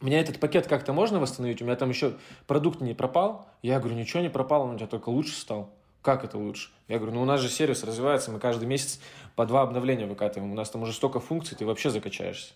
мне 0.00 0.20
этот 0.20 0.38
пакет 0.38 0.68
как-то 0.68 0.92
можно 0.92 1.18
восстановить? 1.18 1.60
У 1.60 1.64
меня 1.64 1.74
там 1.74 1.88
еще 1.88 2.12
продукт 2.46 2.80
не 2.80 2.94
пропал. 2.94 3.48
Я 3.62 3.80
говорю, 3.80 3.96
ничего 3.96 4.22
не 4.22 4.30
пропало, 4.30 4.62
он 4.64 4.74
у 4.74 4.76
тебя 4.76 4.86
только 4.86 5.08
лучше 5.08 5.34
стал. 5.34 5.74
Как 6.02 6.24
это 6.24 6.38
лучше? 6.38 6.70
Я 6.86 6.98
говорю, 6.98 7.14
ну 7.14 7.22
у 7.22 7.24
нас 7.24 7.40
же 7.40 7.48
сервис 7.48 7.84
развивается, 7.84 8.30
мы 8.30 8.38
каждый 8.38 8.66
месяц 8.66 9.00
по 9.36 9.46
два 9.46 9.62
обновления 9.62 10.06
выкатываем. 10.06 10.52
У 10.52 10.54
нас 10.54 10.70
там 10.70 10.82
уже 10.82 10.92
столько 10.92 11.20
функций, 11.20 11.56
ты 11.56 11.66
вообще 11.66 11.90
закачаешься 11.90 12.54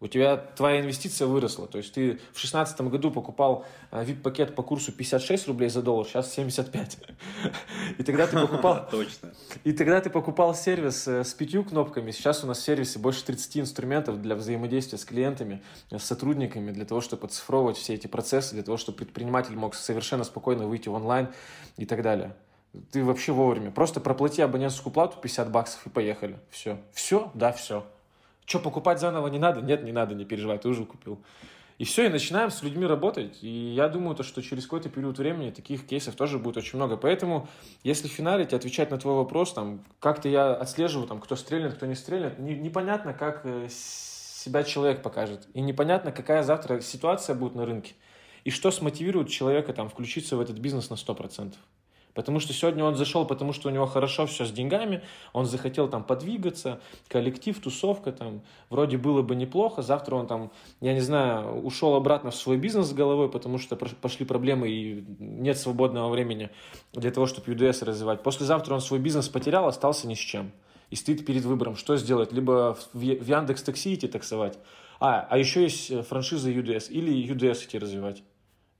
у 0.00 0.06
тебя 0.06 0.36
твоя 0.36 0.80
инвестиция 0.80 1.26
выросла. 1.26 1.66
То 1.66 1.78
есть 1.78 1.92
ты 1.92 2.12
в 2.12 2.40
2016 2.40 2.80
году 2.82 3.10
покупал 3.10 3.66
VIP-пакет 3.90 4.54
по 4.54 4.62
курсу 4.62 4.92
56 4.92 5.48
рублей 5.48 5.68
за 5.68 5.82
доллар, 5.82 6.06
сейчас 6.06 6.32
75. 6.32 6.98
И 7.98 8.02
тогда 8.02 8.26
ты 8.26 8.36
покупал... 8.40 8.88
Точно. 8.90 9.32
И 9.64 9.72
тогда 9.72 10.00
ты 10.00 10.08
покупал 10.08 10.54
сервис 10.54 11.06
э, 11.06 11.22
с 11.22 11.34
пятью 11.34 11.64
кнопками. 11.64 12.10
Сейчас 12.12 12.42
у 12.42 12.46
нас 12.46 12.58
в 12.58 12.62
сервисе 12.62 12.98
больше 12.98 13.24
30 13.24 13.58
инструментов 13.58 14.22
для 14.22 14.34
взаимодействия 14.34 14.96
с 14.96 15.04
клиентами, 15.04 15.62
э, 15.90 15.98
с 15.98 16.04
сотрудниками, 16.04 16.70
для 16.70 16.86
того, 16.86 17.02
чтобы 17.02 17.26
оцифровывать 17.26 17.76
все 17.76 17.94
эти 17.94 18.06
процессы, 18.06 18.54
для 18.54 18.62
того, 18.62 18.78
чтобы 18.78 18.98
предприниматель 18.98 19.54
мог 19.54 19.74
совершенно 19.74 20.24
спокойно 20.24 20.66
выйти 20.66 20.88
в 20.88 20.94
онлайн 20.94 21.28
и 21.76 21.84
так 21.84 22.02
далее. 22.02 22.34
Ты 22.92 23.04
вообще 23.04 23.32
вовремя. 23.32 23.70
Просто 23.70 24.00
проплати 24.00 24.42
абонентскую 24.42 24.92
плату 24.92 25.18
50 25.20 25.50
баксов 25.50 25.86
и 25.86 25.90
поехали. 25.90 26.38
Все. 26.50 26.78
Все? 26.92 27.30
Да, 27.34 27.52
все. 27.52 27.84
Что, 28.46 28.58
покупать 28.58 29.00
заново 29.00 29.28
не 29.28 29.38
надо? 29.38 29.60
Нет, 29.60 29.82
не 29.82 29.92
надо, 29.92 30.14
не 30.14 30.24
переживай, 30.24 30.58
ты 30.58 30.68
уже 30.68 30.84
купил. 30.84 31.20
И 31.78 31.84
все, 31.84 32.06
и 32.06 32.08
начинаем 32.10 32.50
с 32.50 32.62
людьми 32.62 32.84
работать. 32.84 33.38
И 33.42 33.48
я 33.48 33.88
думаю, 33.88 34.14
то, 34.14 34.22
что 34.22 34.42
через 34.42 34.64
какой-то 34.64 34.90
период 34.90 35.18
времени 35.18 35.50
таких 35.50 35.86
кейсов 35.86 36.14
тоже 36.14 36.38
будет 36.38 36.58
очень 36.58 36.76
много. 36.76 36.96
Поэтому, 36.98 37.48
если 37.82 38.06
финалить, 38.06 38.52
отвечать 38.52 38.90
на 38.90 38.98
твой 38.98 39.14
вопрос, 39.14 39.54
там, 39.54 39.82
как-то 39.98 40.28
я 40.28 40.52
отслеживаю, 40.52 41.08
там, 41.08 41.20
кто 41.20 41.36
стрельнет, 41.36 41.74
кто 41.74 41.86
не 41.86 41.94
стрельнет, 41.94 42.38
не, 42.38 42.54
непонятно, 42.54 43.14
как 43.14 43.40
э, 43.44 43.68
себя 43.70 44.62
человек 44.62 45.02
покажет. 45.02 45.48
И 45.54 45.62
непонятно, 45.62 46.12
какая 46.12 46.42
завтра 46.42 46.80
ситуация 46.80 47.34
будет 47.34 47.54
на 47.54 47.64
рынке. 47.64 47.94
И 48.44 48.50
что 48.50 48.70
смотивирует 48.70 49.30
человека 49.30 49.72
там, 49.72 49.88
включиться 49.88 50.36
в 50.36 50.40
этот 50.40 50.58
бизнес 50.58 50.90
на 50.90 50.94
100%. 50.94 51.54
Потому 52.14 52.40
что 52.40 52.52
сегодня 52.52 52.84
он 52.84 52.96
зашел, 52.96 53.24
потому 53.24 53.52
что 53.52 53.68
у 53.68 53.72
него 53.72 53.86
хорошо 53.86 54.26
все 54.26 54.44
с 54.44 54.50
деньгами, 54.50 55.02
он 55.32 55.46
захотел 55.46 55.88
там 55.88 56.02
подвигаться, 56.02 56.80
коллектив, 57.08 57.58
тусовка 57.58 58.12
там, 58.12 58.42
вроде 58.68 58.96
было 58.96 59.22
бы 59.22 59.36
неплохо, 59.36 59.82
завтра 59.82 60.16
он 60.16 60.26
там, 60.26 60.50
я 60.80 60.92
не 60.92 61.00
знаю, 61.00 61.60
ушел 61.62 61.94
обратно 61.94 62.30
в 62.30 62.34
свой 62.34 62.56
бизнес 62.56 62.88
с 62.88 62.92
головой, 62.92 63.30
потому 63.30 63.58
что 63.58 63.76
пошли 63.76 64.26
проблемы 64.26 64.68
и 64.68 65.04
нет 65.18 65.58
свободного 65.58 66.08
времени 66.08 66.50
для 66.92 67.10
того, 67.10 67.26
чтобы 67.26 67.52
UDS 67.52 67.84
развивать. 67.84 68.22
Послезавтра 68.22 68.74
он 68.74 68.80
свой 68.80 68.98
бизнес 68.98 69.28
потерял, 69.28 69.66
остался 69.66 70.08
ни 70.08 70.14
с 70.14 70.18
чем. 70.18 70.52
И 70.90 70.96
стоит 70.96 71.24
перед 71.24 71.44
выбором, 71.44 71.76
что 71.76 71.96
сделать, 71.96 72.32
либо 72.32 72.76
в 72.92 73.00
Яндекс 73.00 73.62
Такси 73.62 73.94
идти 73.94 74.08
таксовать, 74.08 74.58
а, 74.98 75.26
а 75.30 75.38
еще 75.38 75.62
есть 75.62 76.06
франшиза 76.06 76.50
UDS, 76.50 76.90
или 76.90 77.32
UDS 77.32 77.64
идти 77.64 77.78
развивать. 77.78 78.24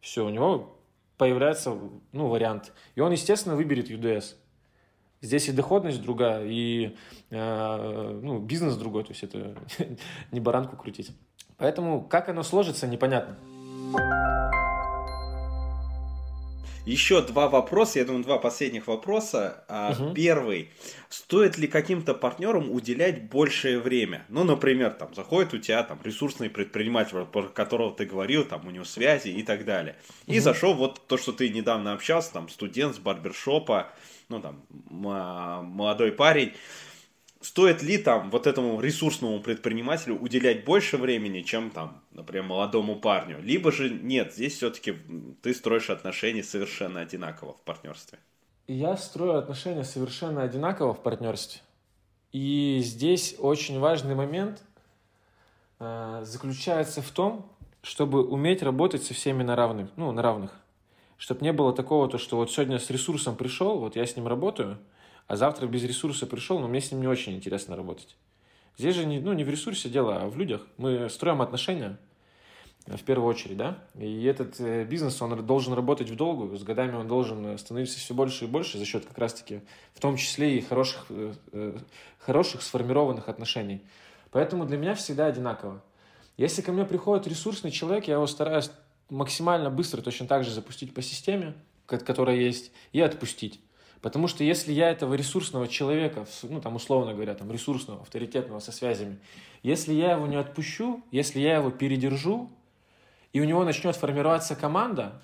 Все, 0.00 0.26
у 0.26 0.28
него 0.28 0.79
появляется 1.20 1.76
ну, 2.12 2.28
вариант. 2.28 2.72
И 2.94 3.00
он, 3.00 3.12
естественно, 3.12 3.54
выберет 3.54 3.90
UDS. 3.90 4.36
Здесь 5.20 5.50
и 5.50 5.52
доходность 5.52 6.00
другая, 6.00 6.46
и 6.46 6.96
э, 7.28 8.20
ну, 8.22 8.38
бизнес 8.38 8.74
другой, 8.76 9.04
то 9.04 9.10
есть 9.10 9.22
это 9.22 9.54
не 10.32 10.40
баранку 10.40 10.76
крутить. 10.76 11.14
Поэтому 11.58 12.02
как 12.02 12.30
оно 12.30 12.42
сложится, 12.42 12.86
непонятно. 12.86 13.36
Еще 16.90 17.22
два 17.22 17.48
вопроса, 17.48 18.00
я 18.00 18.04
думаю, 18.04 18.24
два 18.24 18.38
последних 18.38 18.88
вопроса. 18.88 19.64
Угу. 19.68 20.14
Первый. 20.14 20.70
Стоит 21.08 21.56
ли 21.56 21.68
каким-то 21.68 22.14
партнерам 22.14 22.70
уделять 22.70 23.28
большее 23.30 23.78
время? 23.78 24.24
Ну, 24.28 24.42
например, 24.42 24.90
там 24.90 25.14
заходит 25.14 25.54
у 25.54 25.58
тебя 25.58 25.84
там 25.84 26.00
ресурсный 26.02 26.50
предприниматель, 26.50 27.24
про 27.26 27.44
которого 27.44 27.94
ты 27.94 28.06
говорил, 28.06 28.44
там 28.44 28.66
у 28.66 28.70
него 28.70 28.84
связи 28.84 29.28
и 29.28 29.42
так 29.44 29.64
далее. 29.64 29.96
И 30.26 30.38
угу. 30.38 30.42
зашел 30.42 30.74
вот 30.74 31.06
то, 31.06 31.16
что 31.16 31.32
ты 31.32 31.48
недавно 31.48 31.92
общался, 31.92 32.32
там 32.32 32.48
студент 32.48 32.96
с 32.96 32.98
барбершопа, 32.98 33.92
ну 34.28 34.40
там 34.40 34.62
молодой 34.88 36.10
парень 36.10 36.52
стоит 37.40 37.82
ли 37.82 37.98
там 37.98 38.30
вот 38.30 38.46
этому 38.46 38.80
ресурсному 38.80 39.40
предпринимателю 39.40 40.18
уделять 40.18 40.64
больше 40.64 40.96
времени, 40.96 41.42
чем 41.42 41.70
там, 41.70 42.02
например, 42.12 42.44
молодому 42.44 42.96
парню? 42.96 43.40
Либо 43.42 43.72
же 43.72 43.90
нет, 43.90 44.34
здесь 44.34 44.56
все-таки 44.56 44.94
ты 45.42 45.54
строишь 45.54 45.90
отношения 45.90 46.42
совершенно 46.42 47.00
одинаково 47.00 47.54
в 47.54 47.62
партнерстве. 47.62 48.18
Я 48.68 48.96
строю 48.96 49.38
отношения 49.38 49.84
совершенно 49.84 50.42
одинаково 50.42 50.94
в 50.94 51.02
партнерстве. 51.02 51.62
И 52.32 52.80
здесь 52.84 53.34
очень 53.38 53.80
важный 53.80 54.14
момент 54.14 54.62
э, 55.80 56.20
заключается 56.24 57.02
в 57.02 57.10
том, 57.10 57.50
чтобы 57.82 58.24
уметь 58.24 58.62
работать 58.62 59.02
со 59.02 59.14
всеми 59.14 59.42
на 59.42 59.56
равных, 59.56 59.90
ну, 59.96 60.12
на 60.12 60.22
равных. 60.22 60.52
Чтобы 61.16 61.42
не 61.42 61.52
было 61.52 61.72
такого, 61.72 62.08
то, 62.08 62.18
что 62.18 62.36
вот 62.36 62.52
сегодня 62.52 62.78
с 62.78 62.90
ресурсом 62.90 63.34
пришел, 63.34 63.78
вот 63.78 63.96
я 63.96 64.06
с 64.06 64.14
ним 64.14 64.28
работаю– 64.28 64.78
а 65.30 65.36
завтра 65.36 65.68
без 65.68 65.84
ресурса 65.84 66.26
пришел, 66.26 66.58
но 66.58 66.66
мне 66.66 66.80
с 66.80 66.90
ним 66.90 67.02
не 67.02 67.06
очень 67.06 67.36
интересно 67.36 67.76
работать. 67.76 68.16
Здесь 68.76 68.96
же 68.96 69.06
не, 69.06 69.20
ну, 69.20 69.32
не 69.32 69.44
в 69.44 69.48
ресурсе 69.48 69.88
дело, 69.88 70.16
а 70.22 70.28
в 70.28 70.36
людях. 70.36 70.66
Мы 70.76 71.08
строим 71.08 71.40
отношения, 71.40 71.98
э, 72.86 72.96
в 72.96 73.04
первую 73.04 73.28
очередь, 73.28 73.56
да, 73.56 73.78
и 73.94 74.24
этот 74.24 74.58
э, 74.58 74.84
бизнес, 74.84 75.22
он 75.22 75.46
должен 75.46 75.72
работать 75.74 76.10
в 76.10 76.16
долгую, 76.16 76.58
с 76.58 76.64
годами 76.64 76.96
он 76.96 77.06
должен 77.06 77.56
становиться 77.58 78.00
все 78.00 78.12
больше 78.12 78.46
и 78.46 78.48
больше 78.48 78.76
за 78.76 78.84
счет 78.84 79.06
как 79.06 79.16
раз-таки, 79.18 79.60
в 79.94 80.00
том 80.00 80.16
числе 80.16 80.58
и 80.58 80.62
хороших, 80.62 81.06
э, 81.10 81.78
хороших 82.18 82.62
сформированных 82.62 83.28
отношений. 83.28 83.82
Поэтому 84.32 84.64
для 84.64 84.78
меня 84.78 84.96
всегда 84.96 85.26
одинаково. 85.26 85.80
Если 86.38 86.60
ко 86.60 86.72
мне 86.72 86.84
приходит 86.84 87.28
ресурсный 87.28 87.70
человек, 87.70 88.08
я 88.08 88.14
его 88.14 88.26
стараюсь 88.26 88.72
максимально 89.10 89.70
быстро 89.70 90.02
точно 90.02 90.26
так 90.26 90.42
же 90.42 90.50
запустить 90.50 90.92
по 90.92 91.02
системе, 91.02 91.54
которая 91.86 92.34
есть, 92.34 92.72
и 92.92 93.00
отпустить. 93.00 93.60
Потому 94.00 94.28
что 94.28 94.44
если 94.44 94.72
я 94.72 94.90
этого 94.90 95.14
ресурсного 95.14 95.68
человека, 95.68 96.26
ну 96.42 96.60
там 96.60 96.76
условно 96.76 97.12
говоря, 97.12 97.34
там 97.34 97.50
ресурсного, 97.52 98.00
авторитетного 98.00 98.60
со 98.60 98.72
связями, 98.72 99.18
если 99.62 99.92
я 99.92 100.12
его 100.12 100.26
не 100.26 100.36
отпущу, 100.36 101.02
если 101.10 101.40
я 101.40 101.56
его 101.56 101.70
передержу, 101.70 102.48
и 103.32 103.40
у 103.40 103.44
него 103.44 103.64
начнет 103.64 103.96
формироваться 103.96 104.56
команда, 104.56 105.20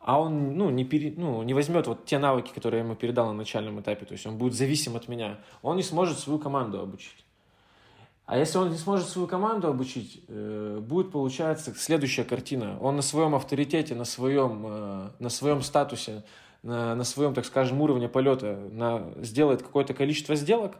а 0.00 0.20
он 0.20 0.56
ну, 0.56 0.70
не, 0.70 0.84
пере, 0.84 1.14
ну, 1.16 1.42
не 1.42 1.54
возьмет 1.54 1.86
вот 1.86 2.04
те 2.04 2.18
навыки, 2.18 2.52
которые 2.54 2.80
я 2.80 2.84
ему 2.84 2.96
передал 2.96 3.26
на 3.28 3.32
начальном 3.32 3.80
этапе, 3.80 4.04
то 4.06 4.12
есть 4.12 4.26
он 4.26 4.38
будет 4.38 4.54
зависим 4.54 4.96
от 4.96 5.08
меня, 5.08 5.38
он 5.62 5.76
не 5.76 5.82
сможет 5.82 6.18
свою 6.18 6.38
команду 6.38 6.80
обучить. 6.80 7.24
А 8.24 8.36
если 8.36 8.58
он 8.58 8.70
не 8.70 8.76
сможет 8.76 9.08
свою 9.08 9.28
команду 9.28 9.68
обучить, 9.68 10.20
э, 10.26 10.80
будет 10.82 11.12
получаться 11.12 11.72
следующая 11.76 12.24
картина. 12.24 12.76
Он 12.80 12.96
на 12.96 13.02
своем 13.02 13.36
авторитете, 13.36 13.94
на 13.94 14.04
своем, 14.04 14.64
э, 14.66 15.10
на 15.20 15.28
своем 15.28 15.62
статусе, 15.62 16.24
на, 16.66 16.94
на 16.94 17.04
своем, 17.04 17.32
так 17.32 17.44
скажем, 17.44 17.80
уровне 17.80 18.08
полета 18.08 18.58
на, 18.72 19.12
сделает 19.22 19.62
какое-то 19.62 19.94
количество 19.94 20.34
сделок, 20.34 20.76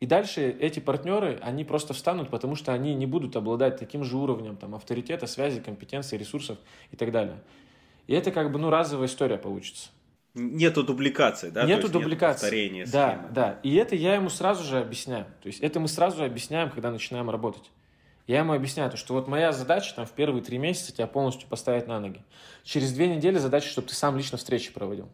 и 0.00 0.06
дальше 0.06 0.50
эти 0.58 0.80
партнеры, 0.80 1.38
они 1.42 1.64
просто 1.64 1.94
встанут, 1.94 2.28
потому 2.30 2.56
что 2.56 2.72
они 2.72 2.94
не 2.94 3.06
будут 3.06 3.36
обладать 3.36 3.78
таким 3.78 4.02
же 4.02 4.16
уровнем 4.16 4.56
там, 4.56 4.74
авторитета, 4.74 5.26
связи, 5.26 5.60
компетенции, 5.60 6.16
ресурсов 6.16 6.58
и 6.90 6.96
так 6.96 7.12
далее. 7.12 7.36
И 8.08 8.14
это 8.14 8.32
как 8.32 8.50
бы 8.50 8.58
ну, 8.58 8.70
разовая 8.70 9.06
история 9.06 9.36
получится. 9.36 9.90
Нету 10.34 10.82
дубликации, 10.82 11.50
да? 11.50 11.64
Нету 11.64 11.88
дубликации. 11.88 12.68
Нет 12.68 12.90
да, 12.90 13.10
схемы. 13.10 13.28
да. 13.32 13.60
И 13.62 13.74
это 13.74 13.94
я 13.94 14.14
ему 14.14 14.30
сразу 14.30 14.64
же 14.64 14.78
объясняю. 14.80 15.26
То 15.42 15.46
есть 15.46 15.60
это 15.60 15.78
мы 15.78 15.88
сразу 15.88 16.24
объясняем, 16.24 16.70
когда 16.70 16.90
начинаем 16.90 17.28
работать. 17.28 17.70
Я 18.26 18.38
ему 18.38 18.52
объясняю, 18.52 18.90
то, 18.90 18.96
что 18.96 19.14
вот 19.14 19.26
моя 19.26 19.52
задача 19.52 19.94
там, 19.94 20.06
в 20.06 20.12
первые 20.12 20.42
три 20.42 20.58
месяца 20.58 20.92
тебя 20.92 21.06
полностью 21.06 21.48
поставить 21.48 21.88
на 21.88 21.98
ноги. 21.98 22.22
Через 22.62 22.92
две 22.92 23.08
недели 23.08 23.38
задача, 23.38 23.68
чтобы 23.68 23.88
ты 23.88 23.94
сам 23.94 24.16
лично 24.16 24.38
встречи 24.38 24.72
проводил. 24.72 25.08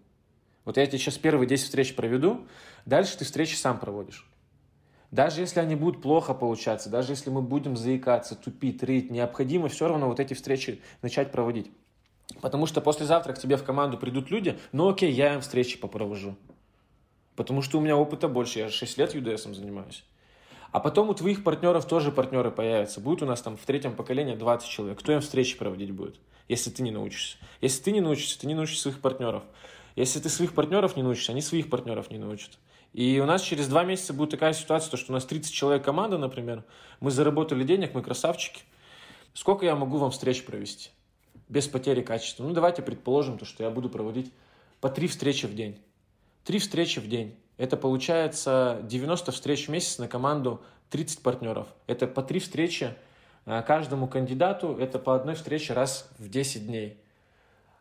Вот 0.65 0.77
я 0.77 0.87
тебе 0.87 0.99
сейчас 0.99 1.17
первые 1.17 1.49
10 1.49 1.65
встреч 1.65 1.95
проведу, 1.95 2.47
дальше 2.85 3.17
ты 3.17 3.25
встречи 3.25 3.55
сам 3.55 3.79
проводишь. 3.79 4.29
Даже 5.11 5.41
если 5.41 5.61
они 5.61 5.75
будут 5.75 6.03
плохо 6.03 6.35
получаться, 6.35 6.91
даже 6.91 7.13
если 7.13 7.31
мы 7.31 7.41
будем 7.41 7.75
заикаться, 7.75 8.35
тупить, 8.35 8.83
рыть, 8.83 9.11
необходимо 9.11 9.69
все 9.69 9.89
равно 9.89 10.09
вот 10.09 10.21
эти 10.21 10.35
встречи 10.35 10.83
начать 11.01 11.33
проводить. 11.33 11.71
Потому 12.43 12.67
что 12.67 12.83
послезавтра 12.83 13.33
к 13.33 13.39
тебе 13.39 13.57
в 13.57 13.65
команду 13.65 13.97
придут 13.97 14.31
люди, 14.31 14.59
ну 14.73 14.91
окей, 14.91 15.11
я 15.11 15.33
им 15.33 15.41
встречи 15.41 15.79
попровожу. 15.79 16.37
Потому 17.35 17.63
что 17.63 17.79
у 17.79 17.81
меня 17.81 17.97
опыта 17.97 18.29
больше, 18.29 18.59
я 18.59 18.69
6 18.69 18.99
лет 18.99 19.15
UDS 19.15 19.55
занимаюсь. 19.55 20.05
А 20.71 20.81
потом 20.81 21.09
у 21.09 21.15
твоих 21.15 21.45
партнеров 21.45 21.87
тоже 21.87 22.13
партнеры 22.13 22.51
появятся. 22.51 23.01
Будет 23.01 23.23
у 23.23 23.27
нас 23.27 23.41
там 23.41 23.57
в 23.57 23.65
третьем 23.65 23.97
поколении 23.97 24.35
20 24.35 24.69
человек. 24.69 24.99
Кто 24.99 25.13
им 25.13 25.21
встречи 25.21 25.57
проводить 25.57 25.93
будет, 25.93 26.17
если 26.47 26.71
ты 26.71 26.83
не 26.83 26.91
научишься? 26.91 27.39
Если 27.61 27.83
ты 27.83 27.93
не 27.93 28.01
научишься, 28.01 28.39
ты 28.39 28.47
не 28.47 28.55
научишь 28.55 28.81
своих 28.81 29.01
партнеров. 29.01 29.45
Если 29.97 30.21
ты 30.21 30.29
своих 30.29 30.55
партнеров 30.55 30.97
не 30.97 31.03
научишься, 31.03 31.33
они 31.33 31.41
своих 31.41 31.71
партнеров 31.71 32.11
не 32.11 32.19
научат. 32.19 32.59
И 32.93 33.21
у 33.21 33.27
нас 33.27 33.43
через 33.43 33.69
два 33.69 33.85
месяца 33.85 34.13
будет 34.13 34.31
такая 34.31 34.53
ситуация, 34.53 34.91
то, 34.91 34.97
что 34.97 35.13
у 35.13 35.15
нас 35.15 35.25
30 35.25 35.53
человек 35.53 35.85
команда, 35.85 36.19
например, 36.19 36.65
мы 37.01 37.11
заработали 37.11 37.65
денег, 37.65 37.95
мы 37.95 38.03
красавчики. 38.03 38.63
Сколько 39.35 39.65
я 39.65 39.75
могу 39.75 39.99
вам 39.99 40.11
встреч 40.11 40.45
провести? 40.45 40.91
Без 41.49 41.67
потери 41.67 42.03
качества. 42.03 42.45
Ну, 42.45 42.53
давайте 42.53 42.83
предположим, 42.83 43.39
то, 43.39 43.45
что 43.45 43.65
я 43.65 43.71
буду 43.71 43.89
проводить 43.89 44.33
по 44.81 44.89
три 44.89 45.09
встречи 45.09 45.47
в 45.47 45.55
день. 45.55 45.79
Три 46.45 46.59
встречи 46.59 46.99
в 46.99 47.09
день. 47.09 47.37
Это 47.59 47.77
получается 47.77 48.81
90 48.85 49.33
встреч 49.33 49.67
в 49.67 49.71
месяц 49.71 49.99
на 49.99 50.09
команду 50.09 50.63
30 50.91 51.23
партнеров. 51.23 51.67
Это 51.87 52.07
по 52.07 52.23
три 52.23 52.41
встречи 52.41 52.95
э, 53.45 53.63
каждому 53.67 54.09
кандидату, 54.09 54.77
это 54.79 54.99
по 54.99 55.15
одной 55.15 55.35
встрече 55.35 55.75
раз 55.75 56.09
в 56.19 56.31
10 56.31 56.67
дней. 56.67 56.99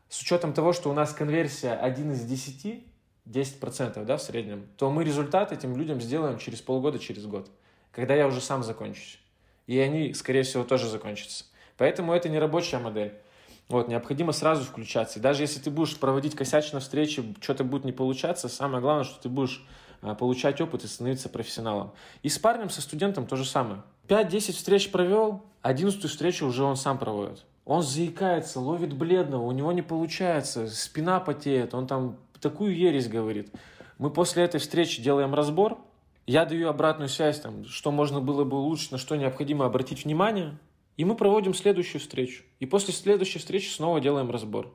С 0.09 0.21
учетом 0.21 0.53
того, 0.53 0.73
что 0.73 0.89
у 0.89 0.93
нас 0.93 1.13
конверсия 1.13 1.73
1 1.73 2.11
из 2.11 2.25
10, 2.25 2.83
10% 3.27 4.03
да, 4.03 4.17
в 4.17 4.21
среднем, 4.21 4.67
то 4.77 4.89
мы 4.89 5.03
результат 5.03 5.51
этим 5.51 5.77
людям 5.77 6.01
сделаем 6.01 6.39
через 6.39 6.61
полгода, 6.61 6.97
через 6.97 7.25
год, 7.25 7.49
когда 7.91 8.15
я 8.15 8.27
уже 8.27 8.41
сам 8.41 8.63
закончусь. 8.63 9.19
И 9.67 9.77
они, 9.79 10.13
скорее 10.13 10.43
всего, 10.43 10.63
тоже 10.63 10.89
закончатся. 10.89 11.45
Поэтому 11.77 12.13
это 12.13 12.29
не 12.29 12.39
рабочая 12.39 12.79
модель. 12.79 13.13
Вот, 13.69 13.89
необходимо 13.89 14.31
сразу 14.31 14.63
включаться. 14.63 15.19
И 15.19 15.21
даже 15.21 15.43
если 15.43 15.59
ты 15.59 15.69
будешь 15.69 15.97
проводить 15.97 16.35
косячно 16.35 16.79
встречи, 16.79 17.23
что-то 17.41 17.63
будет 17.63 17.83
не 17.83 17.91
получаться, 17.91 18.47
самое 18.47 18.81
главное, 18.81 19.03
что 19.03 19.21
ты 19.21 19.27
будешь 19.27 19.65
а, 20.01 20.15
получать 20.15 20.61
опыт 20.61 20.85
и 20.85 20.87
становиться 20.87 21.27
профессионалом. 21.27 21.91
И 22.23 22.29
с 22.29 22.39
парнем, 22.39 22.69
со 22.69 22.81
студентом 22.81 23.25
то 23.25 23.35
же 23.35 23.43
самое. 23.43 23.83
5-10 24.07 24.53
встреч 24.53 24.89
провел, 24.89 25.43
11 25.63 26.09
встречу 26.09 26.45
уже 26.45 26.63
он 26.63 26.77
сам 26.77 26.97
проводит. 26.97 27.45
Он 27.65 27.83
заикается, 27.83 28.61
ловит 28.61 28.93
бледного, 28.93 29.43
у 29.43 29.51
него 29.51 29.73
не 29.73 29.81
получается, 29.81 30.69
спина 30.69 31.19
потеет, 31.19 31.73
он 31.73 31.87
там 31.87 32.15
такую 32.39 32.73
ересь 32.73 33.09
говорит. 33.09 33.53
Мы 33.97 34.09
после 34.09 34.43
этой 34.43 34.61
встречи 34.61 35.01
делаем 35.01 35.33
разбор, 35.33 35.77
я 36.25 36.45
даю 36.45 36.69
обратную 36.69 37.09
связь, 37.09 37.41
там, 37.41 37.65
что 37.65 37.91
можно 37.91 38.21
было 38.21 38.45
бы 38.45 38.57
улучшить, 38.57 38.91
на 38.91 38.97
что 38.97 39.17
необходимо 39.17 39.65
обратить 39.65 40.05
внимание, 40.05 40.57
и 40.97 41.05
мы 41.05 41.15
проводим 41.15 41.53
следующую 41.53 42.01
встречу. 42.01 42.43
И 42.59 42.65
после 42.65 42.93
следующей 42.93 43.39
встречи 43.39 43.69
снова 43.69 44.01
делаем 44.01 44.29
разбор. 44.29 44.73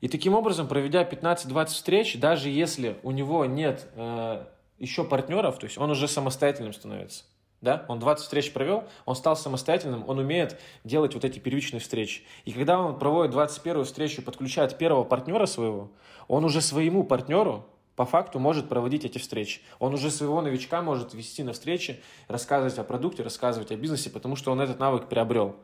И 0.00 0.08
таким 0.08 0.34
образом, 0.34 0.66
проведя 0.66 1.04
15-20 1.04 1.66
встреч, 1.66 2.18
даже 2.18 2.48
если 2.48 2.96
у 3.04 3.12
него 3.12 3.44
нет 3.44 3.88
э, 3.94 4.44
еще 4.78 5.04
партнеров, 5.04 5.58
то 5.58 5.66
есть 5.66 5.78
он 5.78 5.90
уже 5.90 6.08
самостоятельным 6.08 6.72
становится, 6.72 7.24
да, 7.60 7.84
он 7.86 8.00
20 8.00 8.24
встреч 8.24 8.52
провел, 8.52 8.84
он 9.04 9.14
стал 9.14 9.36
самостоятельным, 9.36 10.08
он 10.08 10.18
умеет 10.18 10.58
делать 10.82 11.14
вот 11.14 11.24
эти 11.24 11.38
первичные 11.38 11.78
встречи. 11.78 12.22
И 12.44 12.50
когда 12.50 12.80
он 12.80 12.98
проводит 12.98 13.30
21 13.30 13.84
встречу, 13.84 14.22
подключает 14.22 14.76
первого 14.76 15.04
партнера 15.04 15.46
своего, 15.46 15.92
он 16.26 16.44
уже 16.44 16.60
своему 16.60 17.04
партнеру 17.04 17.64
по 17.96 18.06
факту 18.06 18.38
может 18.38 18.68
проводить 18.68 19.04
эти 19.04 19.18
встречи. 19.18 19.60
Он 19.78 19.94
уже 19.94 20.10
своего 20.10 20.40
новичка 20.40 20.82
может 20.82 21.14
вести 21.14 21.42
на 21.42 21.52
встречи, 21.52 22.00
рассказывать 22.28 22.78
о 22.78 22.84
продукте, 22.84 23.22
рассказывать 23.22 23.70
о 23.70 23.76
бизнесе, 23.76 24.10
потому 24.10 24.36
что 24.36 24.52
он 24.52 24.60
этот 24.60 24.78
навык 24.78 25.08
приобрел. 25.08 25.56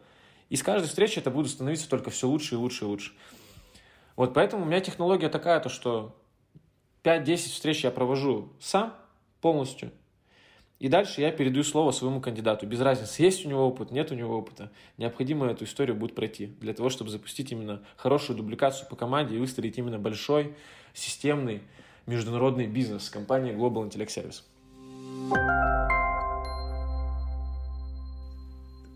И 0.50 0.56
с 0.56 0.62
каждой 0.62 0.88
встречи 0.88 1.18
это 1.18 1.30
будет 1.30 1.50
становиться 1.50 1.88
только 1.88 2.10
все 2.10 2.28
лучше 2.28 2.54
и 2.54 2.58
лучше 2.58 2.84
и 2.84 2.88
лучше. 2.88 3.12
Вот 4.16 4.34
поэтому 4.34 4.64
у 4.64 4.66
меня 4.66 4.80
технология 4.80 5.28
такая, 5.28 5.60
то 5.60 5.68
что 5.68 6.16
5-10 7.04 7.36
встреч 7.36 7.84
я 7.84 7.90
провожу 7.90 8.52
сам 8.60 8.94
полностью. 9.40 9.92
И 10.78 10.88
дальше 10.88 11.20
я 11.20 11.32
передаю 11.32 11.64
слово 11.64 11.90
своему 11.90 12.20
кандидату. 12.20 12.66
Без 12.66 12.80
разницы, 12.80 13.20
есть 13.22 13.44
у 13.44 13.48
него 13.48 13.66
опыт, 13.66 13.90
нет 13.90 14.12
у 14.12 14.14
него 14.14 14.38
опыта. 14.38 14.70
Необходимо 14.96 15.46
эту 15.46 15.64
историю 15.64 15.96
будет 15.96 16.14
пройти 16.14 16.46
для 16.46 16.72
того, 16.72 16.88
чтобы 16.88 17.10
запустить 17.10 17.50
именно 17.50 17.82
хорошую 17.96 18.36
дубликацию 18.36 18.88
по 18.88 18.94
команде 18.94 19.36
и 19.36 19.38
выстроить 19.38 19.76
именно 19.76 19.98
большой, 19.98 20.54
системный, 20.94 21.62
международный 22.08 22.66
бизнес 22.66 23.08
компании 23.10 23.52
Global 23.54 23.88
Intellect 23.88 24.08
Service. 24.08 24.42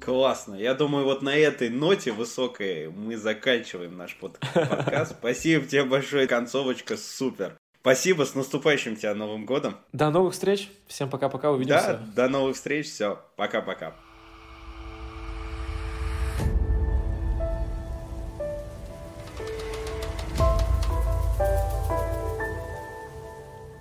Классно. 0.00 0.56
Я 0.56 0.74
думаю, 0.74 1.04
вот 1.04 1.22
на 1.22 1.36
этой 1.36 1.68
ноте 1.68 2.10
высокой 2.10 2.90
мы 2.90 3.16
заканчиваем 3.16 3.96
наш 3.96 4.16
подкаст. 4.16 5.12
Спасибо 5.12 5.64
тебе 5.64 5.84
большое. 5.84 6.26
Концовочка 6.26 6.96
супер. 6.96 7.56
Спасибо, 7.82 8.24
с 8.24 8.34
наступающим 8.34 8.96
тебя 8.96 9.14
Новым 9.14 9.44
годом. 9.44 9.76
До 9.92 10.10
новых 10.10 10.34
встреч. 10.34 10.70
Всем 10.86 11.10
пока-пока, 11.10 11.50
увидимся. 11.50 12.00
Да, 12.14 12.24
до 12.24 12.28
новых 12.28 12.56
встреч. 12.56 12.86
Все, 12.86 13.18
пока-пока. 13.36 13.94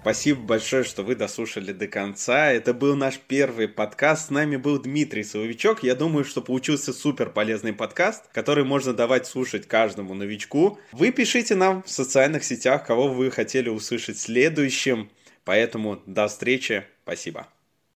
Спасибо 0.02 0.42
большое, 0.42 0.84
что 0.84 1.04
вы 1.04 1.16
дослушали 1.16 1.74
до 1.74 1.88
конца. 1.88 2.52
Это 2.52 2.74
был 2.74 2.96
наш 2.96 3.20
первый 3.20 3.68
подкаст. 3.68 4.28
С 4.28 4.30
нами 4.32 4.56
был 4.56 4.82
Дмитрий 4.82 5.24
Соловичок. 5.24 5.84
Я 5.84 5.94
думаю, 5.94 6.26
что 6.26 6.42
получился 6.42 6.92
супер 6.92 7.30
полезный 7.30 7.72
подкаст, 7.72 8.24
который 8.34 8.64
можно 8.64 8.94
давать 8.94 9.28
слушать 9.28 9.68
каждому 9.68 10.16
новичку. 10.16 10.80
Вы 10.92 11.12
пишите 11.12 11.54
нам 11.54 11.84
в 11.84 11.90
социальных 11.92 12.44
сетях, 12.44 12.84
кого 12.84 13.10
вы 13.10 13.30
хотели 13.30 13.70
услышать 13.70 14.18
следующим. 14.18 15.12
Поэтому 15.46 16.02
до 16.08 16.28
встречи. 16.28 16.84
Спасибо. 17.04 17.48